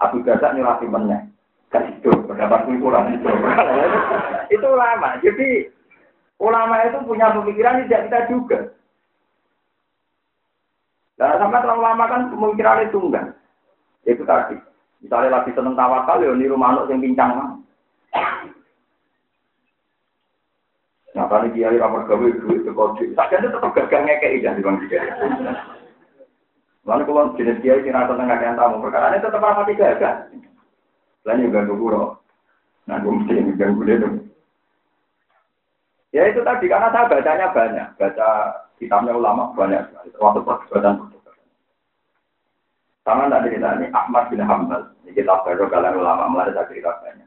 Abu 0.00 0.24
Jahal 0.24 0.56
nyurati 0.56 0.88
meneh. 0.88 1.20
Gak 1.68 1.88
itu, 2.00 2.12
pendapat 2.24 2.68
kurang 2.80 3.12
itu. 3.12 3.28
itu 4.56 4.66
ulama. 4.66 5.20
Jadi 5.20 5.68
ulama 6.40 6.88
itu 6.88 6.98
punya 7.04 7.36
pemikiran 7.36 7.84
tidak 7.84 8.02
kita 8.08 8.20
juga. 8.32 8.58
Nah, 11.22 11.38
sama 11.38 11.62
terlalu 11.62 11.86
lama 11.86 12.04
kan 12.10 12.20
pemikiran 12.34 12.82
itu 12.82 12.98
enggak. 12.98 13.38
Itu 14.02 14.26
tadi. 14.26 14.58
Misalnya 15.06 15.38
lagi 15.38 15.54
seneng 15.54 15.78
tawakal, 15.78 16.18
ya 16.18 16.34
niru 16.34 16.58
manuk 16.58 16.90
yang 16.90 16.98
pincang 16.98 17.30
mah. 17.38 17.50
Nah, 21.14 21.30
kali 21.30 21.54
kiai 21.54 21.78
ramah 21.78 22.10
gawe 22.10 22.26
duit 22.26 22.66
ke 22.66 22.74
kode. 22.74 23.14
Sakjane 23.14 23.54
tetap 23.54 23.70
gagal 23.70 24.02
ngekei 24.02 24.42
ya 24.42 24.50
di 24.58 24.66
bang 24.66 24.82
kiai. 24.90 25.14
Lalu 26.82 27.02
kalau 27.06 27.38
jenis 27.38 27.62
kiai 27.62 27.86
kira 27.86 28.10
tentang 28.10 28.26
ngakaian 28.26 28.58
tamu, 28.58 28.82
perkara 28.82 29.14
ini 29.14 29.22
tetap 29.22 29.38
rapati 29.38 29.78
gagal. 29.78 30.16
Lain 31.22 31.46
juga 31.46 31.70
guru. 31.70 32.18
Nah, 32.90 32.98
gue 32.98 33.14
mesti 33.14 33.54
ganggu 33.54 33.86
dia 33.86 34.02
dong. 34.02 34.26
Ya 36.10 36.26
itu 36.26 36.42
tadi 36.42 36.66
karena 36.66 36.90
saya 36.90 37.06
bacanya 37.06 37.54
banyak, 37.54 37.88
baca 37.94 38.28
kitabnya 38.82 39.14
ulama 39.14 39.54
banyak 39.54 39.86
sekali, 39.86 40.10
termasuk 40.10 40.42
perdebatan 40.42 41.12
sama 43.02 43.26
tadi 43.26 43.58
kita 43.58 43.82
ini 43.82 43.86
Ahmad 43.90 44.30
bin 44.30 44.38
Hambal, 44.46 44.94
ini 45.02 45.10
kita 45.10 45.42
baru 45.42 45.66
kalian 45.66 45.98
ulama 45.98 46.30
mulai 46.30 46.54
saya 46.54 46.70
cerita 46.70 47.02
banyak. 47.02 47.26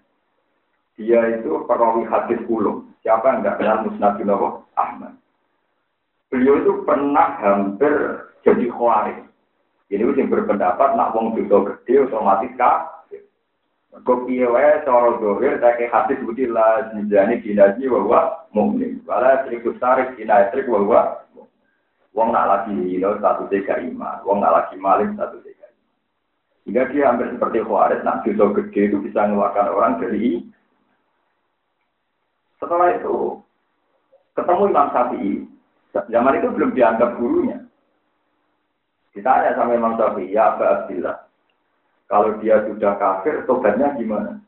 Dia 0.95 1.19
itu 1.35 1.67
perawi 1.67 2.07
hadis 2.07 2.39
ulum. 2.47 2.95
Siapa 3.03 3.27
yang 3.27 3.43
nggak 3.43 3.59
kenal 3.59 3.83
Musnad 3.83 4.15
bin 4.15 4.31
Ahmad? 4.31 5.19
Beliau 6.31 6.63
itu 6.63 6.73
pernah 6.87 7.35
hampir 7.43 7.91
jadi 8.47 8.71
khawarij. 8.71 9.27
Jadi 9.91 10.01
yang 10.15 10.31
berpendapat 10.31 10.95
nak 10.95 11.11
wong 11.11 11.35
dosa 11.35 11.75
gede 11.83 12.07
otomatis 12.07 12.55
kafir. 12.55 13.27
Kok 13.91 14.31
piye 14.31 14.47
wae 14.47 14.79
cara 14.87 15.19
dohir 15.19 15.59
tak 15.59 15.83
hadis 15.91 16.23
budi 16.23 16.47
la 16.47 16.87
jinjani 16.95 17.43
dinaji 17.43 17.83
wa 17.91 17.99
wa 18.07 18.21
mukmin. 18.55 19.03
Wala 19.03 19.43
triku 19.43 19.75
tarik 19.75 20.15
dina 20.15 20.47
trik 20.55 20.71
wa 20.71 20.79
wa 20.87 21.01
Wong 22.15 22.31
nak 22.31 22.47
lagi 22.47 22.71
hilo 22.71 23.19
satu 23.19 23.51
tiga 23.51 23.75
iman, 23.75 24.23
wong 24.23 24.39
nak 24.39 24.55
lagi 24.55 24.79
maling 24.79 25.19
satu 25.19 25.43
tiga 25.43 25.55
sehingga 26.65 26.89
dia 26.89 27.13
hampir 27.13 27.29
seperti 27.29 27.61
Khawarij, 27.61 28.01
nah 28.01 28.25
dosa 28.25 28.57
gede 28.57 28.81
itu 28.89 28.97
bisa 29.05 29.29
mengeluarkan 29.29 29.69
orang 29.69 30.01
dari 30.01 30.41
setelah 32.57 32.89
itu 32.97 33.37
ketemu 34.33 34.73
Imam 34.73 34.89
Syafi'i. 34.89 35.33
Zaman 35.93 36.37
itu 36.41 36.49
belum 36.49 36.73
dianggap 36.73 37.21
gurunya. 37.21 37.61
Ditanya 39.13 39.53
sama 39.53 39.77
Imam 39.77 39.93
Syafi'i, 39.93 40.33
ya 40.33 40.57
Abba 40.57 40.65
Abdillah, 40.89 41.17
kalau 42.09 42.33
dia 42.41 42.57
sudah 42.65 42.97
kafir, 42.97 43.45
tobatnya 43.45 43.93
gimana? 43.93 44.41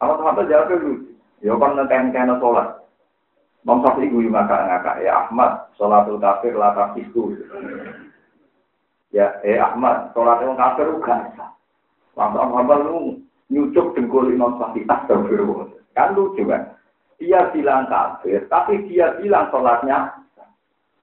Sama 0.00 0.16
sahabat 0.16 0.48
jawab 0.48 0.80
lucu. 0.80 1.12
Ya 1.44 1.52
kan 1.60 1.76
ngekeng-kena 1.76 2.40
sholat. 2.40 2.68
Imam 3.64 3.80
Syafi'i 3.80 4.12
gue 4.12 4.28
ngakak 4.28 4.60
ngakak 4.68 4.96
ya 5.00 5.24
Ahmad, 5.24 5.72
sholatul 5.80 6.20
kafir 6.20 6.52
lah 6.52 6.92
itu. 7.00 7.32
Ya, 9.08 9.40
eh 9.40 9.56
Ahmad, 9.56 10.12
sholat 10.12 10.44
yang 10.44 10.52
kafir 10.52 10.84
juga. 10.92 11.32
Langsung 12.12 12.52
hambal 12.52 12.80
lu 12.84 12.98
nyucuk 13.48 13.96
dengkul 13.96 14.28
Imam 14.28 14.60
Syafi'i 14.60 14.84
astagfirullah. 14.84 15.72
Kan 15.96 16.12
lucu 16.12 16.44
kan? 16.44 16.76
Dia 17.16 17.48
bilang 17.56 17.88
kafir, 17.88 18.44
tapi 18.52 18.84
dia 18.84 19.16
bilang 19.16 19.48
sholatnya. 19.48 20.12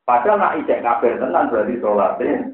Padahal 0.05 0.37
nak 0.37 0.55
ijek 0.61 0.85
kafir 0.85 1.17
tenan 1.17 1.49
berarti 1.49 1.81
sholatnya. 1.81 2.53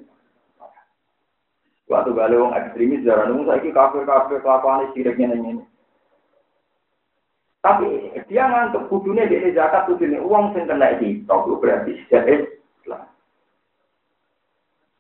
Waktu 1.88 2.12
gale 2.16 2.36
wong 2.36 2.56
ekstremis 2.56 3.04
darah 3.04 3.32
nunggu 3.32 3.48
saya 3.48 3.64
kafir 3.72 4.04
kafir 4.04 4.40
kelakuan 4.44 4.88
siriknya 4.92 5.36
ini. 5.36 5.64
Tapi 7.68 8.16
dia 8.32 8.48
ngantuk 8.48 8.88
kudunya 8.88 9.28
di 9.28 9.52
zakat 9.52 9.92
kudunya 9.92 10.24
uang 10.24 10.56
sing 10.56 10.72
kena 10.72 10.96
itu 11.04 11.28
berarti 11.60 12.00
sudah 12.08 12.24
Islam. 12.24 13.04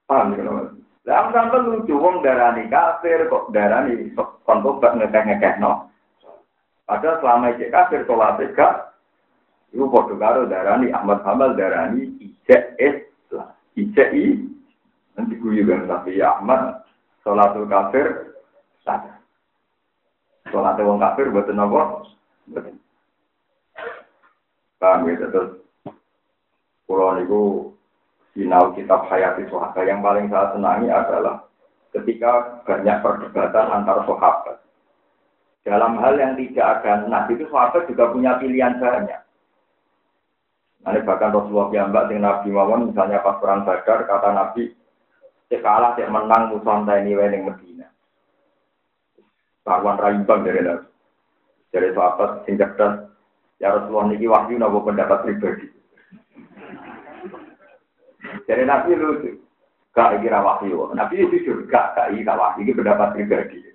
Paham 0.04 0.36
ya 0.36 0.44
loh. 0.44 0.76
Lah 1.08 1.32
sampai 1.32 1.64
lucu 1.64 1.96
uang 1.96 2.20
darani 2.20 2.68
kafir 2.68 3.32
kok 3.32 3.56
darani 3.56 4.12
kontok 4.44 4.84
gak 4.84 5.00
ngekeh 5.00 5.64
no. 5.64 5.88
Padahal 6.84 7.24
selama 7.24 7.56
itu 7.56 7.72
kafir 7.72 8.04
sholat 8.04 8.36
gak 8.52 9.00
itu 9.72 9.88
podo 9.88 10.20
karo 10.20 10.44
darani 10.44 10.92
Ahmad 10.92 11.24
Hamal 11.24 11.56
darani 11.56 12.20
ijek 12.20 12.76
Islam. 12.84 13.56
Ijek 13.80 14.12
i 14.12 14.44
nanti 15.16 15.40
gue 15.40 15.64
juga 15.64 15.88
tapi 15.88 16.20
Ahmad 16.20 16.84
sholatul 17.24 17.72
kafir 17.72 18.36
sah. 18.84 19.08
Sholat 20.52 20.76
wong 20.84 21.00
kafir 21.00 21.32
buat 21.32 21.48
nopo 21.56 22.17
Paham 24.78 25.10
ya, 25.10 25.28
terus 25.28 25.68
Pulau 26.88 27.20
niku 27.20 27.76
sinau 28.32 28.72
kitab 28.72 29.12
Hayati 29.12 29.44
Sohaka 29.52 29.84
yang 29.84 30.00
paling 30.00 30.32
saya 30.32 30.56
senangi 30.56 30.88
adalah 30.88 31.44
ketika 31.92 32.64
banyak 32.64 33.04
perdebatan 33.04 33.68
antar 33.76 34.08
sahabat. 34.08 34.64
Dalam 35.68 36.00
hal 36.00 36.16
yang 36.16 36.40
tidak 36.40 36.80
ada 36.80 37.12
nah 37.12 37.28
itu 37.28 37.44
sahabat 37.52 37.92
juga 37.92 38.08
punya 38.16 38.40
pilihan 38.40 38.80
banyak. 38.80 39.20
Nanti 40.88 41.00
bahkan 41.04 41.36
Rasulullah 41.36 41.92
mbak 41.92 42.08
dengan 42.08 42.40
Nabi 42.40 42.50
Mawon 42.56 42.88
misalnya 42.88 43.20
pas 43.20 43.36
perang 43.44 43.68
Badar 43.68 44.08
kata 44.08 44.30
Nabi 44.32 44.72
cek 45.52 45.60
kalah 45.60 46.00
menang 46.00 46.56
musuh 46.56 46.88
ini 47.04 47.12
yang 47.20 47.52
Medina. 47.52 47.88
Karuan 49.68 50.00
raimbang 50.00 50.48
dari 50.48 50.64
Nabi. 50.64 50.97
Dari 51.72 51.92
sahabat 51.92 52.48
sing 52.48 52.56
cerdas 52.56 53.08
Ya 53.58 53.74
Rasulullah 53.74 54.14
niki 54.14 54.30
wahyu 54.30 54.62
nopo 54.62 54.86
pendapat 54.86 55.26
pribadi. 55.26 55.66
Jadi 58.46 58.64
Nabi 58.70 58.94
lucu. 58.94 59.32
Gak 59.98 60.22
kira 60.22 60.46
wahyu. 60.46 60.94
Nabi 60.94 61.26
itu 61.26 61.42
jujur. 61.42 61.66
Gak, 61.66 61.98
gak 61.98 62.14
iya 62.14 62.38
wahyu. 62.38 62.62
Ini 62.62 62.78
pendapat 62.78 63.18
pribadi. 63.18 63.66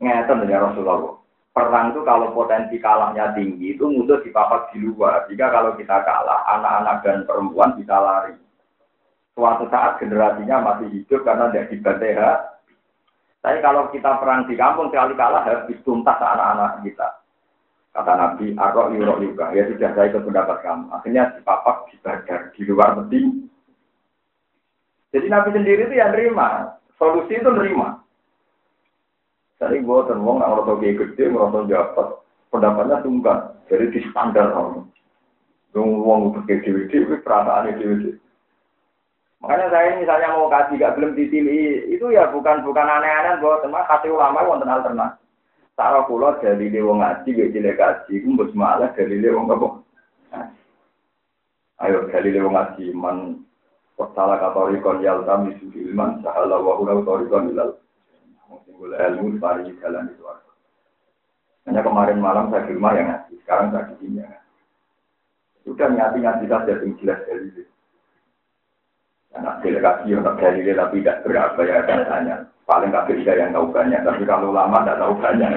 Ngeten 0.00 0.48
ya 0.48 0.64
Rasulullah. 0.64 1.20
Perang 1.52 1.92
itu 1.92 2.00
kalau 2.08 2.32
potensi 2.32 2.80
kalahnya 2.80 3.36
tinggi 3.36 3.76
itu 3.76 3.84
musuh 3.84 4.24
dipapak 4.24 4.72
di 4.72 4.80
luar. 4.88 5.28
Jika 5.28 5.52
kalau 5.52 5.76
kita 5.76 6.00
kalah, 6.00 6.48
anak-anak 6.48 6.96
dan 7.04 7.28
perempuan 7.28 7.76
bisa 7.76 7.92
lari. 8.00 8.32
Suatu 9.36 9.68
saat 9.68 10.00
generasinya 10.00 10.64
masih 10.64 10.88
hidup 10.88 11.28
karena 11.28 11.52
tidak 11.52 11.68
dibantai 11.76 12.16
Tapi 13.42 13.58
kalau 13.58 13.90
kita 13.90 14.22
perang 14.22 14.46
di 14.46 14.54
kampung 14.54 14.94
sekali 14.94 15.18
kalah 15.18 15.42
harus 15.42 15.66
tuntas 15.82 16.14
anak-anak 16.14 16.86
kita. 16.86 17.08
Kata 17.92 18.12
Nabi, 18.14 18.54
arok 18.54 18.94
yurok 18.94 19.20
juga. 19.20 19.50
Ya 19.52 19.68
sudah 19.68 19.90
saya 19.92 20.08
ikut 20.08 20.24
pendapat 20.24 20.64
kamu. 20.64 20.86
Akhirnya 20.94 21.34
dipapak, 21.36 21.90
dibakar 21.92 22.54
di 22.54 22.62
luar 22.64 22.96
peti. 23.02 23.20
Jadi 25.12 25.26
Nabi 25.28 25.48
sendiri 25.52 25.90
itu 25.90 25.94
yang 25.98 26.14
nerima. 26.14 26.78
Solusi 26.96 27.36
itu 27.36 27.50
nerima. 27.52 28.00
Jadi 29.60 29.84
gue 29.84 29.98
wong 30.08 30.36
nggak 30.40 30.48
ngerasa 30.48 30.72
kayak 30.80 30.96
gede, 31.04 31.24
ngerasa 31.28 31.58
jabat. 31.68 32.08
Pendapatnya 32.48 32.96
tunggal. 33.04 33.38
Jadi 33.68 33.84
di 33.92 34.00
standar 34.08 34.54
orang. 34.56 34.88
Dong 35.76 36.00
uang 36.04 36.32
untuk 36.32 36.44
dewi 36.48 36.88
dewi, 36.88 37.16
perasaan 37.20 37.76
dewi 37.76 38.16
Makanya 39.42 39.66
saya 39.74 39.98
misalnya 39.98 40.38
mau 40.38 40.46
kasih 40.46 40.78
gak 40.78 40.94
belum 40.94 41.18
ditili 41.18 41.90
itu 41.90 42.06
ya 42.14 42.30
bukan 42.30 42.62
bukan 42.62 42.86
aneh-aneh 42.86 43.42
buat 43.42 43.66
teman 43.66 43.82
kasih 43.90 44.14
ulama 44.14 44.46
wonten 44.46 44.70
alternatif. 44.70 45.18
Cara 45.74 46.06
kula 46.06 46.38
dalile 46.38 46.78
wong 46.78 47.02
ngaji 47.02 47.30
ya 47.34 47.46
cilik 47.50 47.74
kaji 47.74 48.22
ku 48.22 48.28
mbok 48.38 48.54
malah 48.54 48.94
dalile 48.94 49.28
wong 49.34 49.50
apa? 49.50 49.68
Ayo 51.82 52.06
dalile 52.06 52.38
wong 52.38 52.54
ngaji 52.54 52.86
man 52.94 53.42
Wasala 54.02 54.40
katori 54.40 54.80
kon 54.80 55.04
yal 55.04 55.22
kami 55.22 55.52
ilman 55.62 56.24
sahala 56.24 56.56
wa 56.58 56.80
hura 56.80 56.98
katori 56.98 57.28
kon 57.28 57.52
ilal. 57.52 57.76
Singgul 58.66 58.96
ilmu 58.96 59.38
pari 59.38 59.68
jalan 59.80 60.10
itu. 60.10 60.24
Hanya 61.62 61.86
kemarin 61.86 62.18
malam 62.18 62.50
saya 62.50 62.66
di 62.66 62.74
rumah 62.74 62.92
yang 62.98 63.06
ngaji, 63.06 63.38
sekarang 63.46 63.70
saya 63.70 63.86
di 63.94 63.94
sini 64.02 64.18
ya. 64.18 64.34
Sudah 65.62 65.88
nyati-nyati 65.94 66.50
saja 66.50 66.74
yang 66.74 66.98
jelas 66.98 67.22
dari 67.22 67.46
itu. 67.54 67.62
Anak 69.32 69.64
delegasi 69.64 70.12
untuk 70.12 70.36
dalilnya 70.36 70.84
tapi 70.84 71.00
tidak 71.00 71.24
berapa 71.24 71.60
ya 71.64 71.80
katanya 71.88 72.36
paling 72.68 72.92
nggak 72.92 73.08
bisa 73.08 73.32
yang 73.32 73.56
tahu 73.56 73.72
banyak. 73.72 74.00
Tapi 74.04 74.22
kalau 74.28 74.52
lama 74.52 74.84
tidak 74.84 75.00
tahu 75.00 75.12
banyak. 75.16 75.50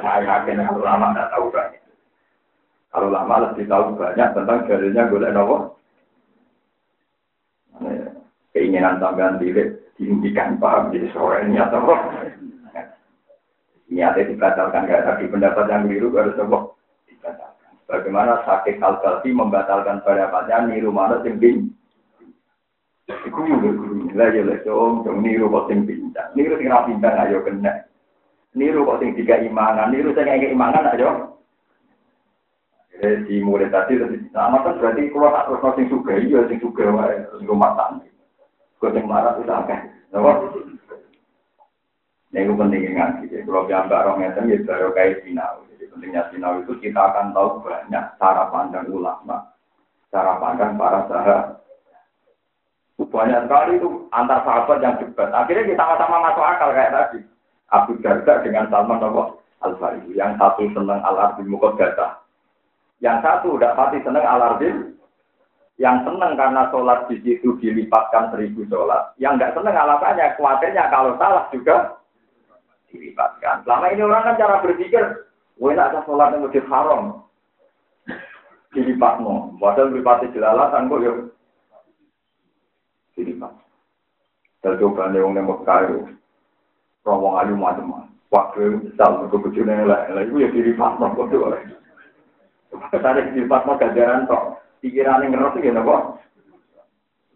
Saya 0.00 0.20
yakin 0.24 0.64
kalau 0.64 0.80
lama 0.80 1.06
tidak 1.12 1.30
tahu 1.32 1.46
banyak. 1.52 1.82
Kalau 2.92 3.08
lama 3.08 3.34
lebih 3.48 3.64
tahu 3.68 3.84
banyak 3.96 4.28
tentang 4.32 4.58
dalilnya 4.68 5.02
gue 5.08 5.28
nopo. 5.32 5.56
Keinginan 8.52 9.00
tambahan 9.00 9.40
diri 9.40 9.72
dihentikan 9.96 10.60
paham 10.60 10.92
jadi 10.92 11.08
sore 11.16 11.40
ini 11.48 11.56
atau 11.56 11.88
niatnya 13.88 14.28
dibatalkan 14.28 14.88
gak 14.88 15.04
tadi 15.04 15.24
pendapat 15.28 15.64
yang 15.68 15.84
keliru 15.88 16.12
harus 16.16 16.36
coba 16.36 16.72
dibatalkan. 17.08 17.72
Bagaimana 17.88 18.44
sakit 18.44 18.80
kalkulasi 18.80 19.32
membatalkan 19.32 20.00
pendapatnya 20.04 20.68
niru 20.68 20.92
mana 20.92 21.20
tinggi 21.24 21.64
Iku 23.10 23.40
juga 23.42 23.70
guru. 23.74 24.14
Lah 24.14 24.30
ya 24.30 24.46
lah 24.46 24.58
dong, 24.62 25.02
dong 25.02 25.26
niru 25.26 25.50
kok 25.50 25.66
sing 25.66 25.82
pintar. 25.82 26.30
Niru 26.38 26.54
sing 26.54 26.70
ra 26.70 26.86
pintar 26.86 27.18
ayo 27.26 27.42
kena. 27.42 27.88
Niru 28.54 28.86
kok 28.86 29.02
sing 29.02 29.18
tiga 29.18 29.42
imangan, 29.42 29.90
niru 29.90 30.14
sing 30.14 30.28
ngeke 30.28 30.54
imangan 30.54 30.94
ayo. 30.94 31.10
Jadi 33.02 33.26
di 33.26 33.42
mulai 33.42 33.66
tadi 33.66 33.98
tadi 33.98 34.14
sama 34.30 34.62
kan 34.62 34.78
berarti 34.78 35.10
kalau 35.10 35.34
tak 35.34 35.46
terus 35.50 35.74
sing 35.74 35.86
suka 35.90 36.12
iya 36.22 36.40
sing 36.46 36.58
suka 36.62 36.86
wae 36.86 37.18
rumah 37.42 37.74
tangga. 37.74 38.06
Kau 38.78 38.94
sing 38.94 39.04
marah 39.10 39.34
itu 39.42 39.50
akeh. 39.50 39.80
Napa? 40.14 40.32
Nah, 42.32 42.40
itu 42.40 42.52
penting 42.56 42.96
ngaji. 42.96 43.24
Jadi 43.28 43.44
kalau 43.44 43.68
gambar 43.68 44.06
orang 44.06 44.18
ngeten 44.22 44.48
ya 44.48 44.56
baru 44.62 44.88
kayak 44.94 45.20
sinau. 45.26 45.66
Jadi 45.74 45.84
pentingnya 45.90 46.22
sinau 46.30 46.62
itu 46.62 46.72
kita 46.78 47.00
akan 47.00 47.34
tahu 47.34 47.60
banyak 47.60 48.04
cara 48.16 48.44
pandang 48.48 48.88
ulama, 48.88 49.52
cara 50.08 50.40
pandang 50.40 50.80
para 50.80 51.04
sahabat 51.10 51.62
banyak 53.08 53.48
sekali 53.48 53.80
itu 53.80 53.88
antar 54.12 54.44
sahabat 54.44 54.78
yang 54.84 54.98
debat. 55.00 55.32
Akhirnya 55.32 55.64
kita 55.64 55.82
sama-sama 55.82 56.28
masuk 56.28 56.44
akal 56.44 56.70
kayak 56.76 56.92
tadi. 56.92 57.20
Abu 57.72 57.96
Darda 58.04 58.44
dengan 58.44 58.68
Salman 58.68 59.00
Al 59.00 59.72
Farisi. 59.80 60.12
Yang 60.12 60.36
satu 60.36 60.68
senang 60.76 61.00
Al 61.00 61.16
Arbi 61.16 61.42
Mukodata. 61.48 62.20
Yang 63.00 63.18
satu 63.24 63.56
udah 63.56 63.72
pasti 63.72 63.98
senang 64.04 64.26
Al 64.28 64.42
Arbi. 64.54 64.92
Yang 65.80 65.96
senang 66.04 66.36
karena 66.36 66.68
sholat 66.68 67.08
di 67.08 67.16
situ 67.24 67.56
dilipatkan 67.58 68.28
seribu 68.30 68.68
sholat. 68.68 69.16
Yang 69.16 69.40
nggak 69.40 69.52
senang 69.56 69.74
alasannya 69.74 70.36
khawatirnya 70.36 70.84
kalau 70.92 71.16
salah 71.16 71.48
juga 71.48 71.96
dilipatkan. 72.92 73.64
Selama 73.64 73.86
ini 73.88 74.02
orang 74.04 74.22
kan 74.28 74.36
cara 74.36 74.60
berpikir, 74.60 75.04
wah 75.56 75.72
ada 75.72 76.04
sholat 76.04 76.36
yang 76.36 76.44
lebih 76.44 76.62
haram. 76.68 77.24
Dilipat 78.76 79.14
no. 79.24 79.56
Padahal 79.56 79.92
dilipati 79.96 80.32
jelalatan 80.36 80.92
kok 80.92 81.00
ya 81.00 81.12
jadi 83.16 83.32
mas. 83.36 83.52
Dan 84.62 84.78
coba 84.78 85.10
nih 85.10 85.18
orang 85.18 85.34
nembak 85.42 85.66
kayu, 85.66 86.06
rawang 87.02 87.34
ayu 87.42 87.54
macam-macam. 87.58 88.08
Waktu 88.32 88.80
misal 88.80 89.28
ke 89.28 89.36
bujurnya 89.36 89.84
lah, 89.84 90.08
lah 90.08 90.22
itu 90.24 90.40
ya 90.40 90.48
no 90.48 91.06
kok 91.12 91.28
tuh. 91.28 91.52
Tadi 92.72 93.20
diri 93.34 93.44
pas 93.44 93.66
no 93.68 93.76
gajaran 93.76 94.24
tok. 94.24 94.62
Pikiran 94.80 95.20
yang 95.20 95.36
ngerti 95.36 95.68
ya 95.68 95.76
nopo. 95.76 96.16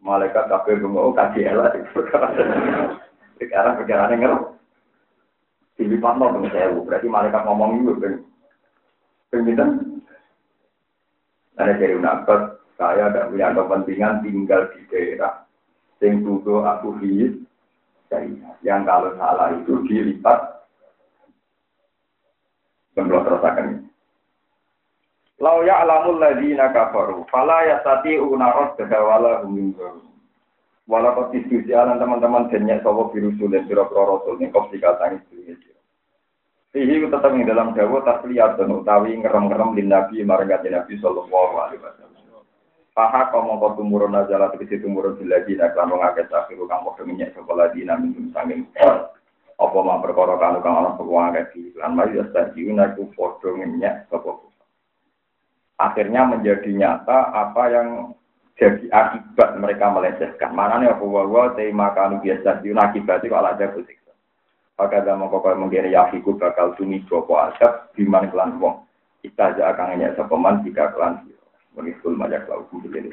Malaikat 0.00 0.48
kafe 0.48 0.80
bengok 0.80 1.12
kaji 1.12 1.44
elah. 1.44 1.68
Sekarang 1.92 3.76
pikiran 3.76 4.12
yang 4.16 4.20
ngerti. 4.24 4.48
Diri 5.76 6.00
pas 6.00 6.16
no 6.16 6.32
saya 6.48 6.72
berarti 6.72 7.06
malaikat 7.10 7.42
ngomong 7.44 7.84
juga. 7.84 8.16
Pengitan. 9.28 10.00
Ada 11.56 11.72
dari 11.80 11.96
unakat, 11.96 12.60
saya 12.76 13.08
tidak 13.08 13.32
punya 13.32 13.48
kepentingan 13.56 14.20
tinggal 14.20 14.68
di 14.76 14.80
daerah 14.92 15.45
sing 16.02 16.24
tuku 16.24 16.62
aku 16.62 16.96
his 17.02 17.34
yang 18.62 18.86
kalau 18.86 19.12
salah 19.18 19.52
itu 19.56 19.82
dilipat 19.88 20.62
dan 22.96 23.10
belum 23.12 23.26
terasakan 23.28 23.86
Lau 25.36 25.60
ya'lamul 25.60 26.16
ladzina 26.16 26.72
kafaru 26.72 27.28
fala 27.28 27.60
yastati'una 27.68 28.46
radda 28.56 28.98
wala 29.04 29.44
hum 29.44 29.52
yunzarun. 29.52 30.08
Wala 30.88 31.12
kok 31.12 31.34
diskusi 31.34 31.74
alan 31.76 31.98
teman-teman 31.98 32.48
dennya 32.48 32.80
sapa 32.80 33.10
birusul 33.12 33.52
dan 33.52 33.66
pira-pira 33.68 34.06
rasul 34.06 34.38
ning 34.38 34.54
kok 34.54 34.70
dikatani 34.72 35.18
dunya. 35.28 35.58
Sihi 36.70 37.02
tetap 37.04 37.34
ing 37.34 37.44
dalam 37.44 37.74
dawa 37.74 38.00
tasliyat 38.06 38.56
dan 38.56 38.70
utawi 38.70 39.18
ngerem-ngerem 39.18 39.74
lin 39.76 39.88
nabi 39.90 40.22
marang 40.22 40.48
nabi 40.48 40.94
sallallahu 41.02 41.54
alaihi 41.58 41.82
wasallam. 41.82 42.05
Paha 42.96 43.28
kamu 43.28 43.60
kau 43.60 43.76
tumurun 43.76 44.16
aja 44.16 44.40
lah 44.40 44.48
tegesi 44.56 44.80
tumurun 44.80 45.20
bila 45.20 45.44
dina 45.44 45.68
kan 45.76 45.92
wong 45.92 46.00
akeh 46.00 46.24
takhiru 46.32 46.64
kang 46.64 46.80
padha 46.80 47.04
minyak 47.04 47.36
sapa 47.36 47.52
ladina 47.52 47.92
minum 48.00 48.32
sanging 48.32 48.64
apa 49.60 49.78
mah 49.84 50.00
perkara 50.00 50.40
kanu 50.40 50.64
kang 50.64 50.80
ana 50.80 50.96
sapa 50.96 51.12
akeh 51.44 51.76
lan 51.76 51.92
mari 51.92 52.16
yastadiuna 52.16 52.96
ku 52.96 53.12
padha 53.12 53.52
minyak 53.52 54.08
sapa 54.08 54.40
akhirnya 55.76 56.24
menjadi 56.24 56.72
nyata 56.72 57.36
apa 57.36 57.62
yang 57.68 57.88
jadi 58.56 58.88
akibat 58.88 59.60
mereka 59.60 59.92
melecehkan. 59.92 60.56
Mana 60.56 60.80
nih 60.80 60.88
aku 60.96 61.12
wawa 61.12 61.52
tema 61.52 61.92
kanu 61.92 62.24
biasa 62.24 62.64
di 62.64 62.72
akibat 62.72 63.20
itu 63.20 63.28
kalau 63.28 63.52
ada 63.52 63.68
bersiksa. 63.68 64.12
Maka 64.80 65.04
zaman 65.04 65.28
kau 65.28 65.44
mengkira 65.44 65.92
yafiku 65.92 66.40
bakal 66.40 66.72
tumi 66.80 67.04
jopo 67.04 67.36
adab 67.36 67.92
biman 67.92 68.32
kelan 68.32 68.56
wong. 68.56 68.88
Kita 69.20 69.52
aja 69.52 69.76
akan 69.76 69.92
nanya 69.92 70.16
sepeman 70.16 70.64
jika 70.64 70.96
kelan 70.96 71.28
Mengikul 71.76 72.16
majak 72.16 72.48
lau 72.48 72.64
kumpulin 72.72 73.12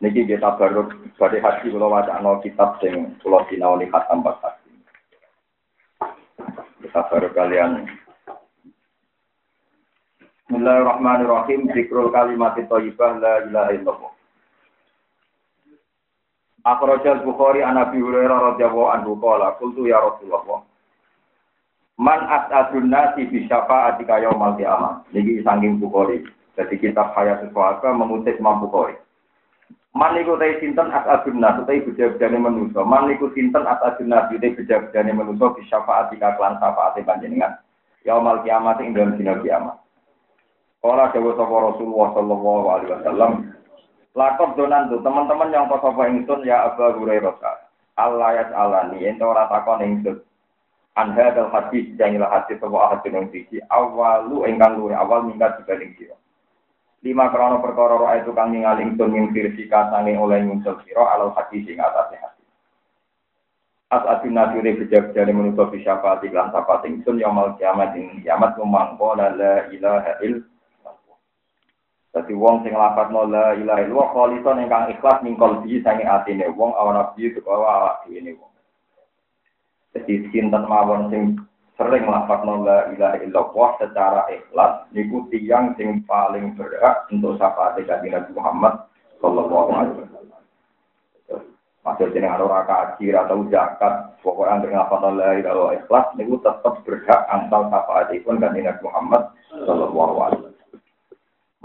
Niki 0.00 0.24
kita 0.24 0.56
baru 0.56 0.88
pada 1.20 1.36
hati 1.44 1.68
kalau 1.68 1.92
wacana 1.92 2.40
kitab 2.40 2.80
sing 2.80 3.20
pulau 3.20 3.44
sinau 3.52 3.76
nih 3.76 3.84
khatam 3.92 4.24
hati. 4.24 4.72
Kita 6.80 7.00
baru 7.12 7.28
kalian 7.36 7.84
Bismillahirrahmanirrahim. 10.48 11.68
Zikrul 11.76 12.08
kalimat 12.10 12.56
thayyibah 12.56 13.20
la 13.20 13.44
ilaha 13.44 13.70
illallah. 13.76 14.12
Akhrajal 16.64 17.20
Bukhari 17.20 17.60
an 17.60 17.76
Abi 17.76 18.00
Hurairah 18.00 18.56
radhiyallahu 18.56 18.90
anhu 18.90 19.20
qala 19.20 19.54
qultu 19.60 19.84
ya 19.84 20.00
Rasulullah 20.00 20.64
Man 22.00 22.20
as'adun 22.24 22.88
nasi 22.88 23.28
bi 23.28 23.44
syafa'atika 23.44 24.24
yaumal 24.24 24.56
qiyamah. 24.56 25.04
Niki 25.12 25.44
saking 25.44 25.76
Bukhari. 25.76 26.24
Jadi 26.60 26.76
kitab 26.76 27.16
Hayat 27.16 27.48
Suhaba 27.48 27.96
mengutip 27.96 28.36
Imam 28.36 28.60
Bukhari. 28.60 29.00
Man 29.96 30.12
niku 30.12 30.36
te 30.36 30.60
sinten 30.60 30.92
as'adun 30.92 31.40
nas 31.40 31.56
te 31.64 31.80
bejabane 31.80 32.36
manusa. 32.36 32.84
Man 32.84 33.08
niku 33.08 33.32
sinten 33.32 33.64
as'adun 33.64 34.12
nas 34.12 34.28
te 34.28 34.36
bejabane 34.36 35.08
manusa 35.16 35.56
bi 35.56 35.64
syafa'atika 35.64 36.36
lan 36.36 36.60
syafaate 36.60 37.00
panjenengan. 37.02 37.56
Yaumal 38.04 38.44
kiamat 38.44 38.76
ing 38.84 38.92
dalem 38.92 39.16
dina 39.16 39.40
kiamat. 39.40 39.80
Ora 40.84 41.08
dewa 41.16 41.32
sapa 41.36 41.56
Rasulullah 41.72 42.08
sallallahu 42.12 42.66
alaihi 42.68 42.92
wasallam. 42.92 43.32
Lakon 44.12 44.52
donan 44.56 44.92
tuh 44.92 45.00
teman-teman 45.00 45.52
yang 45.52 45.64
kau 45.68 45.80
sapa 45.80 46.12
ingsun 46.12 46.44
ya 46.44 46.70
Abu 46.70 46.84
Hurairah. 47.00 47.36
Allah 47.96 48.28
ya 48.36 48.44
alani 48.52 49.00
ento 49.04 49.28
ora 49.28 49.48
takon 49.48 49.80
ingsun. 49.80 50.20
An 50.96 51.16
hadal 51.16 51.48
hadis 51.50 51.88
jangilah 51.96 52.28
hadis 52.28 52.60
sapa 52.60 52.96
hadis 52.96 53.12
yang 53.16 53.26
siji 53.32 53.58
awalu 53.72 54.44
ingkang 54.44 54.76
luwih 54.76 54.92
awal 54.96 55.24
minggat 55.24 55.56
dibanding 55.60 55.96
sira. 55.96 56.16
Lima 57.00 57.32
krono 57.32 57.64
perkara 57.64 57.96
roa 57.96 58.20
itu 58.20 58.36
kang 58.36 58.52
ningali 58.52 58.84
ingsun 58.84 59.16
ing 59.16 59.32
firsika 59.32 59.88
sange 59.88 60.20
oleh 60.20 60.44
ingsun 60.44 60.84
sira 60.84 61.16
alal 61.16 61.32
hadis 61.32 61.64
sing 61.64 61.80
atase 61.80 62.20
hadis. 62.20 62.48
As 63.88 64.04
asin 64.04 64.36
nabi 64.36 64.60
ne 64.60 64.76
bejak 64.76 65.16
jane 65.16 65.32
menutup 65.32 65.72
syafaat 65.72 66.20
iklan 66.20 66.52
syafaat 66.52 66.84
ingsun 66.84 67.16
yaumul 67.16 67.56
kiamat 67.56 67.96
ing 67.96 68.20
kiamat 68.20 68.52
memangko 68.60 69.16
la 69.16 69.32
ilaha 69.72 70.12
illallah 70.20 71.16
Dadi 72.10 72.34
wong 72.36 72.68
sing 72.68 72.76
no 72.76 73.22
la 73.24 73.56
ilaha 73.56 73.80
illallah 73.80 74.08
khalison 74.12 74.60
ingkang 74.60 74.92
ikhlas 74.92 75.24
ning 75.24 75.40
kalbi 75.40 75.80
sange 75.80 76.04
atine 76.04 76.52
wong 76.52 76.76
awan 76.76 77.00
nabi 77.00 77.32
utawa 77.32 77.66
awak 77.80 77.94
dhewe 78.04 78.36
wong. 78.36 78.52
Dadi 79.96 80.28
sinten 80.28 80.68
mawon 80.68 81.08
sing 81.08 81.40
sering 81.80 82.04
no 82.04 82.54
la 82.60 82.92
ilaha 82.92 83.16
illallah 83.24 83.70
secara 83.80 84.28
ikhlas 84.28 84.84
niku 84.92 85.24
tiyang 85.32 85.72
sing 85.80 86.04
paling 86.04 86.52
berhak 86.52 87.08
untuk 87.08 87.40
syafaat 87.40 87.80
kanjeng 87.88 88.12
Nabi 88.12 88.30
Muhammad 88.36 88.84
sallallahu 89.24 89.70
alaihi 89.72 90.04
wasallam. 90.04 90.42
Masih 91.80 92.12
jeneng 92.12 92.36
ora 92.36 92.68
kaji 92.68 93.16
atau 93.16 93.48
zakat, 93.48 94.12
pokoknya 94.20 94.60
anggere 94.60 94.76
ngapalno 94.76 95.10
la 95.16 95.30
ilaha 95.40 95.72
ikhlas 95.80 96.06
niku 96.20 96.36
tetep 96.44 96.74
berhak 96.84 97.20
antal 97.32 97.72
syafaatipun 97.72 98.36
kanjeng 98.36 98.68
Nabi 98.68 98.82
Muhammad 98.84 99.22
sallallahu 99.48 100.16
alaihi 100.20 100.42
wasallam. 100.44 100.80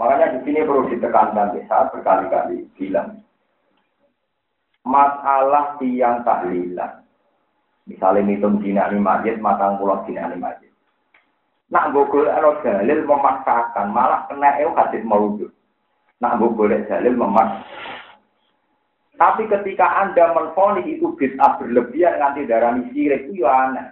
Makanya 0.00 0.26
di 0.32 0.38
sini 0.48 0.64
perlu 0.64 0.88
ditekankan 0.96 1.60
saat 1.68 1.92
berkali-kali 1.92 2.64
bilang 2.80 3.20
masalah 4.80 5.76
tiang 5.76 6.24
tahlilan. 6.24 7.05
Misalnya 7.86 8.26
hitung 8.26 8.58
dina 8.58 8.90
ini 8.90 8.98
majid, 8.98 9.38
matang 9.38 9.78
pulau 9.78 10.02
dina 10.02 10.26
ini 10.26 10.42
majid. 10.42 10.70
Nak 11.70 11.94
gogol 11.94 12.26
ero 12.26 12.58
dalil 12.62 13.06
memaksakan, 13.06 13.94
malah 13.94 14.26
kena 14.26 14.58
eu 14.58 14.74
hadis 14.74 15.06
maudud. 15.06 15.50
Nak 16.18 16.38
gogol 16.42 16.74
dalil 16.74 17.14
memaksakan. 17.14 17.94
Tapi 19.16 19.48
ketika 19.48 19.86
Anda 20.04 20.36
menfonis 20.36 20.84
itu 20.84 21.16
bid'ah 21.16 21.56
berlebihan 21.56 22.20
nanti 22.20 22.44
darah 22.44 22.76
sirik 22.92 23.32
itu 23.32 23.40
ya 23.40 23.48
aneh. 23.48 23.88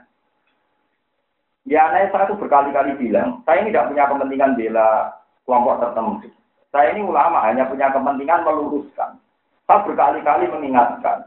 Ya 1.64 1.88
aneh 1.88 2.12
saya 2.12 2.28
itu 2.28 2.36
berkali-kali 2.36 2.92
bilang, 3.01 3.40
saya 3.49 3.64
ini 3.64 3.72
tidak 3.72 3.88
punya 3.88 4.05
kepentingan 4.05 4.53
bela 4.53 5.16
kelompok 5.49 5.80
tertentu. 5.80 6.28
Saya 6.68 6.92
ini 6.92 7.09
ulama 7.09 7.40
hanya 7.40 7.64
punya 7.72 7.88
kepentingan 7.88 8.45
meluruskan. 8.45 9.16
Saya 9.64 9.80
berkali-kali 9.88 10.45
mengingatkan. 10.53 11.24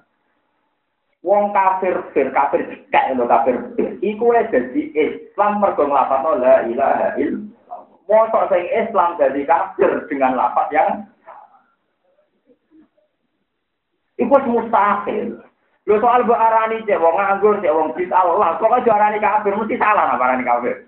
Wong 1.25 1.49
kafir 1.49 1.97
fir 2.13 2.29
kafir 2.29 2.61
cekak 2.69 3.17
lho 3.17 3.25
kafir 3.25 3.55
fir. 3.73 3.97
Iku 4.05 4.31
jadi 4.31 4.81
Islam 4.93 5.59
mergo 5.59 5.89
nglafadzno 5.89 6.37
la 6.37 6.63
ilaha 6.69 7.17
illallah. 7.17 7.79
Mosok 8.05 8.53
sing 8.53 8.63
Islam 8.69 9.17
jadi 9.17 9.41
kafir 9.43 10.05
dengan 10.07 10.37
lafaz 10.37 10.69
yang 10.69 11.09
Iku 14.17 14.33
mustahil. 14.49 15.37
Lho 15.87 15.95
soal 16.03 16.27
mbok 16.27 16.35
arani 16.35 16.83
cek 16.83 16.99
wong 16.99 17.15
nganggur 17.15 17.63
cek 17.63 17.71
wong 17.71 17.95
bid'ah 17.95 18.27
Allah, 18.27 18.59
kok 18.59 18.75
aja 18.75 18.91
arani 18.91 19.23
kafir 19.23 19.55
mesti 19.55 19.79
salah 19.79 20.19
apa 20.19 20.23
arani 20.25 20.43
kafir. 20.43 20.83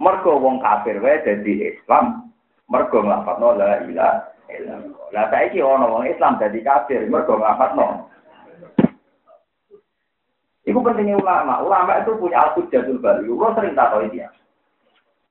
Mergo 0.00 0.40
wong 0.40 0.56
kafir 0.64 0.96
wae 1.04 1.20
dadi 1.20 1.68
Islam, 1.68 2.32
mergo 2.72 3.04
nglafadzno 3.04 3.60
la 3.60 3.84
ilaha 3.84 4.32
illallah. 4.48 5.06
Lah 5.12 5.26
saiki 5.28 5.60
ana 5.60 5.84
wong 5.84 6.08
Islam 6.08 6.40
dadi 6.40 6.64
kafir 6.64 7.04
mergo 7.12 7.36
nglafadzno. 7.36 8.08
Iku 10.66 10.82
pentingnya 10.82 11.22
ulama. 11.22 11.62
Ulama 11.62 12.02
itu 12.02 12.18
punya 12.18 12.42
al-hujjatul 12.42 12.98
bali. 12.98 13.30
Lo 13.30 13.54
sering 13.54 13.78
tahu 13.78 14.02
dia. 14.10 14.26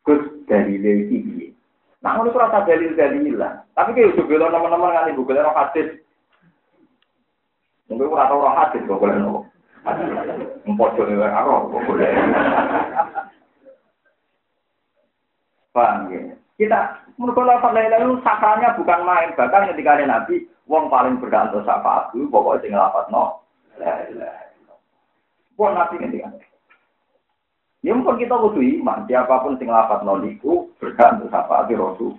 Gus 0.07 0.23
dari 0.47 0.79
lagi? 0.79 1.51
Nah, 1.99 2.15
ngono 2.15 2.31
rasa 2.37 2.63
dalil 2.63 2.93
lah. 3.35 3.65
Tapi 3.73 3.97
kayak 3.97 4.13
udah 4.15 4.25
bilang 4.29 4.53
teman-teman 4.53 4.93
kan 4.93 5.09
ibu 5.09 5.25
bilang 5.25 5.51
hadis. 5.57 5.99
Mungkin 7.89 8.13
ora 8.13 8.29
tau 8.29 8.45
roh 8.45 8.53
hadis 8.53 8.85
kok 8.85 9.01
boleh 9.01 9.17
nopo. 9.17 9.41
Empojo 10.65 11.01
nih 11.05 11.17
karo 11.17 11.69
kok 11.73 11.83
boleh. 11.89 12.09
Paham 15.73 16.13
ya? 16.13 16.37
Kita 16.55 16.79
menurut 17.19 17.43
lafaz 17.43 17.73
la 17.75 17.81
ilaha 17.83 18.15
sakralnya 18.23 18.77
bukan 18.79 19.01
main, 19.03 19.35
bahkan 19.35 19.67
ketika 19.75 19.99
ada 19.99 20.05
Nabi, 20.07 20.47
wong 20.71 20.87
paling 20.87 21.19
berhak 21.19 21.51
untuk 21.51 21.67
syafaat 21.67 22.15
itu 22.15 22.31
pokoknya 22.31 22.61
sing 22.63 22.71
lafaz 22.77 23.05
no. 23.11 23.43
La 23.81 24.44
ilaha 25.55 25.63
Wong 25.63 25.71
Nabi 25.73 25.95
ketika 26.03 26.29
Ya 27.85 27.93
mungkin 27.93 28.17
kita 28.17 28.33
butuh 28.33 28.65
iman, 28.65 29.05
siapa 29.05 29.45
pun 29.45 29.61
sing 29.61 29.69
lafaz 29.69 30.01
no 30.01 30.17
niku 30.17 30.73
berhak 30.81 31.21
untuk 31.21 31.29
syafaat 31.29 31.69
Rasul. 31.69 32.17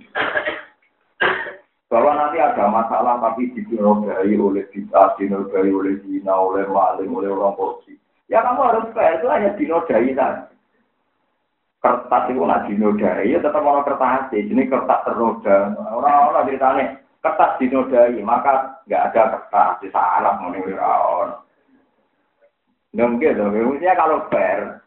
Bahwa 1.91 2.15
nanti 2.15 2.39
ada 2.39 2.71
masalah 2.71 3.19
tapi 3.19 3.51
dinodai 3.51 4.31
oleh 4.39 4.63
kita, 4.71 5.19
dinodai 5.19 5.67
oleh 5.67 5.99
Cina, 6.07 6.39
oleh 6.39 6.71
maling, 6.71 7.11
oleh 7.11 7.35
orang 7.35 7.59
korupsi. 7.59 7.99
Ya 8.31 8.47
kamu 8.47 8.63
harus 8.63 8.95
fair, 8.95 9.19
itu 9.19 9.27
hanya 9.27 9.59
dinodai 9.59 10.15
saja 10.15 10.47
kertas 11.87 12.31
itu 12.31 12.41
nggak 12.43 12.65
dinodai, 12.71 13.31
ya 13.31 13.39
tetap 13.39 13.63
mau 13.63 13.83
kertas 13.83 14.31
sih. 14.31 14.43
Ini 14.43 14.67
kertas 14.67 15.03
ternoda. 15.07 15.75
Orang-orang 15.79 16.47
ceritanya 16.51 16.85
kertas 17.23 17.59
dinodai, 17.63 18.19
maka 18.23 18.83
nggak 18.87 19.05
ada 19.11 19.23
kertas 19.35 19.71
di 19.83 19.89
salah 19.91 20.39
menurut 22.97 23.21
Mungkin 23.21 23.37
dong, 23.37 23.53
maksudnya 23.53 23.93
kalau 23.93 24.19
fair, 24.33 24.81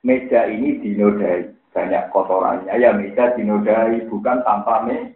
meja 0.00 0.48
ini 0.48 0.80
dinodai, 0.80 1.52
banyak 1.76 2.08
kotorannya, 2.08 2.72
ya 2.72 2.96
meja 2.96 3.36
dinodai, 3.36 4.08
bukan 4.08 4.40
tanpa 4.48 4.88
me. 4.88 5.12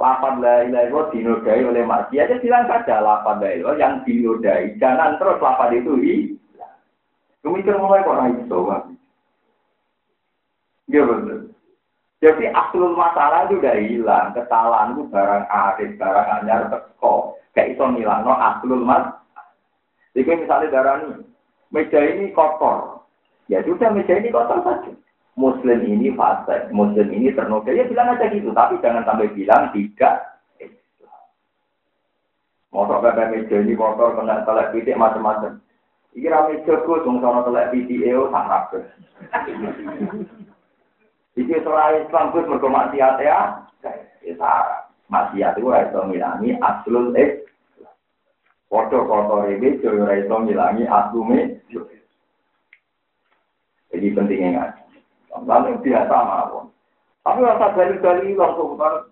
Lapan 0.00 0.40
la 0.40 0.64
ilaha 0.64 1.12
dinodai 1.12 1.68
oleh 1.68 1.84
maksiat, 1.84 2.32
ya 2.32 2.36
bilang 2.40 2.64
saja 2.64 3.04
lapan 3.04 3.44
la 3.44 3.76
yang 3.76 4.00
dinodai, 4.08 4.72
jangan 4.80 5.20
terus 5.20 5.36
lapan 5.44 5.84
itu 5.84 5.92
hilang. 6.00 6.32
Kemungkinan 7.44 7.78
mulai 7.84 8.00
kok 8.00 8.16
naik, 8.16 8.48
Iya 10.88 11.02
betul. 11.04 11.52
Jadi 12.24 12.44
aslul 12.48 12.96
masalah 12.96 13.44
itu 13.48 13.60
udah 13.60 13.76
hilang. 13.76 14.26
Kesalahan 14.32 14.96
itu 14.96 15.02
barang 15.12 15.44
akhir, 15.44 15.88
barang 16.00 16.28
anyar 16.40 16.62
teko. 16.72 17.36
Kayak 17.52 17.76
iso 17.76 17.84
ngilang 17.92 18.24
no 18.24 18.32
aslul 18.32 18.80
mas. 18.80 19.23
Jadi 20.14 20.30
misalnya 20.46 20.70
darah 20.70 20.96
ini, 21.02 21.26
meja 21.74 21.98
ini 21.98 22.30
kotor. 22.30 23.02
Ya 23.50 23.60
sudah 23.66 23.90
meja 23.90 24.14
ini 24.14 24.30
kotor 24.30 24.62
saja. 24.62 24.94
Muslim 25.34 25.82
ini 25.82 26.14
fase, 26.14 26.70
Muslim 26.70 27.10
ini 27.10 27.34
ternoda. 27.34 27.74
Ya 27.74 27.82
bilang 27.90 28.14
aja 28.14 28.30
gitu, 28.30 28.54
tapi 28.54 28.78
jangan 28.78 29.02
sampai 29.02 29.34
bilang 29.34 29.74
tidak. 29.74 30.38
Motor 32.70 33.02
pepe 33.02 33.22
meja 33.34 33.56
ini 33.58 33.74
kotor, 33.74 34.14
kena 34.14 34.46
telek 34.46 34.70
pitik 34.70 34.94
macam-macam. 34.94 35.58
Iki 36.14 36.30
rame 36.30 36.62
jogo, 36.62 37.02
dong 37.02 37.18
sono 37.18 37.42
telek 37.42 37.74
pitik, 37.74 38.06
eo, 38.06 38.30
sangat 38.30 38.70
Iki 41.34 41.54
seorang 41.66 42.06
Islam 42.06 42.30
itu 42.30 42.38
mergo 42.46 42.70
maksiat 42.70 43.18
ya. 43.18 43.66
Ya 44.22 44.50
maksiat 45.10 45.60
itu 45.60 45.68
ora 45.68 45.84
iso 45.84 46.00
ngilangi 46.06 46.56
aslul 46.58 47.12
eh. 47.18 47.43
Foto 48.74 49.06
kotor 49.06 49.46
ini 49.54 49.78
ora 49.86 50.18
iso 50.18 50.34
ngilangi 50.34 50.82
aslume. 50.90 51.62
Jadi 53.94 54.06
pentingnya 54.10 54.48
ngaji. 54.50 54.82
Lalu 55.46 55.78
biasa 55.78 56.10
mawon. 56.10 56.74
Tapi 57.22 57.38
rasa 57.46 57.70
dalil-dalil 57.78 58.34
langsung 58.34 58.74
kan 58.74 59.06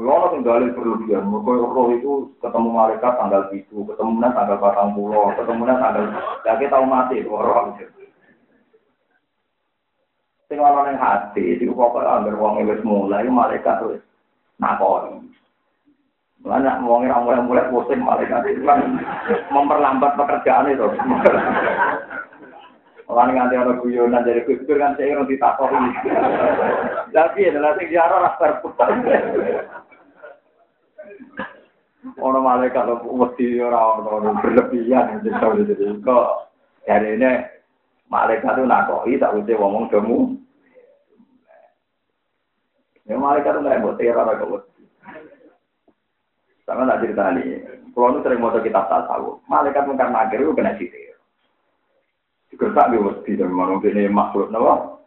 Kalau 0.00 0.32
yang 0.32 0.46
dalil 0.46 0.72
berlebihan, 0.72 1.28
mereka 1.28 1.60
roh 1.60 1.92
itu 1.92 2.12
ketemu 2.40 2.72
malaikat 2.72 3.20
tanggal 3.20 3.52
itu, 3.52 3.84
ketemu 3.84 4.22
tanggal 4.32 4.56
batang 4.56 4.96
pulau, 4.96 5.28
ketemu 5.36 5.68
tanggal, 5.68 6.04
ya 6.46 6.56
kita 6.56 6.72
tahu 6.72 6.84
mati 6.88 7.20
itu 7.20 7.28
roh. 7.28 7.76
Sing 10.48 10.56
ana 10.56 10.88
ning 10.88 10.96
hati, 10.96 11.60
iku 11.60 11.76
pokoke 11.76 12.06
anggere 12.06 12.38
wong 12.38 12.64
wis 12.64 12.80
mulai 12.80 13.28
malaikat 13.28 13.76
wis 13.84 14.00
nakoni. 14.56 15.29
Banyak 16.40 16.80
wong 16.88 17.04
ora 17.04 17.20
mulai 17.20 17.44
mulai 17.44 17.68
pusing 17.68 18.00
malaikat 18.00 18.48
itu 18.48 18.64
kan 18.64 18.96
memperlambat 19.52 20.16
pekerjaan 20.16 20.72
itu. 20.72 20.88
Orang 23.10 23.34
nganti 23.36 23.58
ana 23.58 23.76
guyonan 23.76 24.24
dari 24.24 24.46
kusur 24.48 24.80
kan 24.80 24.96
saya 24.96 25.18
orang 25.18 25.28
ditakoni. 25.28 25.90
Tapi 27.12 27.40
adalah 27.50 27.76
sing 27.76 27.92
diarah 27.92 28.18
rasa 28.24 28.62
Orang 32.16 32.46
malaikat 32.48 32.88
mesti 32.88 33.60
ora 33.60 34.00
ono 34.00 34.40
berlebihan. 34.40 35.20
Jadi 35.20 36.00
kok 36.00 36.28
dari 36.88 37.20
ini 37.20 37.30
malaikat 38.08 38.56
itu 38.56 38.64
nakoi 38.64 39.20
tak 39.20 39.36
usah 39.36 39.54
ngomong 39.54 39.86
demu 39.92 40.18
Ya 43.04 43.18
malaikat 43.18 43.58
itu 43.58 43.60
nggak 43.62 43.80
mau 43.82 43.96
teror 43.98 44.26
agak 44.26 44.69
Sama 46.70 46.86
tak 46.86 47.02
cerita 47.02 47.34
nih, 47.34 47.66
kalau 47.90 48.14
nu 48.14 48.22
sering 48.22 48.38
mau 48.38 48.54
kitab 48.62 48.86
tasawuf, 48.86 49.42
malaikat 49.50 49.90
mungkar 49.90 50.06
nakir 50.06 50.38
itu 50.38 50.54
kena 50.54 50.78
sitir. 50.78 51.18
Dikertak 52.46 52.94
di 52.94 53.02
wedi 53.02 53.34
dan 53.34 53.50
mana 53.50 53.82
ini 53.82 54.06
makhluk 54.06 54.54
nawa. 54.54 55.02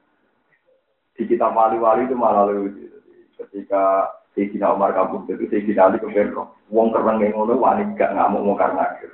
Di 1.15 1.23
kitab 1.23 1.55
wali-wali 1.55 2.03
itu 2.03 2.19
malah 2.19 2.51
lucu. 2.51 2.91
Ketika 3.39 4.11
Sayyidina 4.35 4.75
Umar 4.75 4.91
kabur 4.91 5.23
itu 5.23 5.47
Sayyidina 5.47 5.87
Ali 5.87 6.03
kemudian 6.03 6.35
wong 6.67 6.91
kereng 6.91 7.23
yang 7.23 7.31
ngono 7.31 7.55
wani 7.55 7.95
gak 7.95 8.11
ngamuk 8.11 8.43
mungkar 8.43 8.75
nakir. 8.75 9.07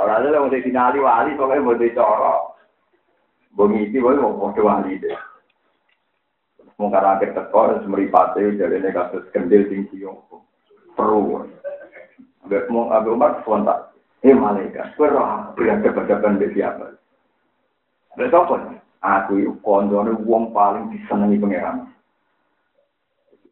Orang 0.00 0.24
itu 0.24 0.40
mau 0.40 0.48
Sayyidina 0.48 0.80
Ali 0.88 1.04
wali 1.04 1.36
pokoknya 1.36 1.60
mau 1.60 1.76
dicorok. 1.76 2.40
Bumi 3.52 3.92
itu 3.92 4.00
mau 4.00 4.32
mau 4.40 4.56
wali 4.56 4.96
deh. 5.04 5.35
Mungkin 6.76 7.00
akhir 7.00 7.32
teko, 7.32 7.80
meripati, 7.88 8.60
jadi 8.60 8.76
ini 8.76 8.92
kasus 8.92 9.24
kendil 9.32 9.64
tinggi 9.64 10.04
yang 10.04 10.20
perlu. 10.92 11.48
Abis 12.44 12.68
mau 12.68 12.92
Abu 12.92 13.16
Umar 13.16 13.40
spontan, 13.40 13.88
eh 14.20 14.36
malaikat, 14.36 14.92
gue 14.94 15.08
roh 15.08 15.56
berhadapan 15.56 16.36
di 16.36 16.52
siapa? 16.52 16.94
Ada 18.16 18.28
apa? 18.28 18.56
Aku 19.02 19.40
itu 19.40 19.52
kondone 19.64 20.14
wong 20.24 20.52
paling 20.52 20.92
disenangi 20.92 21.40
pangeran. 21.40 21.88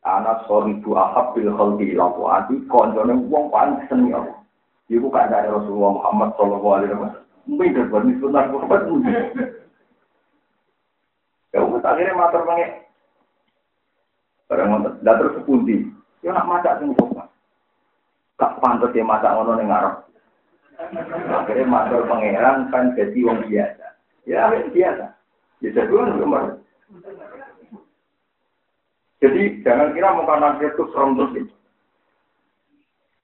Anak 0.05 0.45
sorry 0.45 0.77
tu 0.85 0.93
ahab 0.93 1.33
bil 1.33 1.49
khalqi 1.57 1.97
laku 1.97 2.29
ati 2.29 2.61
kondone 2.69 3.25
wong 3.29 3.49
paling 3.49 3.81
disenangi 3.85 4.13
Allah. 4.13 4.39
Ibu 4.93 5.09
kan 5.09 5.33
dari 5.33 5.49
Rasulullah 5.49 5.97
Muhammad 5.97 6.29
Sallallahu 6.37 6.75
Alaihi 6.77 6.93
Wasallam. 6.93 7.25
Mungkin 7.45 7.77
dapat 7.77 8.03
misalnya 8.05 8.53
Muhammad. 8.53 8.81
Ya, 11.55 11.61
akhirnya 11.63 12.19
matur 12.19 12.43
mengenai 12.45 12.85
Barang 14.49 14.69
ngoten. 14.71 15.01
Lah 15.01 15.15
terus 15.17 15.41
pundi? 15.49 15.89
Ya 16.21 16.33
nak 16.37 16.49
masak 16.49 16.81
sing 16.81 16.93
kok. 16.97 17.29
Gak 18.41 18.55
pantes 18.61 18.93
ya 18.93 19.05
masak 19.05 19.33
ngono 19.33 19.53
ning 19.57 19.69
ngarep. 19.69 19.95
Akhirnya 21.31 21.71
matur 21.71 22.03
pangeran 22.11 22.69
kan 22.69 22.93
jadi 22.99 23.19
wong 23.25 23.47
biasa. 23.47 23.87
Ya 24.27 24.51
biasa. 24.51 25.07
Ya 25.63 25.69
jadi 25.71 25.93
wong 25.93 26.61
Jadi 29.23 29.65
jangan 29.65 29.97
kira 29.97 30.13
muka 30.13 30.37
nabi 30.37 30.69
itu 30.69 30.85
serem 30.93 31.17
terus 31.17 31.33
itu. 31.33 31.55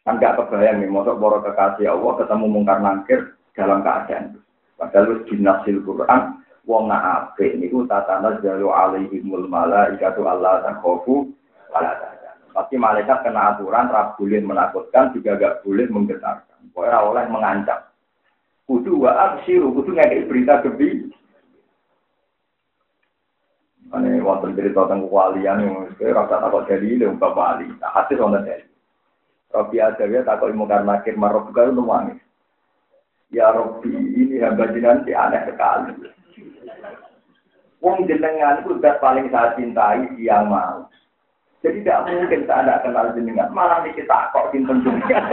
Kan 0.01 0.17
gak 0.17 0.41
kebayang 0.41 0.81
nih, 0.81 0.89
mosok 0.89 1.21
boro 1.21 1.45
kekasih 1.45 1.93
Allah 1.93 2.25
ketemu 2.25 2.47
mungkar 2.49 2.81
nangkir 2.81 3.37
dalam 3.53 3.85
keadaan. 3.85 4.41
Padahal 4.81 5.29
di 5.29 5.37
nasil 5.37 5.85
Quran, 5.85 6.40
wong 6.69 6.89
nak 6.89 7.35
apik 7.35 7.57
niku 7.57 7.85
tatana 7.89 8.41
jalu 8.45 8.69
alaihimul 8.73 9.49
malaikatu 9.49 10.25
Allah 10.29 10.65
takhofu 10.65 11.31
wala 11.71 12.11
Tapi 12.51 12.75
malaikat 12.75 13.23
kena 13.23 13.55
aturan, 13.55 13.95
ra 13.95 14.11
boleh 14.19 14.43
menakutkan, 14.43 15.15
juga 15.15 15.39
gak 15.39 15.63
boleh 15.63 15.87
menggetarkan. 15.87 16.75
Pokoknya 16.75 16.99
oleh 16.99 17.25
mengancam. 17.31 17.79
Kudu 18.67 19.07
wa 19.07 19.15
absiru, 19.15 19.71
kudu 19.71 19.95
ngekei 19.95 20.27
berita 20.27 20.59
gebi. 20.67 21.15
Ini 23.91 24.23
wonten 24.23 24.55
cerita 24.55 24.87
tentang 24.87 25.11
kewalian 25.11 25.63
yang 25.67 25.75
saya 25.99 26.15
rasa 26.15 26.43
takut 26.43 26.67
jadi 26.67 26.87
ini 26.91 27.07
bapak. 27.19 27.67
Nah, 27.79 27.91
hati 27.91 28.15
wonten 28.19 28.47
jadi. 28.47 28.67
Robi 29.51 29.83
Adawiyah 29.83 30.23
takut 30.23 30.55
ilmu 30.55 30.71
karena 30.71 31.03
akhir 31.03 31.19
marok 31.19 31.51
itu 31.51 31.75
nangis. 31.75 32.19
Ya 33.35 33.51
Robi 33.51 33.91
ini 33.95 34.39
hamba 34.39 34.71
jenengan 34.71 35.07
aneh 35.07 35.43
sekali. 35.51 35.91
Wong 37.81 38.05
jenengan 38.05 38.61
itu 38.61 38.77
sudah 38.77 39.01
paling 39.01 39.33
saya 39.33 39.57
cintai 39.57 40.05
yang 40.21 40.53
mau. 40.53 40.85
Jadi 41.65 41.81
tidak 41.81 42.09
mungkin 42.09 42.45
saya 42.45 42.61
tidak 42.65 42.81
kenal 42.85 43.07
jenengan. 43.17 43.49
Malah 43.57 43.81
nih 43.85 43.93
kita 43.97 44.33
kok 44.37 44.53
simpen 44.53 44.85
jenengan. 44.85 45.33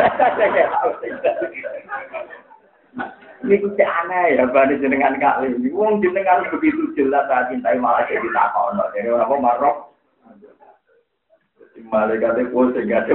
Ini 3.38 3.62
tuh 3.62 3.72
aneh 3.78 4.40
ya, 4.40 4.44
pada 4.50 4.76
jenengan 4.80 5.20
kali 5.20 5.54
ini. 5.60 5.70
Wong 5.76 6.00
jenengan 6.00 6.48
begitu 6.50 6.96
jelas 6.96 7.28
saya 7.28 7.52
cintai 7.52 7.76
malah 7.80 8.08
jadi 8.08 8.28
takut. 8.32 8.80
Jadi 8.96 9.08
orang 9.12 9.30
mau 9.30 9.44
marok. 9.44 9.78
Malaikatnya 11.78 12.50
pusing 12.50 12.90
gak 12.90 13.06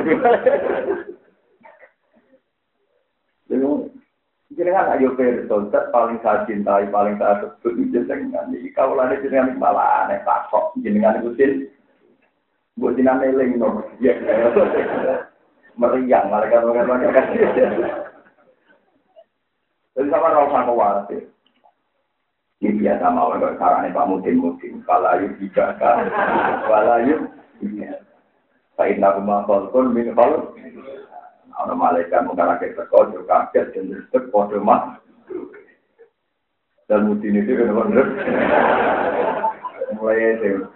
Jenengan 4.62 4.94
ayo 4.94 5.18
perso, 5.18 5.66
paling 5.90 6.22
saya 6.22 6.46
cintai, 6.46 6.86
paling 6.86 7.18
saya 7.18 7.50
sebut 7.50 7.74
jenengan. 7.90 8.46
Iki 8.54 8.70
kawulane 8.70 9.18
jenengan 9.18 9.58
malah 9.58 10.06
aneh 10.06 10.22
takok 10.22 10.70
jenengan 10.78 11.18
iku 11.18 11.34
sin. 11.34 11.66
Mbok 12.78 12.94
jenengan 12.94 13.26
eling 13.26 13.58
no. 13.58 13.82
Ya. 13.98 14.14
Meriang 15.82 16.30
malah 16.30 16.46
kan 16.46 16.62
kan. 17.10 17.26
Jadi 19.98 20.08
sama 20.14 20.30
ora 20.30 20.46
usah 20.46 20.62
khawatir. 20.62 21.22
Ini 22.62 22.78
biasa 22.78 23.06
mau 23.10 23.34
kalau 23.34 23.58
caranya 23.58 23.90
Pak 23.90 24.06
Mudin 24.14 24.38
Mudin. 24.38 24.78
Walayu 24.86 25.26
tidak 25.42 25.82
kan. 25.82 26.06
Walayu. 26.70 27.26
Pak 28.78 28.86
Inna 28.94 29.10
Rumah 29.18 29.42
Kolkun 29.42 29.90
min 29.90 30.14
Kolkun. 30.14 30.54
Ana 31.58 31.76
malaikat 31.76 32.24
mung 32.24 32.36
karake 32.38 32.72
teko 32.72 33.12
yo 33.12 33.24
kaget 33.28 33.76
dan 33.76 33.92
respek 33.92 34.32
padha 34.32 34.58
mah. 34.60 34.96
Dan 36.88 37.08
mudine 37.08 37.44
itu 37.44 37.56
kan 37.56 37.72
bener. 37.72 38.06
Mulai 39.96 40.36
itu. 40.36 40.66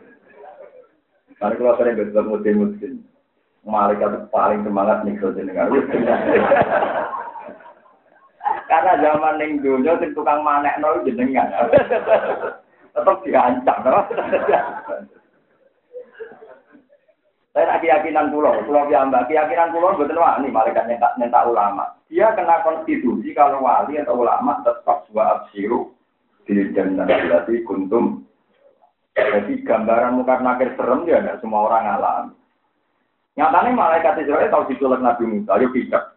Karena 1.37 1.57
kalau 1.61 1.77
sering 1.77 2.01
bertemu 2.01 2.29
mudin-mudin, 2.33 2.93
malaikat 3.65 4.29
paling 4.33 4.65
semangat 4.65 5.05
nih 5.05 5.21
kalau 5.21 5.37
jenengan. 5.37 5.69
Karena 8.67 8.93
zaman 8.99 9.37
ning 9.37 9.61
dunia 9.61 10.01
sing 10.01 10.17
tukang 10.17 10.41
manekno 10.41 11.05
jenengan. 11.05 11.53
Tetap 12.97 13.21
diancam, 13.29 14.09
Saya 17.57 17.73
nak 17.73 17.81
keyakinan 17.81 18.29
pulau, 18.29 18.53
pulau 18.69 18.85
piambak, 18.85 19.33
keyakinan 19.33 19.73
pulau 19.73 19.97
betul 19.97 20.21
ini 20.21 20.53
malaikat 20.53 20.93
nyentak, 20.93 21.17
nyentak 21.17 21.49
ulama. 21.49 21.89
Dia 22.13 22.37
kena 22.37 22.61
konstitusi 22.61 23.33
kalau 23.33 23.65
wali 23.65 23.97
atau 23.97 24.21
ulama 24.21 24.61
tetap 24.61 25.09
dua 25.09 25.41
absiru 25.41 25.89
di 26.45 26.69
jannah 26.77 27.09
berarti 27.09 27.65
kuntum. 27.65 28.29
Jadi 29.17 29.65
gambaran 29.65 30.21
muka 30.21 30.37
nakir 30.45 30.77
serem 30.77 31.09
ya 31.09 31.25
tidak 31.25 31.41
semua 31.41 31.65
orang 31.65 31.97
alami. 31.97 32.37
Nyatanya 33.41 33.73
malaikat 33.73 34.21
Israel 34.21 34.53
tahu 34.53 34.69
diculik 34.69 35.01
Nabi 35.01 35.25
Musa, 35.25 35.57
yuk 35.57 35.73
tidak. 35.73 36.13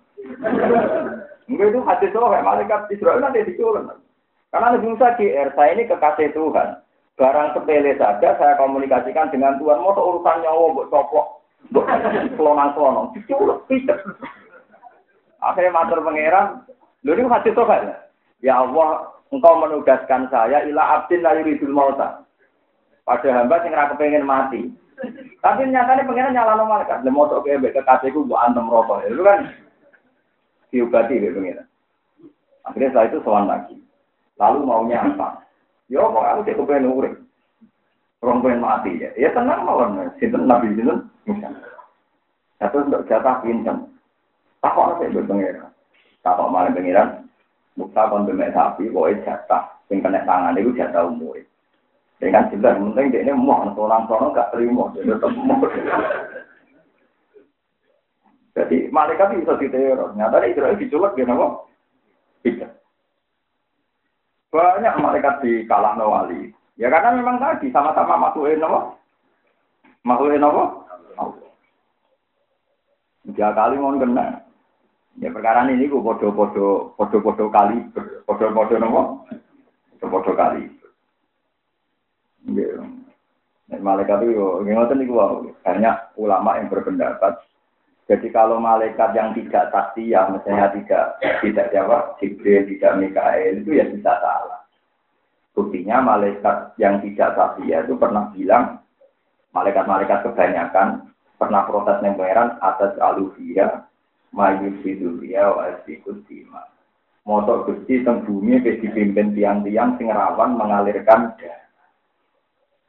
Enggak 1.48 1.72
itu 1.72 1.80
hati 1.88 2.12
soalnya 2.12 2.44
malaikat 2.44 2.92
Israel 2.92 3.24
nanti 3.24 3.48
diculik. 3.48 3.88
Karena 4.52 4.76
Nabi 4.76 4.92
Musa 4.92 5.16
GR, 5.16 5.56
saya 5.56 5.72
ini 5.72 5.88
kekasih 5.88 6.36
Tuhan. 6.36 6.84
Barang 7.20 7.52
sepele 7.52 8.00
saja 8.00 8.40
saya 8.40 8.56
komunikasikan 8.56 9.28
dengan 9.28 9.60
Tuhan. 9.60 9.84
Mau 9.84 9.92
urusan 9.92 10.40
nyawa 10.40 10.72
buat 10.72 10.88
coplok, 10.88 11.28
buat 11.76 12.00
kelonang-kelonang. 12.40 13.12
Tidak. 13.68 14.00
Akhirnya 15.44 15.76
matur 15.76 16.00
pangeran, 16.00 16.64
lu 17.04 17.12
ini 17.20 17.28
hati 17.28 17.52
Tuhan. 17.52 17.92
Ya 18.40 18.64
Allah, 18.64 19.12
engkau 19.36 19.60
menugaskan 19.60 20.32
saya 20.32 20.64
ila 20.64 21.04
abdin 21.04 21.20
la 21.20 21.36
yuridul 21.44 21.76
mauta. 21.76 22.24
Pada 23.04 23.28
hamba 23.36 23.68
sing 23.68 23.76
ora 23.76 23.92
kepengin 23.92 24.24
mati. 24.24 24.72
Tapi 25.44 25.68
nyatanya 25.68 26.08
pengen 26.08 26.36
nomor 26.36 26.88
kan, 26.88 27.04
le 27.04 27.12
moto 27.12 27.44
ke 27.44 27.60
kekasihku 27.60 28.28
buat 28.32 28.48
antem 28.48 28.68
rokok. 28.68 29.04
Itu 29.08 29.24
kan 29.28 29.48
diobati 30.72 31.20
ya 31.20 31.36
pengen. 31.36 31.68
Akhirnya 32.64 32.96
saya 32.96 33.12
itu 33.12 33.20
sowan 33.28 33.52
lagi. 33.52 33.76
Lalu 34.40 34.64
maunya 34.64 35.04
apa? 35.04 35.49
Ya, 35.90 36.06
kok 36.06 36.22
aku 36.22 36.46
cek 36.46 36.58
kepengen 36.58 36.94
urip. 36.94 37.14
Orang 38.22 38.44
pengen 38.46 38.62
mati 38.62 39.00
ya. 39.00 39.10
Ya 39.18 39.34
tenang 39.34 39.66
mawon. 39.66 40.06
Sinten 40.22 40.46
Nabi 40.46 40.76
sinten? 40.76 41.10
Satu 42.60 42.84
untuk 42.86 43.08
jatah 43.08 43.40
pinten. 43.42 43.90
Takok 44.60 45.00
saya 45.00 45.16
berpengiran. 45.16 45.72
Takok 46.22 46.52
malah 46.52 46.72
pengiran. 46.76 47.26
Musa 47.80 48.12
kon 48.12 48.28
demek 48.28 48.52
sapi, 48.52 48.92
pokoknya 48.92 49.24
jatah. 49.24 49.64
Sing 49.88 50.04
kena 50.04 50.28
tangan 50.28 50.60
itu 50.60 50.76
jatah 50.76 51.08
umur. 51.08 51.40
Dengan 52.20 52.52
jelas, 52.52 52.76
penting 52.76 53.16
dia 53.16 53.24
ini 53.24 53.32
mau 53.32 53.64
orang 53.64 54.04
sono 54.12 54.36
gak 54.36 54.52
terima, 54.52 54.92
dia 54.92 55.08
tetap 55.08 55.32
mau. 55.40 55.64
Jadi 58.60 58.92
malaikat 58.92 59.40
bisa 59.40 59.56
diteror. 59.56 60.12
Nyata 60.20 60.44
Israel 60.44 60.76
diculek 60.76 61.16
dia 61.16 61.24
nama. 61.24 61.64
Tidak. 62.44 62.68
Banyak 64.50 64.98
malaikat 64.98 65.46
di 65.46 65.64
kalah 65.70 65.94
wali. 65.98 66.50
Ya 66.80 66.90
karena 66.90 67.22
memang 67.22 67.38
tadi 67.38 67.70
sama-sama 67.70 68.18
makhluk 68.18 68.56
nama. 68.58 68.98
Makhluk. 70.02 70.42
Allah. 70.42 71.50
Tiga 73.30 73.54
kali 73.54 73.76
mau 73.78 73.94
kena. 73.94 74.42
Ya 75.20 75.30
perkara 75.30 75.68
ini 75.68 75.92
gue 75.92 76.00
podo-podo 76.00 76.96
podo-podo 76.96 77.52
kali, 77.52 77.78
podo-podo 78.24 78.76
nama. 78.80 79.22
Podo-podo 80.00 80.32
kali. 80.34 80.64
Ya. 82.50 82.80
Malaikat 83.70 84.26
itu, 84.26 84.66
ngoten 84.66 85.06
itu 85.06 85.14
banyak 85.62 85.96
ulama 86.18 86.58
yang 86.58 86.74
berpendapat. 86.74 87.38
Jadi 88.10 88.34
kalau 88.34 88.58
malaikat 88.58 89.14
yang 89.14 89.38
tidak 89.38 89.70
saksi, 89.70 90.18
ya 90.18 90.26
misalnya 90.34 90.74
tidak 90.74 91.22
tidak 91.46 91.70
jawab, 91.70 92.18
Jibril, 92.18 92.66
tidak 92.66 92.98
Mikael, 92.98 93.62
itu 93.62 93.78
ya 93.78 93.86
bisa 93.86 94.18
salah. 94.18 94.66
Buktinya 95.54 96.02
malaikat 96.02 96.74
yang 96.82 97.06
tidak 97.06 97.38
saksi 97.38 97.70
ya 97.70 97.86
itu 97.86 97.94
pernah 98.02 98.34
bilang, 98.34 98.82
malaikat-malaikat 99.54 100.26
kebanyakan 100.26 101.14
pernah 101.38 101.70
protes 101.70 102.02
pangeran 102.02 102.58
atas 102.66 102.98
aluvia, 102.98 103.86
mayus 104.34 104.82
fidulia, 104.82 105.54
wa 105.54 105.70
asbikus 105.70 106.18
dima. 106.26 106.66
Motor 107.30 107.70
gusti 107.70 108.02
teng 108.02 108.26
bumi 108.26 108.58
dipimpin 108.66 109.38
tiang-tiang 109.38 110.02
sing 110.02 110.10
mengalirkan 110.10 111.38
darah. 111.38 111.62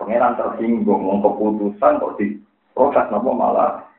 Pangeran 0.00 0.32
tersinggung, 0.40 1.20
keputusan 1.20 2.00
kok 2.00 2.16
di 2.16 2.40
proses 2.72 3.04
nopo 3.12 3.36
malah 3.36 3.89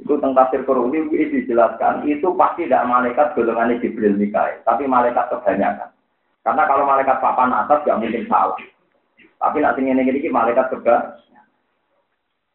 itu 0.00 0.16
tentang 0.16 0.32
tafsir 0.32 0.64
Qur'ani 0.64 1.12
itu 1.12 1.44
dijelaskan 1.44 2.08
itu 2.08 2.32
pasti 2.32 2.64
tidak 2.64 2.88
malaikat 2.88 3.36
golongannya 3.36 3.84
Jibril 3.84 4.16
Mikael, 4.16 4.64
tapi 4.64 4.88
malaikat 4.88 5.28
kebanyakan. 5.28 5.92
Karena 6.40 6.62
kalau 6.64 6.88
malaikat 6.88 7.20
papan 7.20 7.52
atas 7.52 7.84
gak 7.84 8.00
mungkin 8.00 8.24
salah. 8.24 8.56
Tapi 9.36 9.60
nanti 9.60 9.84
ini 9.84 10.00
ini 10.00 10.32
malaikat 10.32 10.72
juga 10.72 11.20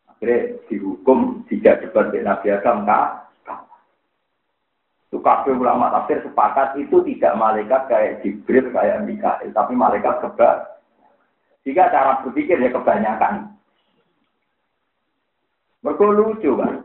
akhirnya 0.09 0.57
dihukum 0.69 1.45
tidak 1.45 1.85
debat 1.85 2.09
dengan 2.09 2.33
Nabi 2.33 2.47
Adam 2.49 2.77
kak. 2.85 3.09
Itu 5.09 5.21
kafe 5.21 5.53
ulama 5.53 5.93
tafsir 5.93 6.25
sepakat 6.25 6.81
itu 6.81 6.97
tidak 7.05 7.37
malaikat 7.37 7.81
kayak 7.85 8.25
Jibril 8.25 8.73
kayak 8.73 9.05
Mikael, 9.05 9.53
tapi 9.53 9.77
malaikat 9.77 10.17
juga 10.25 10.81
jika 11.61 11.93
cara 11.93 12.21
berpikir 12.25 12.57
ya 12.57 12.73
kebanyakan. 12.73 13.53
Mereka 15.85 16.05
lucu 16.09 16.51
kan. 16.57 16.84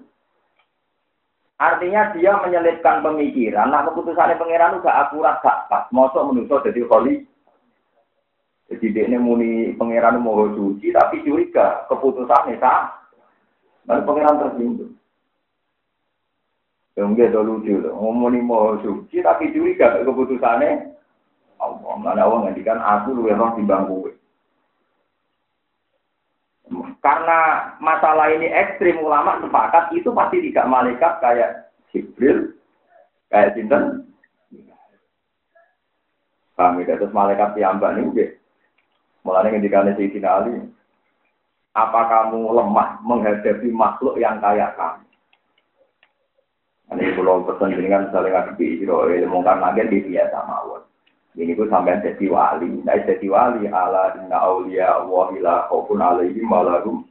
Artinya 1.60 2.16
dia 2.16 2.40
menyelipkan 2.40 3.04
pemikiran. 3.04 3.68
Nah 3.68 3.84
keputusannya 3.84 4.40
pangeran 4.40 4.80
gak 4.80 4.96
akurat 4.96 5.44
gak 5.44 5.68
pas. 5.68 5.84
Mosok 5.92 6.32
menuso 6.32 6.56
jadi 6.64 6.80
holy. 6.88 7.28
Jadi 8.72 8.86
dia 8.96 9.04
ini 9.04 9.20
muni 9.20 9.76
pangeran 9.76 10.16
mau 10.24 10.48
suci 10.56 10.88
tapi 10.88 11.20
curiga 11.20 11.84
keputusannya 11.92 12.56
sah. 12.56 12.96
Lalu 13.84 14.08
pangeran 14.08 14.40
tersinggung. 14.40 14.92
Yang 16.96 17.10
dia 17.12 17.40
lucu 17.44 17.74
loh. 17.76 17.92
Ngomongin 17.92 18.48
mau 18.48 18.80
suci 18.80 19.20
tapi 19.20 19.52
curiga 19.52 20.00
keputusannya. 20.00 20.96
Allah, 21.60 21.92
mana 22.00 22.24
Allah 22.24 22.48
ngendikan 22.48 22.80
aku 22.80 23.12
lu 23.12 23.28
yang 23.28 23.52
di 23.52 23.68
bangku. 23.68 24.08
Karena 27.00 27.72
masalah 27.80 28.28
ini 28.28 28.52
ekstrim 28.52 29.00
ulama 29.00 29.40
sepakat 29.40 29.96
itu 29.96 30.12
pasti 30.12 30.44
tidak 30.52 30.68
malaikat 30.68 31.12
kayak 31.24 31.72
Jibril, 31.88 32.52
kayak 33.32 33.56
Sinten. 33.56 34.04
Kami 36.60 36.84
ya? 36.84 37.00
terus 37.00 37.16
malaikat 37.16 37.56
mbak 37.56 37.96
ini, 37.96 38.36
mulai 39.24 39.48
ketika 39.48 39.80
si 39.96 40.20
Ali, 40.20 40.60
apa 41.72 42.00
kamu 42.04 42.52
lemah 42.52 43.00
menghadapi 43.00 43.72
makhluk 43.72 44.20
yang 44.20 44.36
kayak 44.44 44.76
kamu? 44.76 45.08
Ini 46.90 47.14
kalau 47.14 47.46
pesan 47.46 47.78
dengan 47.78 48.10
saling 48.10 48.34
ngadepi, 48.34 48.82
ilmu 48.82 49.38
karena 49.46 49.70
di 49.72 49.98
biasa 50.10 50.38
mawon. 50.42 50.89
Ini 51.38 51.54
gue 51.54 51.70
sampai 51.70 52.02
jadi 52.02 52.26
wali. 52.26 52.82
Nah, 52.82 52.98
jadi 53.06 53.26
wali 53.30 53.70
ala 53.70 54.18
inna 54.18 54.34
awliya 54.34 54.98
Allah 54.98 55.26
ila 55.38 55.54
khaufun 55.70 56.02
alaihim 56.02 56.50
walahum. 56.50 57.06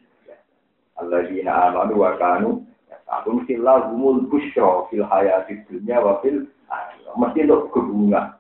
Alladzina 1.00 1.72
amanu 1.72 2.04
wa 2.04 2.12
kanu 2.20 2.68
Aku 3.10 3.42
mesti 3.42 3.58
lahumul 3.58 4.30
busyra 4.30 4.86
fil 4.92 5.02
hayati 5.02 5.66
dunya 5.66 5.98
wa 5.98 6.22
fil 6.22 6.46
mesti 7.18 7.40
untuk 7.48 7.74
kebunga. 7.74 8.38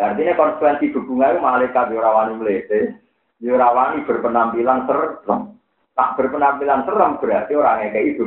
Artinya 0.00 0.34
konsekuensi 0.34 0.96
kebunga 0.96 1.36
itu 1.36 1.44
malaikat 1.44 1.92
yorawani 1.92 2.40
melete, 2.40 2.96
yorawani 3.38 4.02
berpenampilan 4.08 4.88
serem. 4.88 5.54
Tak 5.94 6.16
berpenampilan 6.16 6.88
serem 6.88 7.20
berarti 7.20 7.52
orang 7.54 7.78
yang 7.84 7.90
kayak 7.92 8.08
itu 8.16 8.24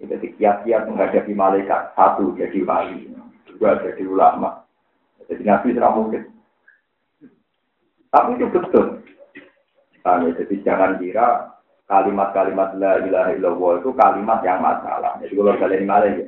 Jadi 0.00 0.26
kiat-kiat 0.40 0.88
menghadapi 0.88 1.36
malaikat 1.36 1.92
satu 1.92 2.32
jadi 2.32 2.64
wali 2.64 3.19
juga 3.60 3.84
jadi 3.84 4.08
ulama. 4.08 4.64
Jadi 5.28 5.44
nabi 5.44 5.76
tidak 5.76 5.92
mungkin. 5.92 6.22
Tapi 8.08 8.40
itu 8.40 8.48
betul. 8.48 9.04
Nah, 10.00 10.24
jadi 10.32 10.54
jangan 10.64 10.96
kira 10.96 11.52
kalimat-kalimat 11.84 12.72
la 12.80 13.04
ilaha 13.04 13.36
illallah 13.36 13.84
itu 13.84 13.92
kalimat 13.92 14.40
yang 14.40 14.64
masalah. 14.64 15.20
Jadi 15.20 15.36
kalau 15.36 15.60
kalian 15.60 15.84
malah 15.84 16.08
ya. 16.08 16.26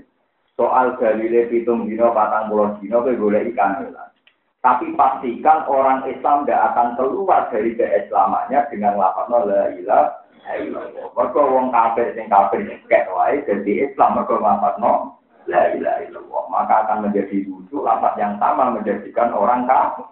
Soal 0.52 1.00
dalile 1.00 1.48
pitung 1.48 1.88
dino 1.88 2.12
patang 2.12 2.52
puluh 2.52 2.76
dino 2.84 3.00
boleh 3.00 3.48
ikan 3.56 3.80
hilang. 3.80 4.12
Tapi 4.60 4.92
pastikan 4.92 5.64
orang 5.64 6.04
Islam 6.12 6.44
tidak 6.44 6.76
akan 6.76 6.88
keluar 7.00 7.48
dari 7.48 7.72
keislamannya 7.72 8.60
dengan 8.68 9.00
lafaz 9.00 9.32
la 9.32 9.72
ilaha 9.72 10.52
illallah. 10.60 11.08
Mereka 11.16 11.40
wong 11.40 11.72
kafir 11.72 12.12
sing 12.12 12.28
kafir 12.28 12.60
kayak 12.92 13.08
wae 13.08 13.40
jadi 13.48 13.88
Islam 13.88 14.20
mereka 14.20 14.36
lafaz 14.38 14.76
no 14.76 15.21
la 15.46 15.72
ilaha 15.74 16.00
illallah. 16.06 16.42
Maka 16.50 16.74
akan 16.86 16.98
menjadi 17.08 17.46
lucu 17.46 17.82
lafaz 17.82 18.14
yang 18.18 18.36
sama 18.42 18.74
menjadikan 18.74 19.30
orang 19.34 19.64
kafir. 19.66 20.06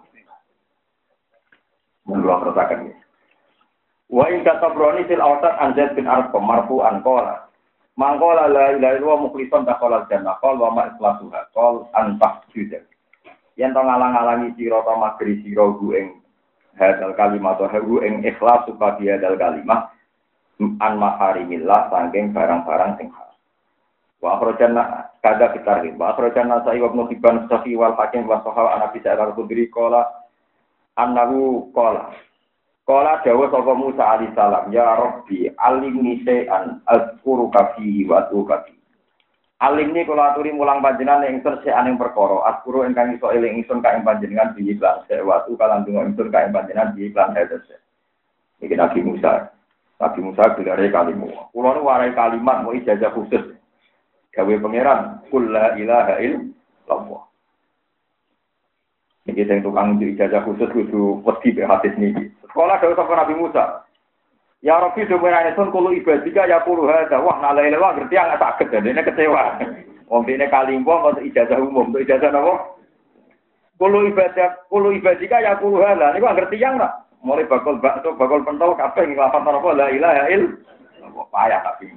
Menurut 2.09 2.41
pertakan 2.49 2.89
ini. 2.89 2.97
Wa 4.11 4.27
in 4.27 4.43
katabroni 4.43 5.07
fil 5.07 5.23
awsat 5.23 5.55
an 5.61 5.77
Zaid 5.77 5.95
bin 5.95 6.09
Arqam 6.09 6.43
marfu'an 6.43 6.99
qala. 7.05 7.47
Mangkola 7.95 8.49
la 8.49 8.75
ilaha 8.75 8.97
illallah 8.97 9.19
mukhlishan 9.29 9.67
taqala 9.67 10.07
jannah 10.09 10.39
qol 10.41 10.57
wa 10.57 10.73
ma 10.73 10.89
ikhlasuha 10.89 11.51
qol 11.53 11.87
an 11.93 12.17
tahjuda. 12.17 12.81
Yen 13.59 13.75
to 13.75 13.81
ngalang-alangi 13.83 14.55
sira 14.57 14.81
to 14.81 14.93
magri 14.97 15.43
sira 15.43 15.69
gu 15.75 15.87
ing 15.93 16.07
hadal 16.79 17.13
kalimat 17.13 17.59
to 17.59 17.67
hu 17.67 18.01
ing 18.01 18.23
ikhlas 18.25 18.63
supaya 18.65 19.19
hadal 19.19 19.35
kalimat 19.37 19.91
an 20.81 20.93
maharimillah 20.97 21.91
saking 21.91 22.31
barang-barang 22.33 22.97
sing 22.97 23.09
Wa 24.21 24.37
akhrajana 24.37 25.10
kada 25.21 25.53
kita 25.53 25.85
ri. 25.85 25.93
Wa 25.95 26.17
akhrajana 26.17 26.65
sa'i 26.65 26.81
wa 26.81 26.89
ibnu 26.89 27.05
Hibban 27.09 27.45
Safi 27.47 27.77
wal 27.77 27.93
Hakim 27.95 28.25
wa 28.25 28.41
Sahal 28.41 28.73
an 28.73 28.89
Abi 28.89 28.99
Sa'id 29.05 29.21
al-Khudri 29.21 29.69
qala 29.69 30.09
annahu 30.97 31.69
qala 31.71 32.13
Kala 32.81 33.21
dawa 33.21 33.45
sapa 33.53 33.71
Musa 33.77 34.03
alaihi 34.03 34.33
salam, 34.33 34.73
ya 34.73 34.83
Rabbi, 34.83 35.47
alimni 35.53 36.25
syai'an 36.25 36.81
azkuru 36.89 37.47
kafihi 37.53 38.09
wa 38.09 38.25
atuka 38.25 38.67
Alimni 39.61 40.01
kula 40.09 40.33
aturi 40.33 40.49
mulang 40.49 40.81
panjenengan 40.81 41.29
ingsun 41.29 41.61
sik 41.61 41.69
aning 41.69 41.93
perkara, 41.93 42.41
azkuru 42.49 42.81
ingkang 42.81 43.13
iso 43.13 43.29
eling 43.29 43.61
ingsun 43.61 43.77
ka 43.85 43.93
ing 43.93 44.01
panjenengan 44.01 44.57
bi 44.57 44.73
iklan 44.73 45.05
sik 45.05 45.21
wa 45.21 45.37
atu 45.45 45.53
kalan 45.53 45.85
donga 45.85 46.09
ingsun 46.09 46.33
ka 46.33 46.41
ing 46.41 46.49
panjenengan 46.49 46.97
bi 46.97 47.13
iklan 47.13 47.37
hadese. 47.37 47.77
Iki 48.57 48.73
Nabi 48.73 48.99
Musa. 49.05 49.53
Nabi 50.01 50.19
Musa 50.25 50.43
bilare 50.57 50.89
kalimu. 50.89 51.29
Kula 51.53 51.77
nu 51.77 51.85
warai 51.85 52.17
kalimat 52.17 52.65
mau 52.65 52.73
ijazah 52.73 53.13
khusus. 53.13 53.53
Gawe 54.31 54.53
pangeran, 54.63 55.27
kul 55.27 55.51
la 55.51 55.75
ilaha 55.75 56.15
illallah. 56.23 57.23
Ini 59.29 59.45
yang 59.45 59.61
tukang 59.61 60.01
ijazah 60.01 60.41
khusus 60.47 60.71
kudu 60.73 61.21
wedi 61.21 61.53
be 61.53 61.61
hadis 61.61 61.93
niki. 61.99 62.31
Sekolah 62.41 62.81
dari 62.81 62.97
sapa 62.97 63.13
Nabi 63.13 63.37
Musa. 63.37 63.85
Ya 64.65 64.81
Rabbi 64.81 65.05
sebenarnya 65.05 65.53
sun 65.53 65.69
kulo 65.69 65.93
ibadika 65.93 66.49
ya 66.49 66.63
kulo 66.65 66.89
hada. 66.89 67.21
Wah 67.21 67.37
nalai 67.37 67.69
lewa 67.69 67.93
ngerti 67.93 68.17
yang 68.17 68.33
sakit 68.33 68.73
dan 68.73 68.89
ini 68.89 69.01
kecewa. 69.05 69.61
Wong 70.09 70.25
ini 70.25 70.49
kalimpo 70.49 70.91
untuk 71.05 71.23
ijazah 71.23 71.57
umum, 71.61 71.93
untuk 71.93 72.01
ijazah 72.01 72.33
apa? 72.33 72.75
Kulo 73.77 74.09
ibadah, 74.09 74.57
kulo 74.73 74.89
ibadika 74.89 75.37
ya 75.37 75.53
kulo 75.61 75.85
hada. 75.85 76.17
Ini 76.17 76.25
ngerti 76.25 76.57
yang 76.57 76.81
nak. 76.81 77.05
Mulai 77.21 77.45
bakal 77.45 77.77
bakso, 77.77 78.17
bakal 78.17 78.41
pentol 78.41 78.73
kabeh 78.73 79.05
ngelafat 79.05 79.45
apa 79.45 79.69
la 79.77 79.87
ilaha 79.93 80.25
illallah. 80.33 81.25
Payah 81.29 81.59
tapi. 81.61 81.93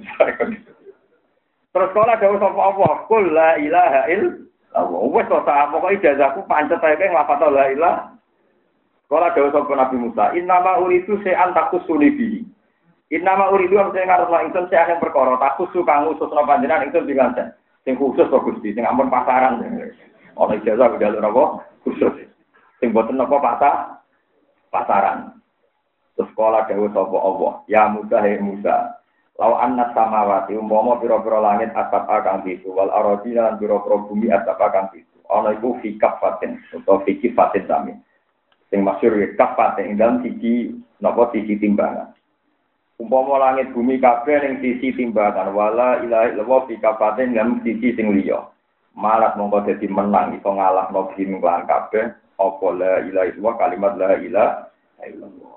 Terus 1.75 1.91
sekolah 1.91 2.15
dari 2.23 2.39
sapa 2.39 2.61
Allah, 2.71 2.93
kul 3.11 3.35
la 3.35 3.59
ilaha 3.59 4.07
illallah. 4.07 5.01
Wes 5.11 5.27
to 5.27 5.43
sak 5.43 5.75
pokoke 5.75 5.99
ijazahku 5.99 6.47
pancet 6.47 6.79
ae 6.79 6.95
ngelafat 6.95 7.43
la 7.51 7.67
ilaha 7.67 8.15
Kala 9.05 9.35
dawuh 9.37 9.53
sapa 9.53 9.69
Nabi 9.77 10.01
Musa, 10.01 10.33
"Innama 10.33 10.81
uridu 10.81 11.21
se'an 11.21 11.53
takusuli 11.53 12.09
bihi." 12.09 12.41
Innama 13.13 13.53
uridu 13.53 13.77
am 13.77 13.93
sing 13.93 14.01
ngarep 14.01 14.33
ingsun 14.49 14.65
sing 14.65 14.81
akeh 14.81 14.97
perkara 14.97 15.37
takusu 15.37 15.85
kang 15.85 16.09
ususna 16.09 16.41
panjenengan 16.41 16.89
ingsun 16.89 17.05
diganten. 17.05 17.53
Sing 17.85 17.93
khusus 18.01 18.25
kok 18.25 18.41
Gusti, 18.41 18.73
sing 18.73 18.81
ampun 18.81 19.13
pasaran. 19.13 19.61
Ana 20.33 20.53
ijazah 20.57 20.89
udah 20.89 21.21
apa? 21.21 21.43
Khusus. 21.85 22.25
Sing 22.81 22.89
boten 22.97 23.21
apa 23.21 23.35
pasar 23.37 23.75
pasaran. 24.73 25.37
Terus 26.17 26.33
sekolah 26.33 26.65
dawuh 26.65 26.89
sapa 26.89 27.17
Allah, 27.21 27.53
"Ya 27.69 27.85
Musa 27.85 28.17
he 28.25 28.41
Musa, 28.41 29.04
Lau 29.35 29.59
anna 29.59 29.91
samawati 29.91 30.55
umpama 30.55 30.95
pira-pira 31.03 31.43
langit 31.43 31.75
asap 31.75 32.07
kang 32.07 32.47
itu 32.47 32.71
wal 32.71 32.87
aradina 32.87 33.51
lan 33.51 33.59
pira-pira 33.59 33.99
bumi 34.07 34.31
asap 34.31 34.59
kang 34.71 34.87
itu. 34.95 35.15
Ana 35.27 35.51
iku 35.51 35.75
fi 35.83 35.99
kafatin 35.99 36.61
utawa 36.71 37.03
fi 37.03 37.19
kifatin 37.19 37.67
sami 37.67 37.93
sing 38.69 38.81
masyhur 38.81 39.15
ya 39.19 39.27
kapat 39.35 39.81
ing 39.83 39.99
dalam 39.99 40.23
sisi 40.23 40.71
napa 41.03 41.29
sisi 41.35 41.59
timbangan. 41.59 42.15
Umpama 42.95 43.39
langit 43.43 43.75
bumi 43.75 43.99
kabeh 43.99 44.39
ning 44.39 44.53
sisi 44.63 44.95
timbangan 44.95 45.51
wala 45.51 45.99
ilaha 45.99 46.31
illallah 46.31 46.61
fi 46.71 46.75
kafatin 46.79 47.35
dalam 47.35 47.59
sisi 47.63 47.91
sing 47.91 48.15
liya. 48.15 48.39
Malat 48.95 49.35
mongko 49.35 49.67
dadi 49.67 49.91
menang 49.91 50.39
iso 50.39 50.47
ngalahno 50.47 51.11
bim 51.11 51.43
lan 51.43 51.67
kabeh 51.67 52.15
apa 52.39 52.67
la 52.71 52.93
ilaha 53.03 53.27
illallah 53.31 53.55
kalimat 53.59 53.93
la 53.99 54.11
ilaha 54.15 55.03
illallah. 55.03 55.54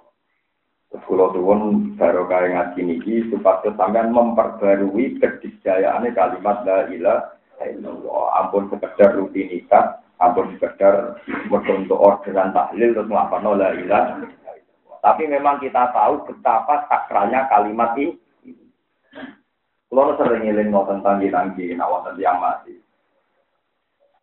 Kalau 0.89 1.33
suwun 1.37 1.95
kaya 2.01 2.49
ngaji 2.49 2.81
niki 2.81 3.29
supaya 3.29 3.69
sampean 3.77 4.13
memperbarui 4.13 5.21
kedisjayaan 5.21 6.09
kalimat 6.17 6.65
la 6.65 6.89
ilaha 6.89 7.65
illallah. 7.69 8.25
Ampun 8.41 8.73
sekedar 8.73 9.17
rutinitas 9.17 10.01
ampun 10.19 10.59
sekedar 10.59 11.23
untuk 11.51 11.99
orderan 11.99 12.51
tahlil 12.51 12.95
terus 12.95 13.09
melakukan 13.09 13.59
la 13.59 13.69
ilah. 13.75 14.05
Tapi 14.99 15.31
memang 15.31 15.63
kita 15.63 15.95
tahu 15.95 16.27
betapa 16.27 16.91
sakralnya 16.91 17.47
kalimat 17.47 17.95
ini. 17.95 18.19
Kalau 19.89 20.21
sering 20.21 20.45
ngiling 20.45 20.69
mau 20.69 20.85
tentang 20.85 21.23
tanggi 21.23 21.73
nak 21.73 22.13
yang 22.21 22.37
mati. 22.37 22.77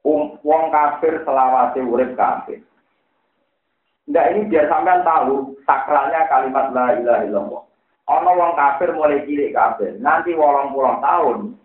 Um, 0.06 0.38
wong 0.46 0.70
kafir 0.70 1.26
selawase 1.26 1.82
urip 1.82 2.14
kafir. 2.14 2.62
Ndak 4.06 4.26
ini 4.38 4.42
biar 4.54 4.70
sampean 4.70 5.02
tahu 5.02 5.58
sakralnya 5.66 6.30
kalimat 6.30 6.70
la 6.74 6.94
ilaha 6.98 7.22
illallah. 7.26 7.64
Ono 8.06 8.32
wong 8.38 8.52
kafir 8.54 8.94
mulai 8.94 9.26
cilik 9.26 9.58
kafir, 9.58 9.98
nanti 9.98 10.38
wolong 10.38 10.78
puluh 10.78 11.02
tahun 11.02 11.58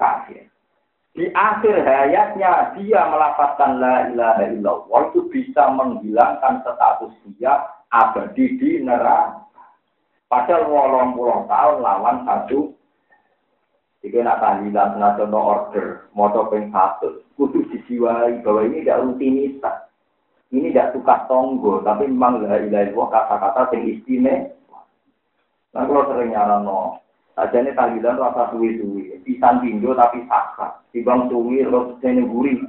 kafir 0.00 0.48
di 1.14 1.30
akhir 1.30 1.86
hayatnya 1.86 2.74
dia 2.74 3.06
melafatkan 3.06 3.78
la 3.78 4.10
ilaha 4.10 4.50
illallah 4.50 5.00
itu 5.14 5.30
bisa 5.30 5.70
menghilangkan 5.70 6.66
status 6.66 7.14
dia 7.38 7.70
abadi 7.94 8.58
di 8.58 8.82
neraka. 8.82 9.46
Padahal 10.26 10.66
wolong 10.66 11.14
puluh 11.14 11.46
tahun 11.46 11.86
lawan 11.86 12.26
satu 12.26 12.74
jika 14.02 14.20
nak 14.20 14.42
tahlilan 14.42 15.00
nasional 15.00 15.40
order, 15.40 16.10
moto 16.12 16.50
peng 16.50 16.68
satu, 16.74 17.22
kudu 17.38 17.62
dijiwai 17.72 18.42
bahwa 18.44 18.66
ini 18.68 18.84
tidak 18.84 19.00
rutinitas. 19.06 19.83
Ini 20.54 20.70
tidak 20.70 20.94
suka 20.94 21.26
tonggo, 21.26 21.82
tapi 21.82 22.06
memang 22.06 22.46
la 22.46 22.62
ilaha 22.62 22.86
illallah 22.86 23.08
kata-kata 23.10 23.74
yang 23.74 23.90
istimewa. 23.90 24.86
Nah 25.74 25.82
kalau 25.82 26.06
sering 26.06 26.30
nyaran 26.30 26.62
no, 26.62 27.02
Aja 27.34 27.58
ini 27.58 27.74
tahlilan 27.74 28.14
rasa 28.14 28.54
suwi-suwi, 28.54 29.18
pisan 29.26 29.58
pindo 29.58 29.90
tapi 29.98 30.22
saksa. 30.30 30.78
Tibang 30.94 31.26
suwi, 31.26 31.66
terus 31.66 31.98
ini 32.06 32.22
gurih. 32.30 32.62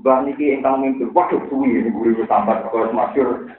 Mbah 0.00 0.24
niki 0.24 0.56
ingkang 0.56 0.80
mimpin, 0.80 1.12
waduh 1.12 1.36
suwi, 1.52 1.84
ini 1.84 1.92
gurih 1.92 2.24
sambat, 2.24 2.64
kalau 2.72 2.96
masyur 2.96 3.52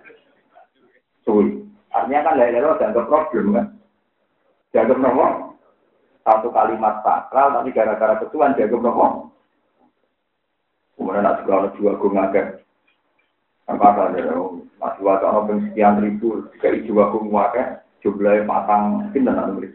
suwi. 1.22 1.62
Artinya 1.94 2.26
kan 2.26 2.42
lain-lain 2.42 2.74
dianggap 2.74 3.06
problem 3.06 3.54
kan. 3.54 3.66
Dianggap 4.74 4.98
nomor 4.98 5.54
satu 6.26 6.50
kalimat 6.50 7.06
sakral, 7.06 7.54
tapi 7.54 7.70
gara-gara 7.70 8.18
ketuan 8.26 8.58
dianggap 8.58 8.82
nomor. 8.82 9.30
Kemudian 10.98 11.22
nak 11.22 11.46
ada 11.46 11.70
juga 11.78 12.02
gue 12.02 12.10
ngagak. 12.18 12.48
Apa 13.68 14.16
ada 14.16 14.24
masih 14.80 15.04
wajah 15.04 15.28
orang 15.28 15.68
sekian 15.68 16.00
ribu, 16.00 16.48
jika 16.56 16.72
jiwa 16.88 17.12
gue 17.12 17.28
ngagak, 17.28 17.84
jumlahnya 18.00 18.48
patang, 18.48 18.84
pindah 19.12 19.34
nanti 19.36 19.68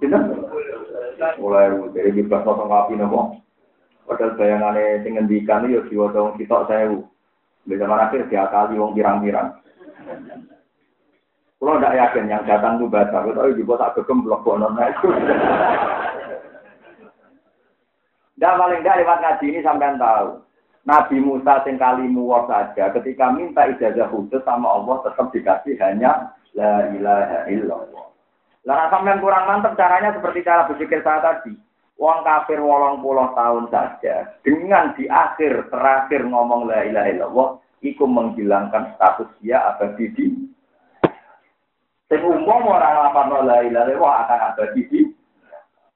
Kita 0.00 0.16
mulai 1.36 1.68
dari 1.92 2.10
bebas 2.16 2.40
nonton 2.46 2.72
api 2.72 2.96
nopo. 2.96 3.36
Padahal 4.08 4.34
bayangannya 4.40 5.04
sing 5.04 5.20
ngendikan 5.20 5.68
yo 5.68 5.84
siwa 5.86 6.08
dong 6.10 6.40
kita 6.40 6.64
saya 6.66 6.88
Bisa 7.68 7.84
akhir 7.84 8.32
kali 8.32 8.80
wong 8.80 8.96
pirang-pirang. 8.96 9.60
Kalau 11.60 11.76
tidak 11.76 11.92
yakin 11.92 12.32
yang 12.32 12.48
datang 12.48 12.80
itu 12.80 12.88
baca, 12.88 13.20
tapi 13.20 13.52
juga 13.52 13.92
tak 13.92 14.00
blok 14.08 14.40
bonon 14.40 14.80
itu. 14.80 15.12
Dan 18.40 18.56
paling 18.56 18.80
tidak 18.80 19.04
lewat 19.04 19.18
ngaji 19.20 19.44
ini 19.52 19.60
sampai 19.60 19.92
tahu. 20.00 20.40
Nabi 20.88 21.20
Musa 21.20 21.60
sing 21.62 21.76
kalimu 21.76 22.32
saja 22.48 22.88
ketika 22.96 23.28
minta 23.36 23.68
ijazah 23.68 24.08
khusus 24.08 24.40
sama 24.48 24.80
Allah 24.80 25.04
tetap 25.04 25.28
dikasih 25.28 25.76
hanya 25.76 26.32
la 26.56 26.88
ilaha 26.96 27.38
illallah. 27.52 28.04
Lah 28.64 28.88
sampean 28.88 29.20
kurang 29.20 29.44
mantep 29.44 29.76
caranya 29.76 30.16
seperti 30.16 30.40
cara 30.44 30.64
berpikir 30.68 31.04
saya 31.04 31.20
tadi. 31.20 31.52
Uang 32.00 32.24
kafir 32.24 32.56
wolong 32.56 33.04
puluh 33.04 33.28
tahun 33.36 33.68
saja 33.68 34.40
dengan 34.40 34.96
di 34.96 35.04
akhir 35.04 35.68
terakhir 35.68 36.24
ngomong 36.24 36.64
la 36.64 36.88
ilaha 36.88 37.08
illallah 37.12 37.48
iku 37.84 38.08
menghilangkan 38.08 38.96
status 38.96 39.28
dia 39.44 39.60
abadi 39.68 40.08
di 40.16 40.26
Sing 42.08 42.24
umum 42.24 42.72
orang 42.72 43.04
lapar 43.04 43.28
la 43.44 43.60
ilaha 43.68 43.92
illallah 43.92 44.16
akan 44.24 44.40
abadi 44.48 44.82
di 44.88 45.00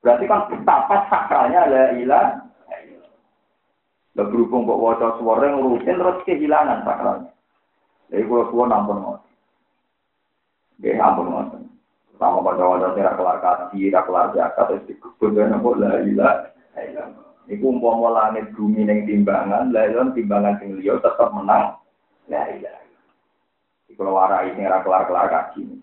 Berarti 0.04 0.28
kan 0.28 0.44
betapa 0.52 1.08
sakralnya 1.08 1.72
la 1.72 1.84
ilaha 1.96 2.44
Lah 4.14 4.26
berhubung 4.30 4.62
kok 4.62 4.78
wajah 4.78 5.10
suara 5.18 5.50
yang 5.50 5.58
rutin 5.66 5.98
terus 5.98 6.22
kehilangan 6.22 6.86
sakralnya. 6.86 7.34
Jadi 8.14 8.22
kalau 8.30 8.46
suara 8.54 8.70
nampun 8.70 8.98
ngoten. 9.02 9.32
Nggih 10.78 11.02
ampun 11.02 11.26
ngoten. 11.34 11.62
Sama 12.14 12.46
pada 12.46 12.62
wadah 12.62 12.94
tidak 12.94 13.18
kelar 13.18 13.38
kaji, 13.42 13.90
tidak 13.90 14.06
kelar 14.06 14.30
zakat, 14.38 14.64
terus 14.70 14.86
dikubur 14.86 15.34
dan 15.34 15.50
nopo 15.50 15.74
la 15.74 15.98
ilah. 16.06 16.46
Iku 17.50 17.74
umpama 17.74 18.08
langit 18.14 18.54
bumi 18.54 18.86
neng 18.86 19.02
timbangan, 19.04 19.74
lah 19.74 19.90
timbangan 20.14 20.62
sing 20.62 20.78
liya 20.78 20.94
tetap 21.02 21.34
menang. 21.34 21.74
La 22.30 22.54
ilah. 22.54 22.86
Kalau 23.98 24.14
warai 24.14 24.54
ini 24.54 24.62
kelar 24.62 25.10
kelar 25.10 25.26
kaji. 25.26 25.82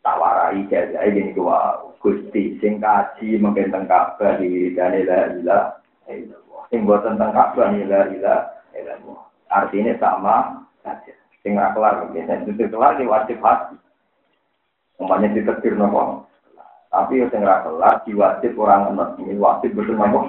Tak 0.00 0.16
warai 0.16 0.64
jaja 0.72 1.04
ini 1.04 1.36
gua 1.36 1.76
gusti 2.00 2.56
sing 2.64 2.80
kaji 2.80 3.36
mungkin 3.36 3.68
tentang 3.68 4.16
kabar 4.16 4.40
di 4.40 4.72
dan 4.72 4.96
la 5.04 5.20
ilah. 6.08 6.47
Sing 6.68 6.84
buat 6.84 7.00
tentang 7.00 7.32
kabar 7.32 7.72
ni 7.72 7.88
la 7.88 8.08
ilah. 8.12 8.40
Artinya 9.48 9.96
sama 9.96 10.36
saja. 10.84 11.12
Sing 11.40 11.56
kelar, 11.56 12.12
dan 12.12 12.44
itu 12.44 12.68
kelar 12.68 13.00
wajib 13.00 13.40
hati. 13.40 13.76
Umpamanya 14.98 15.32
ditetir 15.32 15.78
nopo. 15.78 16.26
Tapi 16.88 17.20
yang 17.20 17.44
ora 17.44 17.64
kelar 17.64 17.94
diwajib 18.04 18.52
orang 18.58 18.92
ngenot. 18.92 19.10
Ini 19.22 19.38
wajib 19.40 19.70
betul 19.78 19.96
nopo. 19.96 20.28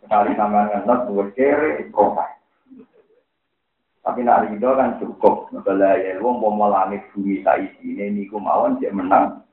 Sekali 0.00 0.32
sama 0.38 0.72
ngenot 0.72 1.00
buat 1.12 1.28
kere 1.36 1.84
profil. 1.92 2.38
Tapi 4.08 4.24
nak 4.24 4.48
ridho 4.48 4.70
kan 4.72 4.96
cukup. 4.96 5.52
Ngebala 5.52 6.00
ya 6.00 6.16
wong 6.24 6.40
mau 6.40 6.72
langit 6.72 7.04
bumi 7.12 7.44
saiki 7.44 7.92
ini 7.92 8.24
niku 8.24 8.40
mawon 8.40 8.80
dia 8.80 8.88
menang. 8.88 9.44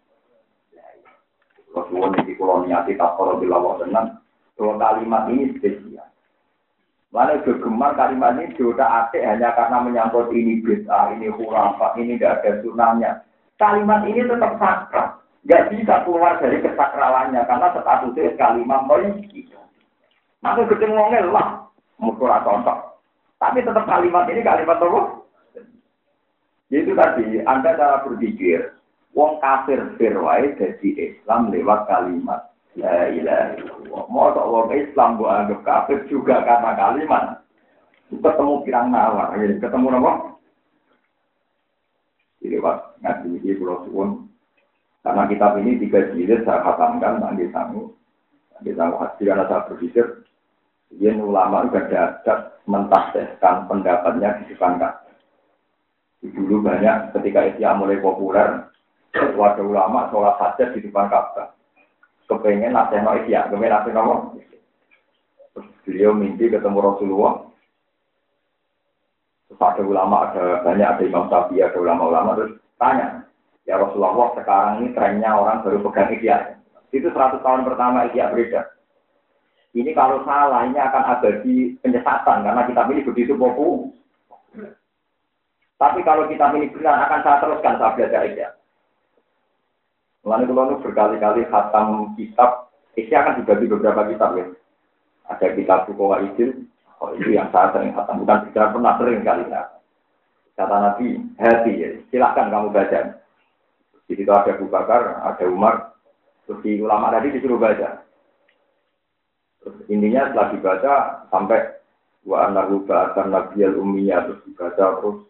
Rasulullah 1.76 2.15
ini 2.23 2.39
kalau 2.39 2.63
niati 2.63 2.95
tak 2.95 3.19
kalau 3.19 3.36
dilawak 3.43 3.84
tenang. 3.84 4.15
Dua 4.55 4.79
kalimat 4.79 5.27
ini 5.27 5.51
spesial. 5.59 6.07
Mana 7.11 7.39
kegemar 7.43 7.95
kalimat 7.95 8.35
ini 8.39 8.55
sudah 8.55 9.07
atik 9.07 9.23
hanya 9.23 9.55
karena 9.55 9.83
menyangkut 9.83 10.31
ini 10.35 10.59
bid'ah, 10.59 11.15
ini 11.15 11.31
khurafat, 11.31 11.95
ini 11.99 12.19
tidak 12.19 12.43
ada 12.43 12.51
sunahnya. 12.59 13.11
Kalimat 13.55 14.03
ini 14.03 14.27
tetap 14.27 14.59
sakral. 14.59 15.23
Gak 15.47 15.71
bisa 15.71 16.03
keluar 16.03 16.41
dari 16.41 16.59
kesakralannya 16.59 17.39
karena 17.47 17.67
statusnya 17.71 18.35
kalimat 18.35 18.83
polisi. 18.89 19.47
Maka 20.43 20.67
ketemu 20.67 21.31
lah, 21.31 21.71
mukul 22.01 22.31
cocok. 22.31 22.79
Tapi 23.39 23.63
tetap 23.63 23.85
kalimat 23.87 24.27
ini 24.27 24.41
kalimat 24.43 24.81
apa? 24.81 25.01
Itu 26.73 26.91
tadi, 26.97 27.45
Anda 27.45 27.77
cara 27.77 28.03
berpikir, 28.03 28.73
wong 29.13 29.37
kafir 29.39 29.95
firwai 30.01 30.57
jadi 30.57 30.89
Islam 30.97 31.53
lewat 31.53 31.87
kalimat 31.87 32.54
La 32.76 33.07
ilaha 33.07 33.55
illallah. 33.55 34.03
Mau 34.11 34.36
wong 34.36 34.76
Islam 34.76 35.15
gua 35.15 35.43
anggap 35.43 35.63
kafir 35.63 36.03
juga 36.11 36.43
karena 36.43 36.76
kalimat. 36.76 37.23
Ketemu 38.11 38.63
pirang 38.67 38.88
nawar, 38.91 39.34
ketemu 39.36 39.88
apa? 39.97 40.13
Jadi 42.43 42.61
pak 42.61 42.78
ngaji 43.01 43.28
ini 43.41 43.57
pulau 43.57 43.82
suwun. 43.89 44.30
Karena 45.01 45.26
kitab 45.26 45.57
ini 45.57 45.82
tiga 45.82 46.13
jilid 46.13 46.45
saya 46.45 46.61
khatamkan 46.61 47.17
nanti 47.17 47.49
sangu. 47.49 47.93
Nanti 48.53 48.71
sangu 48.78 49.01
hati 49.01 49.23
karena 49.26 49.49
saya 49.49 49.65
berpikir. 49.65 50.05
Dia 50.95 51.17
ulama 51.17 51.65
juga 51.65 51.89
ada 51.89 52.55
mentafsirkan 52.69 53.65
pendapatnya 53.65 54.38
di 54.41 54.53
depan 54.53 54.78
Dulu 56.26 56.65
banyak 56.65 57.13
ketika 57.13 57.53
Isya 57.53 57.78
mulai 57.78 58.01
populer, 58.01 58.69
warga 59.38 59.61
ulama 59.61 60.09
sholat 60.09 60.38
hajat 60.41 60.73
di 60.73 60.86
depan 60.86 61.05
Ka'bah. 61.05 61.53
Kepengen 62.26 62.73
nasihat 62.73 63.05
no 63.05 63.13
Isya, 63.21 63.49
kepengen 63.49 63.73
nasihat 63.73 63.95
no 63.95 64.15
Terus 65.55 65.67
beliau 65.88 66.11
mimpi 66.11 66.51
ketemu 66.51 66.80
Rasulullah. 66.82 67.47
Terus 69.47 69.61
ada 69.61 69.82
ulama, 69.86 70.15
ada 70.28 70.65
banyak, 70.65 70.88
ada 70.89 71.03
Imam 71.05 71.30
Syafi'i, 71.32 71.63
ada 71.63 71.78
ulama-ulama, 71.80 72.36
terus 72.36 72.59
tanya, 72.82 73.23
ya 73.63 73.78
Rasulullah 73.80 74.34
sekarang 74.36 74.84
ini 74.84 74.97
trennya 74.97 75.32
orang 75.32 75.63
baru 75.63 75.80
pegang 75.86 76.11
Isya. 76.17 76.38
Itu 76.91 77.13
100 77.13 77.39
tahun 77.39 77.63
pertama 77.63 78.09
Isya 78.09 78.34
beredar. 78.34 78.76
Ini 79.76 79.91
kalau 79.91 80.23
salah, 80.23 80.63
ini 80.67 80.80
akan 80.80 81.03
abadi 81.03 81.76
penyesatan 81.84 82.47
karena 82.47 82.63
kita 82.63 82.82
ini 82.95 83.03
begitu 83.03 83.36
populer. 83.36 83.91
Tapi 85.76 85.99
kalau 86.07 86.32
kita 86.32 86.55
ini 86.55 86.71
benar 86.71 87.03
akan 87.03 87.19
saya 87.19 87.38
teruskan 87.43 87.76
saya 87.76 87.91
belajar 87.99 88.23
ya. 88.32 88.49
Lalu 90.26 90.49
kalau 90.49 90.82
berkali-kali 90.82 91.45
khatam 91.53 92.17
kitab, 92.17 92.73
isi 92.97 93.13
akan 93.13 93.45
dibagi 93.45 93.69
beberapa 93.69 94.09
kitab 94.09 94.34
ya. 94.34 94.45
Ada 95.30 95.53
kitab 95.53 95.86
Bukowa 95.86 96.26
Izin, 96.26 96.65
oh, 96.97 97.13
itu 97.13 97.38
yang 97.38 97.53
saya 97.53 97.69
sering 97.78 97.93
khatam, 97.93 98.26
bukan 98.26 98.49
tidak 98.49 98.73
pernah 98.73 98.93
sering 98.97 99.21
kali 99.21 99.45
ya. 99.53 99.69
Kata 100.57 100.76
Nabi, 100.82 101.07
hati 101.38 101.71
ya, 101.78 101.89
silahkan 102.09 102.49
kamu 102.49 102.73
baca. 102.73 103.21
Di 104.05 104.13
situ 104.17 104.30
ada 104.30 104.53
Abu 104.53 104.65
Bakar, 104.69 105.21
ada 105.21 105.45
Umar, 105.49 105.93
terus 106.45 106.61
di 106.61 106.82
ulama 106.82 107.13
tadi 107.13 107.34
disuruh 107.34 107.57
baca. 107.61 108.05
Intinya 109.89 110.30
setelah 110.30 110.47
dibaca 110.53 110.93
sampai 111.34 111.61
wa 112.26 112.49
anahu 112.49 112.86
ba'atan 112.86 113.34
nabiyal 113.34 113.78
ummiyah 113.82 114.30
terus 114.30 114.41
dibaca 114.45 115.01
terus 115.01 115.26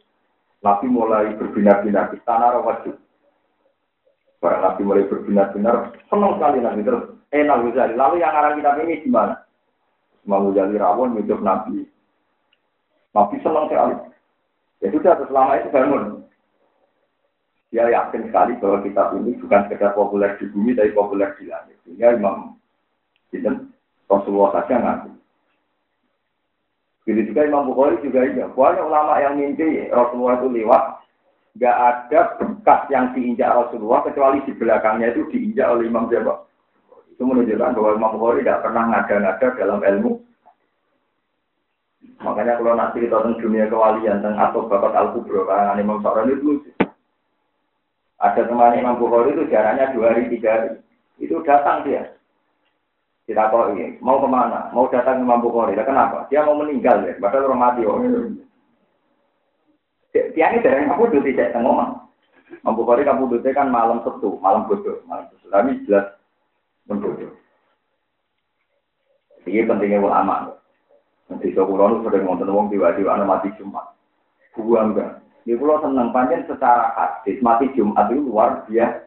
Nabi 0.60 0.88
mulai 0.92 1.36
berbinar-binar 1.40 2.12
di 2.12 2.20
tanah 2.28 2.60
wajib. 2.64 2.96
Para 2.96 3.05
Nabi 4.76 4.92
mulai 4.92 5.08
berbinar-binar, 5.08 5.96
senang 6.12 6.36
sekali 6.36 6.60
Nabi 6.60 6.84
terus 6.84 7.16
enak 7.32 7.64
Ghazali. 7.72 7.96
Lalu 7.96 8.20
yang 8.20 8.36
arah 8.36 8.60
kitab 8.60 8.76
ini 8.84 9.00
gimana? 9.08 9.40
Imam 10.28 10.52
Ghazali 10.52 10.76
rawon 10.76 11.16
hidup 11.16 11.40
Nabi. 11.40 11.88
Nabi 13.16 13.36
senang 13.40 13.72
sekali. 13.72 13.96
Ya 14.84 14.92
sudah, 14.92 15.16
selama 15.32 15.64
itu 15.64 15.72
bangun. 15.72 16.04
Dia 17.72 17.88
yakin 17.88 18.28
sekali 18.28 18.60
bahwa 18.60 18.84
kitab 18.84 19.16
ini 19.16 19.40
bukan 19.40 19.64
sekedar 19.72 19.96
populer 19.96 20.36
di 20.44 20.52
bumi, 20.52 20.76
tapi 20.76 20.92
populer 20.92 21.32
di 21.40 21.48
langit. 21.48 21.80
Sehingga 21.88 22.20
Imam 22.20 22.60
Sinten 23.32 23.72
Rasulullah 24.12 24.60
saja 24.60 24.76
ngaku. 24.76 25.16
Begitu 27.08 27.32
juga 27.32 27.48
Imam 27.48 27.72
Bukhari 27.72 28.04
juga 28.04 28.28
iya. 28.28 28.52
Banyak 28.52 28.84
ulama 28.92 29.24
yang 29.24 29.40
mimpi 29.40 29.88
Rasulullah 29.88 30.36
itu 30.44 30.52
lewat. 30.52 30.84
Gak 31.56 31.78
ada 31.80 32.36
bekas 32.36 32.82
yang 32.92 33.16
diinjak 33.16 33.48
Rasulullah 33.48 34.04
kecuali 34.04 34.44
di 34.44 34.52
belakangnya 34.60 35.16
itu 35.16 35.24
diinjak 35.32 35.72
oleh 35.72 35.88
Imam 35.88 36.12
Jawa. 36.12 36.44
Itu 37.16 37.24
menunjukkan 37.24 37.80
bahwa 37.80 37.96
Imam 37.96 38.14
Bukhari 38.20 38.44
tidak 38.44 38.60
pernah 38.68 38.84
ngada-ngada 38.92 39.48
dalam 39.56 39.80
ilmu. 39.80 40.12
Makanya 42.20 42.60
kalau 42.60 42.76
nanti 42.76 42.98
kita 43.00 43.24
tentang 43.24 43.40
dunia 43.40 43.72
kewalian 43.72 44.20
tentang 44.20 44.36
atau 44.36 44.68
bapak 44.68 44.96
al-kubro 44.96 45.48
karangan 45.48 45.80
Imam 45.80 46.04
Sa'ran 46.04 46.32
itu 46.32 46.64
ada 48.20 48.42
teman 48.44 48.76
Imam 48.76 49.00
Bukhari 49.00 49.32
itu 49.32 49.48
jaraknya 49.48 49.96
dua 49.96 50.12
hari 50.12 50.28
tiga 50.28 50.50
hari. 50.60 50.70
Itu 51.24 51.40
datang 51.48 51.88
dia. 51.88 52.16
Kita 53.26 53.50
tahu 53.50 53.74
ini, 53.74 53.98
mau 54.04 54.22
ke 54.22 54.28
mana? 54.30 54.70
Mau 54.76 54.92
datang 54.92 55.24
Imam 55.24 55.40
Bukhari. 55.40 55.74
Kenapa? 55.80 56.28
Dia 56.28 56.44
mau 56.44 56.60
meninggal 56.60 57.08
ya, 57.08 57.16
padahal 57.18 57.50
orang 57.50 57.62
mati. 57.64 57.82
Oh. 57.88 57.98
Dia 60.36 60.52
ini 60.52 60.60
dari 60.60 60.84
kamu 60.84 61.16
duduk 61.16 61.32
tidak 61.32 61.56
tengok 61.56 62.04
Imam 62.62 62.76
Bukhari 62.76 63.08
kamu 63.08 63.32
duduk 63.32 63.56
kan 63.56 63.72
malam 63.72 64.04
Sabtu, 64.04 64.38
malam 64.44 64.68
bodoh, 64.68 65.00
malam 65.08 65.32
bodoh. 65.32 65.50
Tapi 65.50 65.82
jelas 65.88 66.12
membodoh. 66.86 67.32
Ini 69.46 69.66
pentingnya 69.70 70.02
ulama. 70.02 70.58
Nanti 71.30 71.54
saya 71.54 71.66
kurang 71.66 72.06
sudah 72.06 72.22
ngonton 72.22 72.54
wong 72.54 72.70
tiba-tiba 72.70 73.18
anak 73.18 73.30
mati 73.30 73.50
Jumat. 73.58 73.94
Gua 74.58 74.86
enggak. 74.86 75.22
Ini 75.46 75.58
kalau 75.62 75.82
senang 75.82 76.10
panjang 76.10 76.46
secara 76.50 76.94
hadis 76.98 77.38
mati 77.42 77.70
Jumat 77.78 78.10
itu 78.10 78.26
luar 78.26 78.66
biasa. 78.66 79.06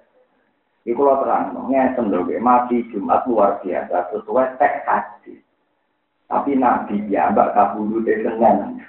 Iku 0.86 1.04
lo 1.04 1.20
terang, 1.20 1.52
ngeten 1.68 2.08
lho, 2.08 2.24
mati 2.40 2.86
Jumat 2.94 3.26
luar 3.26 3.60
biasa 3.60 4.14
sesuai 4.14 4.56
teks 4.56 4.86
hadis. 4.86 5.42
Tapi 6.30 6.56
Nabi 6.56 7.10
ya 7.10 7.28
mbak 7.34 7.52
kabulu 7.52 8.00
Senin. 8.06 8.80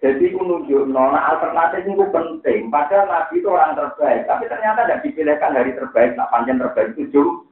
Jadi 0.00 0.32
aku 0.32 0.40
nunjuk 0.40 0.88
nona 0.88 1.36
alternatif 1.36 1.84
itu 1.84 2.08
penting. 2.08 2.72
Padahal 2.72 3.04
Nabi 3.04 3.36
itu 3.36 3.48
orang 3.52 3.76
terbaik, 3.76 4.24
tapi 4.24 4.48
ternyata 4.48 4.88
tidak 4.88 5.04
dipilihkan 5.04 5.52
hari 5.52 5.76
terbaik. 5.76 6.16
Nak 6.16 6.32
panjang 6.32 6.56
terbaik 6.56 6.96
itu. 6.96 7.44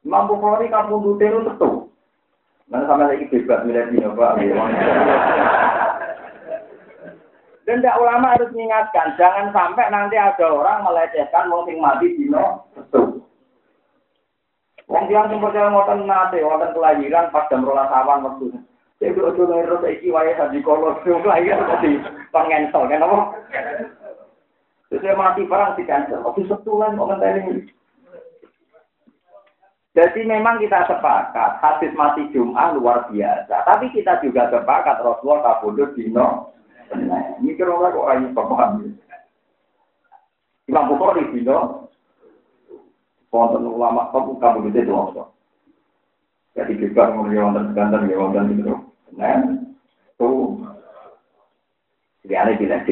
Imam 0.00 0.24
Bukhari 0.32 0.72
kamu 0.72 1.20
itu 1.20 1.38
tentu. 1.44 1.70
Mana 2.72 2.88
sama 2.88 3.12
lagi 3.12 3.28
bebas 3.28 3.62
milih 3.68 3.84
di 3.92 4.00
Pak. 4.00 4.32
Dan 7.66 7.82
tidak 7.82 7.98
ulama 7.98 8.38
harus 8.38 8.50
mengingatkan, 8.54 9.18
jangan 9.18 9.50
sampai 9.50 9.90
nanti 9.90 10.14
ada 10.14 10.46
orang 10.54 10.86
melecehkan 10.86 11.50
wong 11.50 11.66
sing 11.66 11.82
mati 11.82 12.14
dino 12.14 12.62
betul. 12.78 13.26
Wong 14.86 15.10
yang 15.10 15.26
sing 15.26 15.42
percaya 15.42 15.66
ngoten 15.74 16.06
nate, 16.06 16.38
kelahiran 16.46 17.34
pas 17.34 17.50
jam 17.50 17.66
rolas 17.66 17.90
awan 17.90 18.22
waktu. 18.22 18.54
Jadi 18.96 19.20
ojo 19.20 19.42
ngerus 19.44 19.84
iki 19.92 20.08
wae 20.08 20.32
sadi 20.40 20.64
kolo 20.64 20.96
sing 21.04 21.20
kelahiran 21.20 21.68
tadi 21.68 22.00
pengensel 22.32 22.88
kan 22.88 23.04
apa? 23.04 23.18
Terus 24.88 25.18
mati 25.18 25.42
perang 25.44 25.74
di 25.74 25.82
cancel, 25.84 26.22
oke 26.22 26.40
setulan 26.46 26.96
kok 26.96 27.08
ngenteni. 27.10 27.68
Jadi 29.96 30.20
memang 30.28 30.60
kita 30.60 30.84
sepakat 30.88 31.60
hadis 31.60 31.92
mati 31.96 32.28
Jumat 32.32 32.76
luar 32.76 33.08
biasa, 33.08 33.64
tapi 33.64 33.88
kita 33.96 34.20
juga 34.20 34.48
sepakat 34.52 35.00
Rasulullah 35.00 35.60
kabudut 35.60 35.96
dino 35.96 36.52
Nah, 36.86 37.42
mikir 37.42 37.66
orang 37.66 37.98
kok 37.98 38.08
ayu 38.14 38.26
paham. 38.30 38.94
Imam 40.70 40.86
Bukhari 40.86 41.26
dino 41.34 41.90
wonten 43.34 43.66
ulama 43.66 44.06
kamu 44.14 44.38
kamu 44.38 44.58
itu. 44.70 45.22
Jadi 46.54 46.72
kita 46.78 47.10
ngomong 47.10 47.34
wonten 47.34 47.64
sekanten 47.74 48.06
ya 48.06 48.22
wonten 48.22 48.54
itu. 48.54 48.85
Nah, 49.16 49.40
tuh 50.20 50.60
ada 52.26 52.52
bilang 52.58 52.84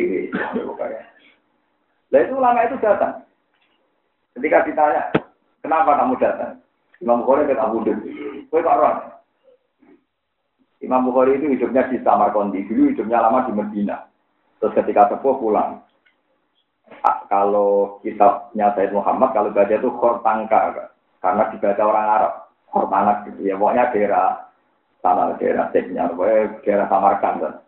Nah 2.14 2.18
itu 2.22 2.33
ulama 2.39 2.64
itu 2.64 2.79
datang. 2.79 3.27
Ketika 4.39 4.66
ditanya, 4.66 5.11
kenapa 5.61 5.99
kamu 5.99 6.14
datang? 6.22 6.62
Imam 7.03 7.27
Bukhari 7.27 7.51
kan 7.51 7.59
Abu 7.59 7.83
Dhabi. 7.83 8.11
Kok 8.49 8.62
Imam 10.85 11.11
Bukhari 11.11 11.41
itu 11.41 11.49
hidupnya 11.51 11.89
di 11.89 11.99
Samarkandi, 12.05 12.68
dulu 12.68 12.93
hidupnya 12.93 13.25
lama 13.25 13.49
di 13.49 13.53
Medina. 13.57 14.05
Terus 14.61 14.77
ketika 14.79 15.11
sepuh 15.11 15.37
pulang. 15.41 15.81
Kalau 17.27 17.99
kitabnya 18.05 18.70
Said 18.77 18.95
Muhammad, 18.95 19.35
kalau 19.35 19.51
baca 19.51 19.75
itu 19.75 19.91
Khortangka, 19.91 20.93
karena 21.18 21.43
dibaca 21.51 21.83
orang 21.83 22.07
Arab. 22.07 22.33
Khortanak 22.70 23.16
gitu 23.31 23.41
ya, 23.49 23.55
pokoknya 23.55 23.91
daerah 23.95 24.27
sana 25.05 25.37
daerah 25.37 25.69
Ceknya, 25.69 26.09
daerah 26.65 26.89
Samarkand. 26.89 27.61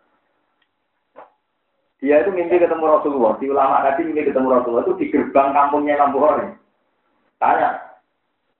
Dia 2.01 2.25
itu 2.25 2.33
mimpi 2.33 2.57
ketemu 2.57 2.81
Rasulullah. 2.81 3.37
Si 3.37 3.45
ulama 3.45 3.85
tadi 3.85 4.09
mimpi 4.09 4.29
ketemu 4.29 4.53
Rasulullah 4.53 4.85
itu 4.85 4.97
di 4.97 5.05
gerbang 5.13 5.53
kampungnya 5.53 6.01
Imam 6.01 6.17
Bukhari. 6.17 6.49
Tanya. 7.37 7.77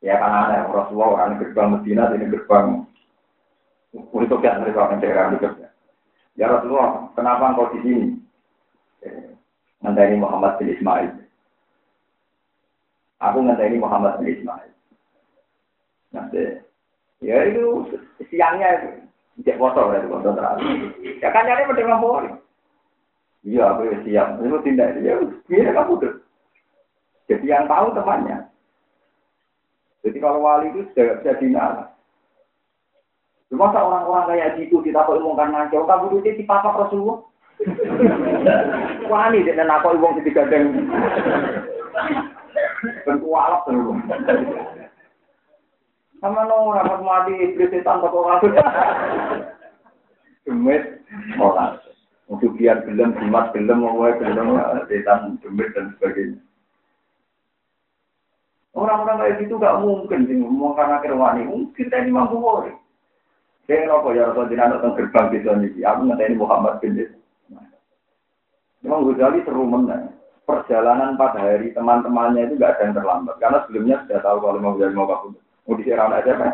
Ya 0.05 0.21
kan 0.21 0.29
aneh. 0.29 0.61
Rasulullah 0.69 1.09
orang 1.17 1.41
gerbang 1.41 1.73
Medina, 1.73 2.13
ini 2.13 2.29
gerbang 2.29 2.85
untuk 4.13 4.41
yang 4.45 4.61
dari 4.61 4.73
orang 4.77 5.01
daerah 5.01 5.33
itu. 5.33 5.49
Ya 6.37 6.45
Rasulullah, 6.49 7.09
kenapa 7.17 7.49
engkau 7.49 7.73
di 7.73 7.79
sini? 7.81 8.05
Ngenteni 9.81 10.21
Muhammad 10.21 10.57
bin 10.61 10.73
Ismail. 10.73 11.09
Aku 13.21 13.41
ngenteni 13.41 13.81
Muhammad 13.81 14.21
bin 14.21 14.33
Ismail. 14.37 14.69
Nanti, 16.13 16.61
ya 17.21 17.37
itu 17.49 17.87
siangnya 18.29 19.01
cek 19.45 19.57
foto 19.61 19.93
ya, 19.93 20.05
foto 20.09 20.29
terakhir. 20.33 20.93
Ya 21.21 21.29
kan 21.29 21.45
nyari 21.45 21.69
Imam 21.69 22.01
Bukhari. 22.01 22.29
Iya, 23.45 23.63
aku 23.69 23.81
ya 23.87 23.97
siap. 24.03 24.27
Itu 24.41 24.57
tindak 24.65 24.97
ya, 24.99 25.13
gini 25.47 25.71
kamu 25.71 25.93
tuh. 26.01 26.13
Jadi 27.29 27.45
yang 27.45 27.69
tahu 27.69 27.93
temannya. 27.93 28.49
Jadi 30.01 30.17
kalau 30.23 30.41
wali 30.41 30.71
itu 30.71 30.87
sudah 30.91 31.19
bisa 31.21 31.39
dinala. 31.39 31.85
Cuma 33.47 33.71
orang-orang 33.71 34.35
kayak 34.35 34.53
gitu 34.59 34.83
kita 34.83 35.07
kok 35.07 35.15
omongkan 35.15 35.55
nancau, 35.55 35.87
kamu 35.87 36.19
tuh 36.19 36.19
di 36.23 36.43
papa 36.43 36.75
Rasulullah. 36.75 37.23
Wani 39.07 39.43
dia 39.47 39.63
nak 39.63 39.81
sing 39.87 40.23
digandeng. 40.23 40.91
Ben 43.07 43.17
kualap 43.23 43.65
terus. 43.65 43.97
Sama 46.17 46.49
no 46.49 46.73
rapat 46.73 47.01
mati 47.05 47.33
iblis 47.37 47.69
setan 47.69 48.01
kok 48.01 48.13
ora. 48.13 48.41
Demit 50.45 50.83
ora. 51.37 51.77
Untuk 52.27 52.59
biar 52.59 52.83
gelem, 52.83 53.15
jimat 53.23 53.55
gelem, 53.55 53.87
mau 53.87 54.03
gelem, 54.03 54.59
setan, 54.91 55.39
demit 55.39 55.71
dan 55.71 55.95
sebagainya. 55.95 56.41
Orang-orang 58.77 59.17
kayak 59.17 59.35
gitu 59.41 59.57
gak 59.57 59.81
mungkin 59.81 60.29
sih 60.29 60.37
ngomong 60.37 60.77
karena 60.77 61.01
kerwani. 61.01 61.49
Mungkin 61.49 61.73
kita 61.73 61.97
ini 61.97 62.13
mampu 62.13 62.37
wori. 62.37 62.69
Saya 63.65 63.89
ngerokok 63.89 64.13
ya 64.13 64.29
Rasul 64.29 64.53
Jinan 64.53 64.73
datang 64.77 64.93
gerbang 64.93 65.27
di 65.33 65.41
sana 65.41 65.65
ini. 65.65 65.81
Aku 65.81 66.01
ini 66.05 66.35
Muhammad 66.37 66.77
bin 66.77 66.93
Des. 66.93 67.09
Memang 68.85 69.09
Ghazali 69.09 69.41
seru 69.43 69.65
menang. 69.65 70.13
Perjalanan 70.45 71.17
pada 71.17 71.41
hari 71.41 71.73
teman-temannya 71.73 72.47
itu 72.47 72.53
gak 72.61 72.77
ada 72.77 72.81
yang 72.85 72.95
terlambat. 73.01 73.35
Karena 73.41 73.57
sebelumnya 73.65 74.05
sudah 74.05 74.19
tahu 74.21 74.37
kalau 74.45 74.61
mau 74.61 74.77
Ghazali 74.77 74.93
mau 74.93 75.09
kabur. 75.09 75.46
Mau 75.67 75.75
diserang 75.75 76.15
aja 76.15 76.31
kan. 76.33 76.53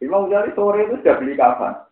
Imam 0.00 0.32
Ghazali 0.32 0.56
sore 0.56 0.88
itu 0.88 0.96
sudah 1.00 1.14
beli 1.20 1.36
kapan? 1.36 1.86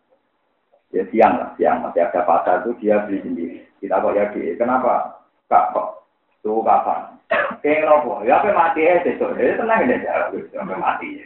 ya 0.95 1.03
siang 1.11 1.35
lah, 1.35 1.49
siang 1.59 1.83
masih 1.83 2.07
ada 2.07 2.23
pasar 2.23 2.63
itu 2.63 2.71
dia 2.79 3.03
beli 3.03 3.19
sendiri. 3.19 3.57
Kita 3.83 3.99
kok 3.99 4.15
ya 4.15 4.31
kenapa 4.55 5.19
kak 5.51 5.75
kok 5.75 6.07
tuh 6.39 6.63
kapan? 6.63 7.19
Kayak 7.59 7.89
nopo, 7.89 8.21
ya 8.21 8.37
apa 8.37 8.53
mati 8.53 8.85
ya 8.85 9.01
besok, 9.01 9.33
jadi 9.33 9.57
tenang 9.57 9.89
aja, 9.89 10.29
sampai 10.53 10.77
mati 10.77 11.07
ya. 11.17 11.25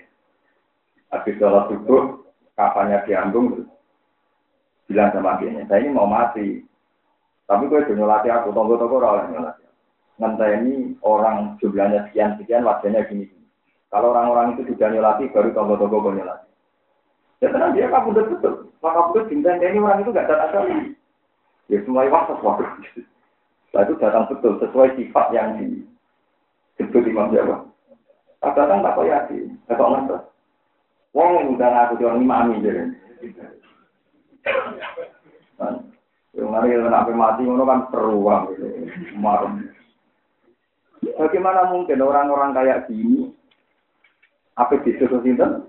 Habis 1.11 1.35
sholat 1.35 1.67
subuh, 1.67 2.23
kapannya 2.55 3.03
diambung, 3.03 3.67
bilang 4.87 5.11
sama 5.11 5.35
dia, 5.43 5.51
saya 5.67 5.83
ini 5.83 5.91
mau 5.91 6.07
mati. 6.07 6.63
Tapi 7.43 7.67
gue 7.67 7.83
udah 7.83 7.95
nyolati 7.97 8.31
aku, 8.31 8.55
tunggu-tunggu 8.55 8.95
orang 8.95 9.27
nyolati. 9.35 9.65
ini 10.63 10.95
orang 11.03 11.59
jumlahnya 11.59 12.07
sekian-sekian, 12.07 12.63
wajahnya 12.63 13.03
gini. 13.11 13.27
Kalau 13.89 14.13
orang-orang 14.13 14.53
itu 14.53 14.69
sudah 14.69 14.89
nyolati, 14.93 15.33
baru 15.33 15.49
tunggu-tunggu 15.49 15.97
gue 15.97 16.17
nyolati. 16.21 16.49
Ya 17.41 17.47
tenang 17.49 17.73
dia 17.73 17.89
kamu 17.89 18.13
udah 18.13 18.25
tutup. 18.29 18.55
Maka 18.85 18.99
betul 19.11 19.23
bintang 19.31 19.59
ini 19.59 19.79
orang 19.81 20.03
itu 20.03 20.13
gak 20.13 20.27
datang 20.29 20.51
kali. 20.53 20.93
Ya 21.71 21.77
semua 21.83 22.05
waktu 22.07 22.37
waktu. 22.39 22.63
Setelah 23.69 23.83
itu 23.85 23.93
datang 24.01 24.25
betul 24.29 24.53
sesuai 24.61 24.97
sifat 24.97 25.25
yang 25.33 25.57
disebut 25.57 27.03
Imam 27.09 27.33
Jawa. 27.33 27.65
Tak 28.39 28.55
datang 28.55 28.79
tak 28.85 28.95
kok 28.95 29.07
yakin, 29.07 29.51
tak 29.67 29.79
ngerti. 29.79 30.17
Wong 31.11 31.29
yang 31.35 31.47
udah 31.57 31.69
ngaku 31.73 31.93
di 31.99 32.03
orang 32.05 32.23
imami 32.23 32.63
jadi. 32.63 32.83
Yang 36.37 36.65
yang 36.71 36.93
sampai 36.93 37.15
mati, 37.17 37.43
itu 37.43 37.65
kan 37.65 37.81
teruang 37.91 38.43
gitu. 38.53 38.65
Bagaimana 41.19 41.67
mungkin 41.67 41.99
orang-orang 41.99 42.55
kayak 42.55 42.87
gini, 42.87 43.35
apa 44.59 44.83
disuruh 44.83 45.23
sinten? 45.23 45.63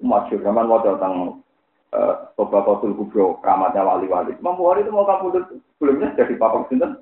masyur 0.00 0.40
zaman 0.44 0.68
mau 0.68 0.80
datang 0.80 1.40
Bapak 2.36 2.68
Kotul 2.68 2.92
Kubro, 2.92 3.40
keramatnya 3.40 3.80
wali-wali. 3.80 4.36
Imam 4.36 4.60
Bukhari 4.60 4.84
itu 4.84 4.92
mau 4.92 5.08
kamu 5.08 5.48
sebelumnya 5.80 6.12
jadi 6.12 6.36
bapak 6.36 6.68
sinten. 6.68 7.00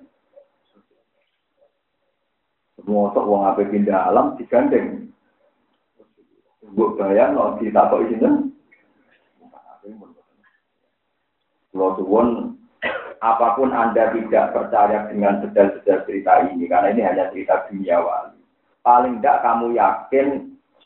Mosok 2.84 3.24
wong 3.26 3.42
ape 3.49 3.66
pindah 3.66 4.12
alam 4.12 4.38
digandeng. 4.38 5.11
Mbok 6.62 7.01
bayang 7.01 7.34
no 7.34 7.59
ditakok 7.59 8.07
sinten. 8.07 8.55
Kalau 11.74 11.99
suwon 11.99 12.55
apa 13.18 13.59
pun 13.59 13.74
Anda 13.74 14.14
tidak 14.14 14.55
percaya 14.55 15.11
dengan 15.11 15.42
sedal-sedal 15.42 16.07
cerita 16.07 16.47
ini, 16.47 16.70
karena 16.70 16.95
ini 16.95 17.03
hanya 17.03 17.24
cerita 17.34 17.66
dunia 17.66 17.99
wali. 17.99 18.34
Paling 18.85 19.18
tidak 19.18 19.41
kamu 19.41 19.80
yakin 19.80 20.28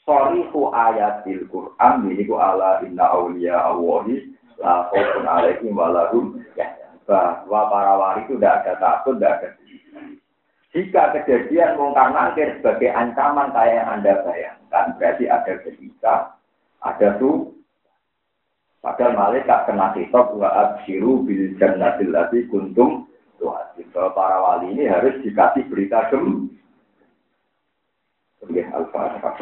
Sorifu 0.07 0.71
ayatil 0.71 1.51
Qur'an 1.51 2.07
ku 2.07 2.35
ala 2.39 2.81
inna 2.87 3.11
awliya 3.11 3.59
Allahi 3.59 4.33
la 4.57 4.87
khawfun 4.89 5.27
alaihim 5.27 5.75
wa 5.75 5.91
lahum 5.91 6.39
bahwa 7.09 7.73
para 7.73 7.93
wali 7.97 8.21
itu 8.29 8.37
tidak 8.37 8.69
ada 8.69 8.73
takut, 8.77 9.17
tidak 9.17 9.33
ada 9.41 9.49
jika 10.77 11.17
kejadian 11.17 11.81
mungkar 11.81 12.13
nangkir 12.13 12.61
sebagai 12.61 12.93
ancaman 12.93 13.49
kayak 13.57 13.81
yang 13.81 13.89
Anda 13.89 14.13
bayangkan, 14.21 14.87
berarti 15.01 15.25
ada 15.25 15.53
ketika, 15.65 16.15
ada 16.85 17.09
tuh, 17.17 17.57
padahal 18.85 19.17
malaikat 19.17 19.65
kena 19.65 19.97
kitab 19.97 20.37
wa 20.37 20.49
abshiru 20.53 21.25
bil 21.25 21.57
jannatil 21.57 22.13
lati 22.13 22.45
kuntum 22.53 23.09
tuh 23.41 23.55
para 24.13 24.37
wali 24.45 24.77
ini 24.77 24.85
harus 24.93 25.17
dikasih 25.25 25.65
berita 25.73 26.13
gembira. 26.13 26.53
Ya, 28.47 28.71
Al-Fatihah. 28.71 29.35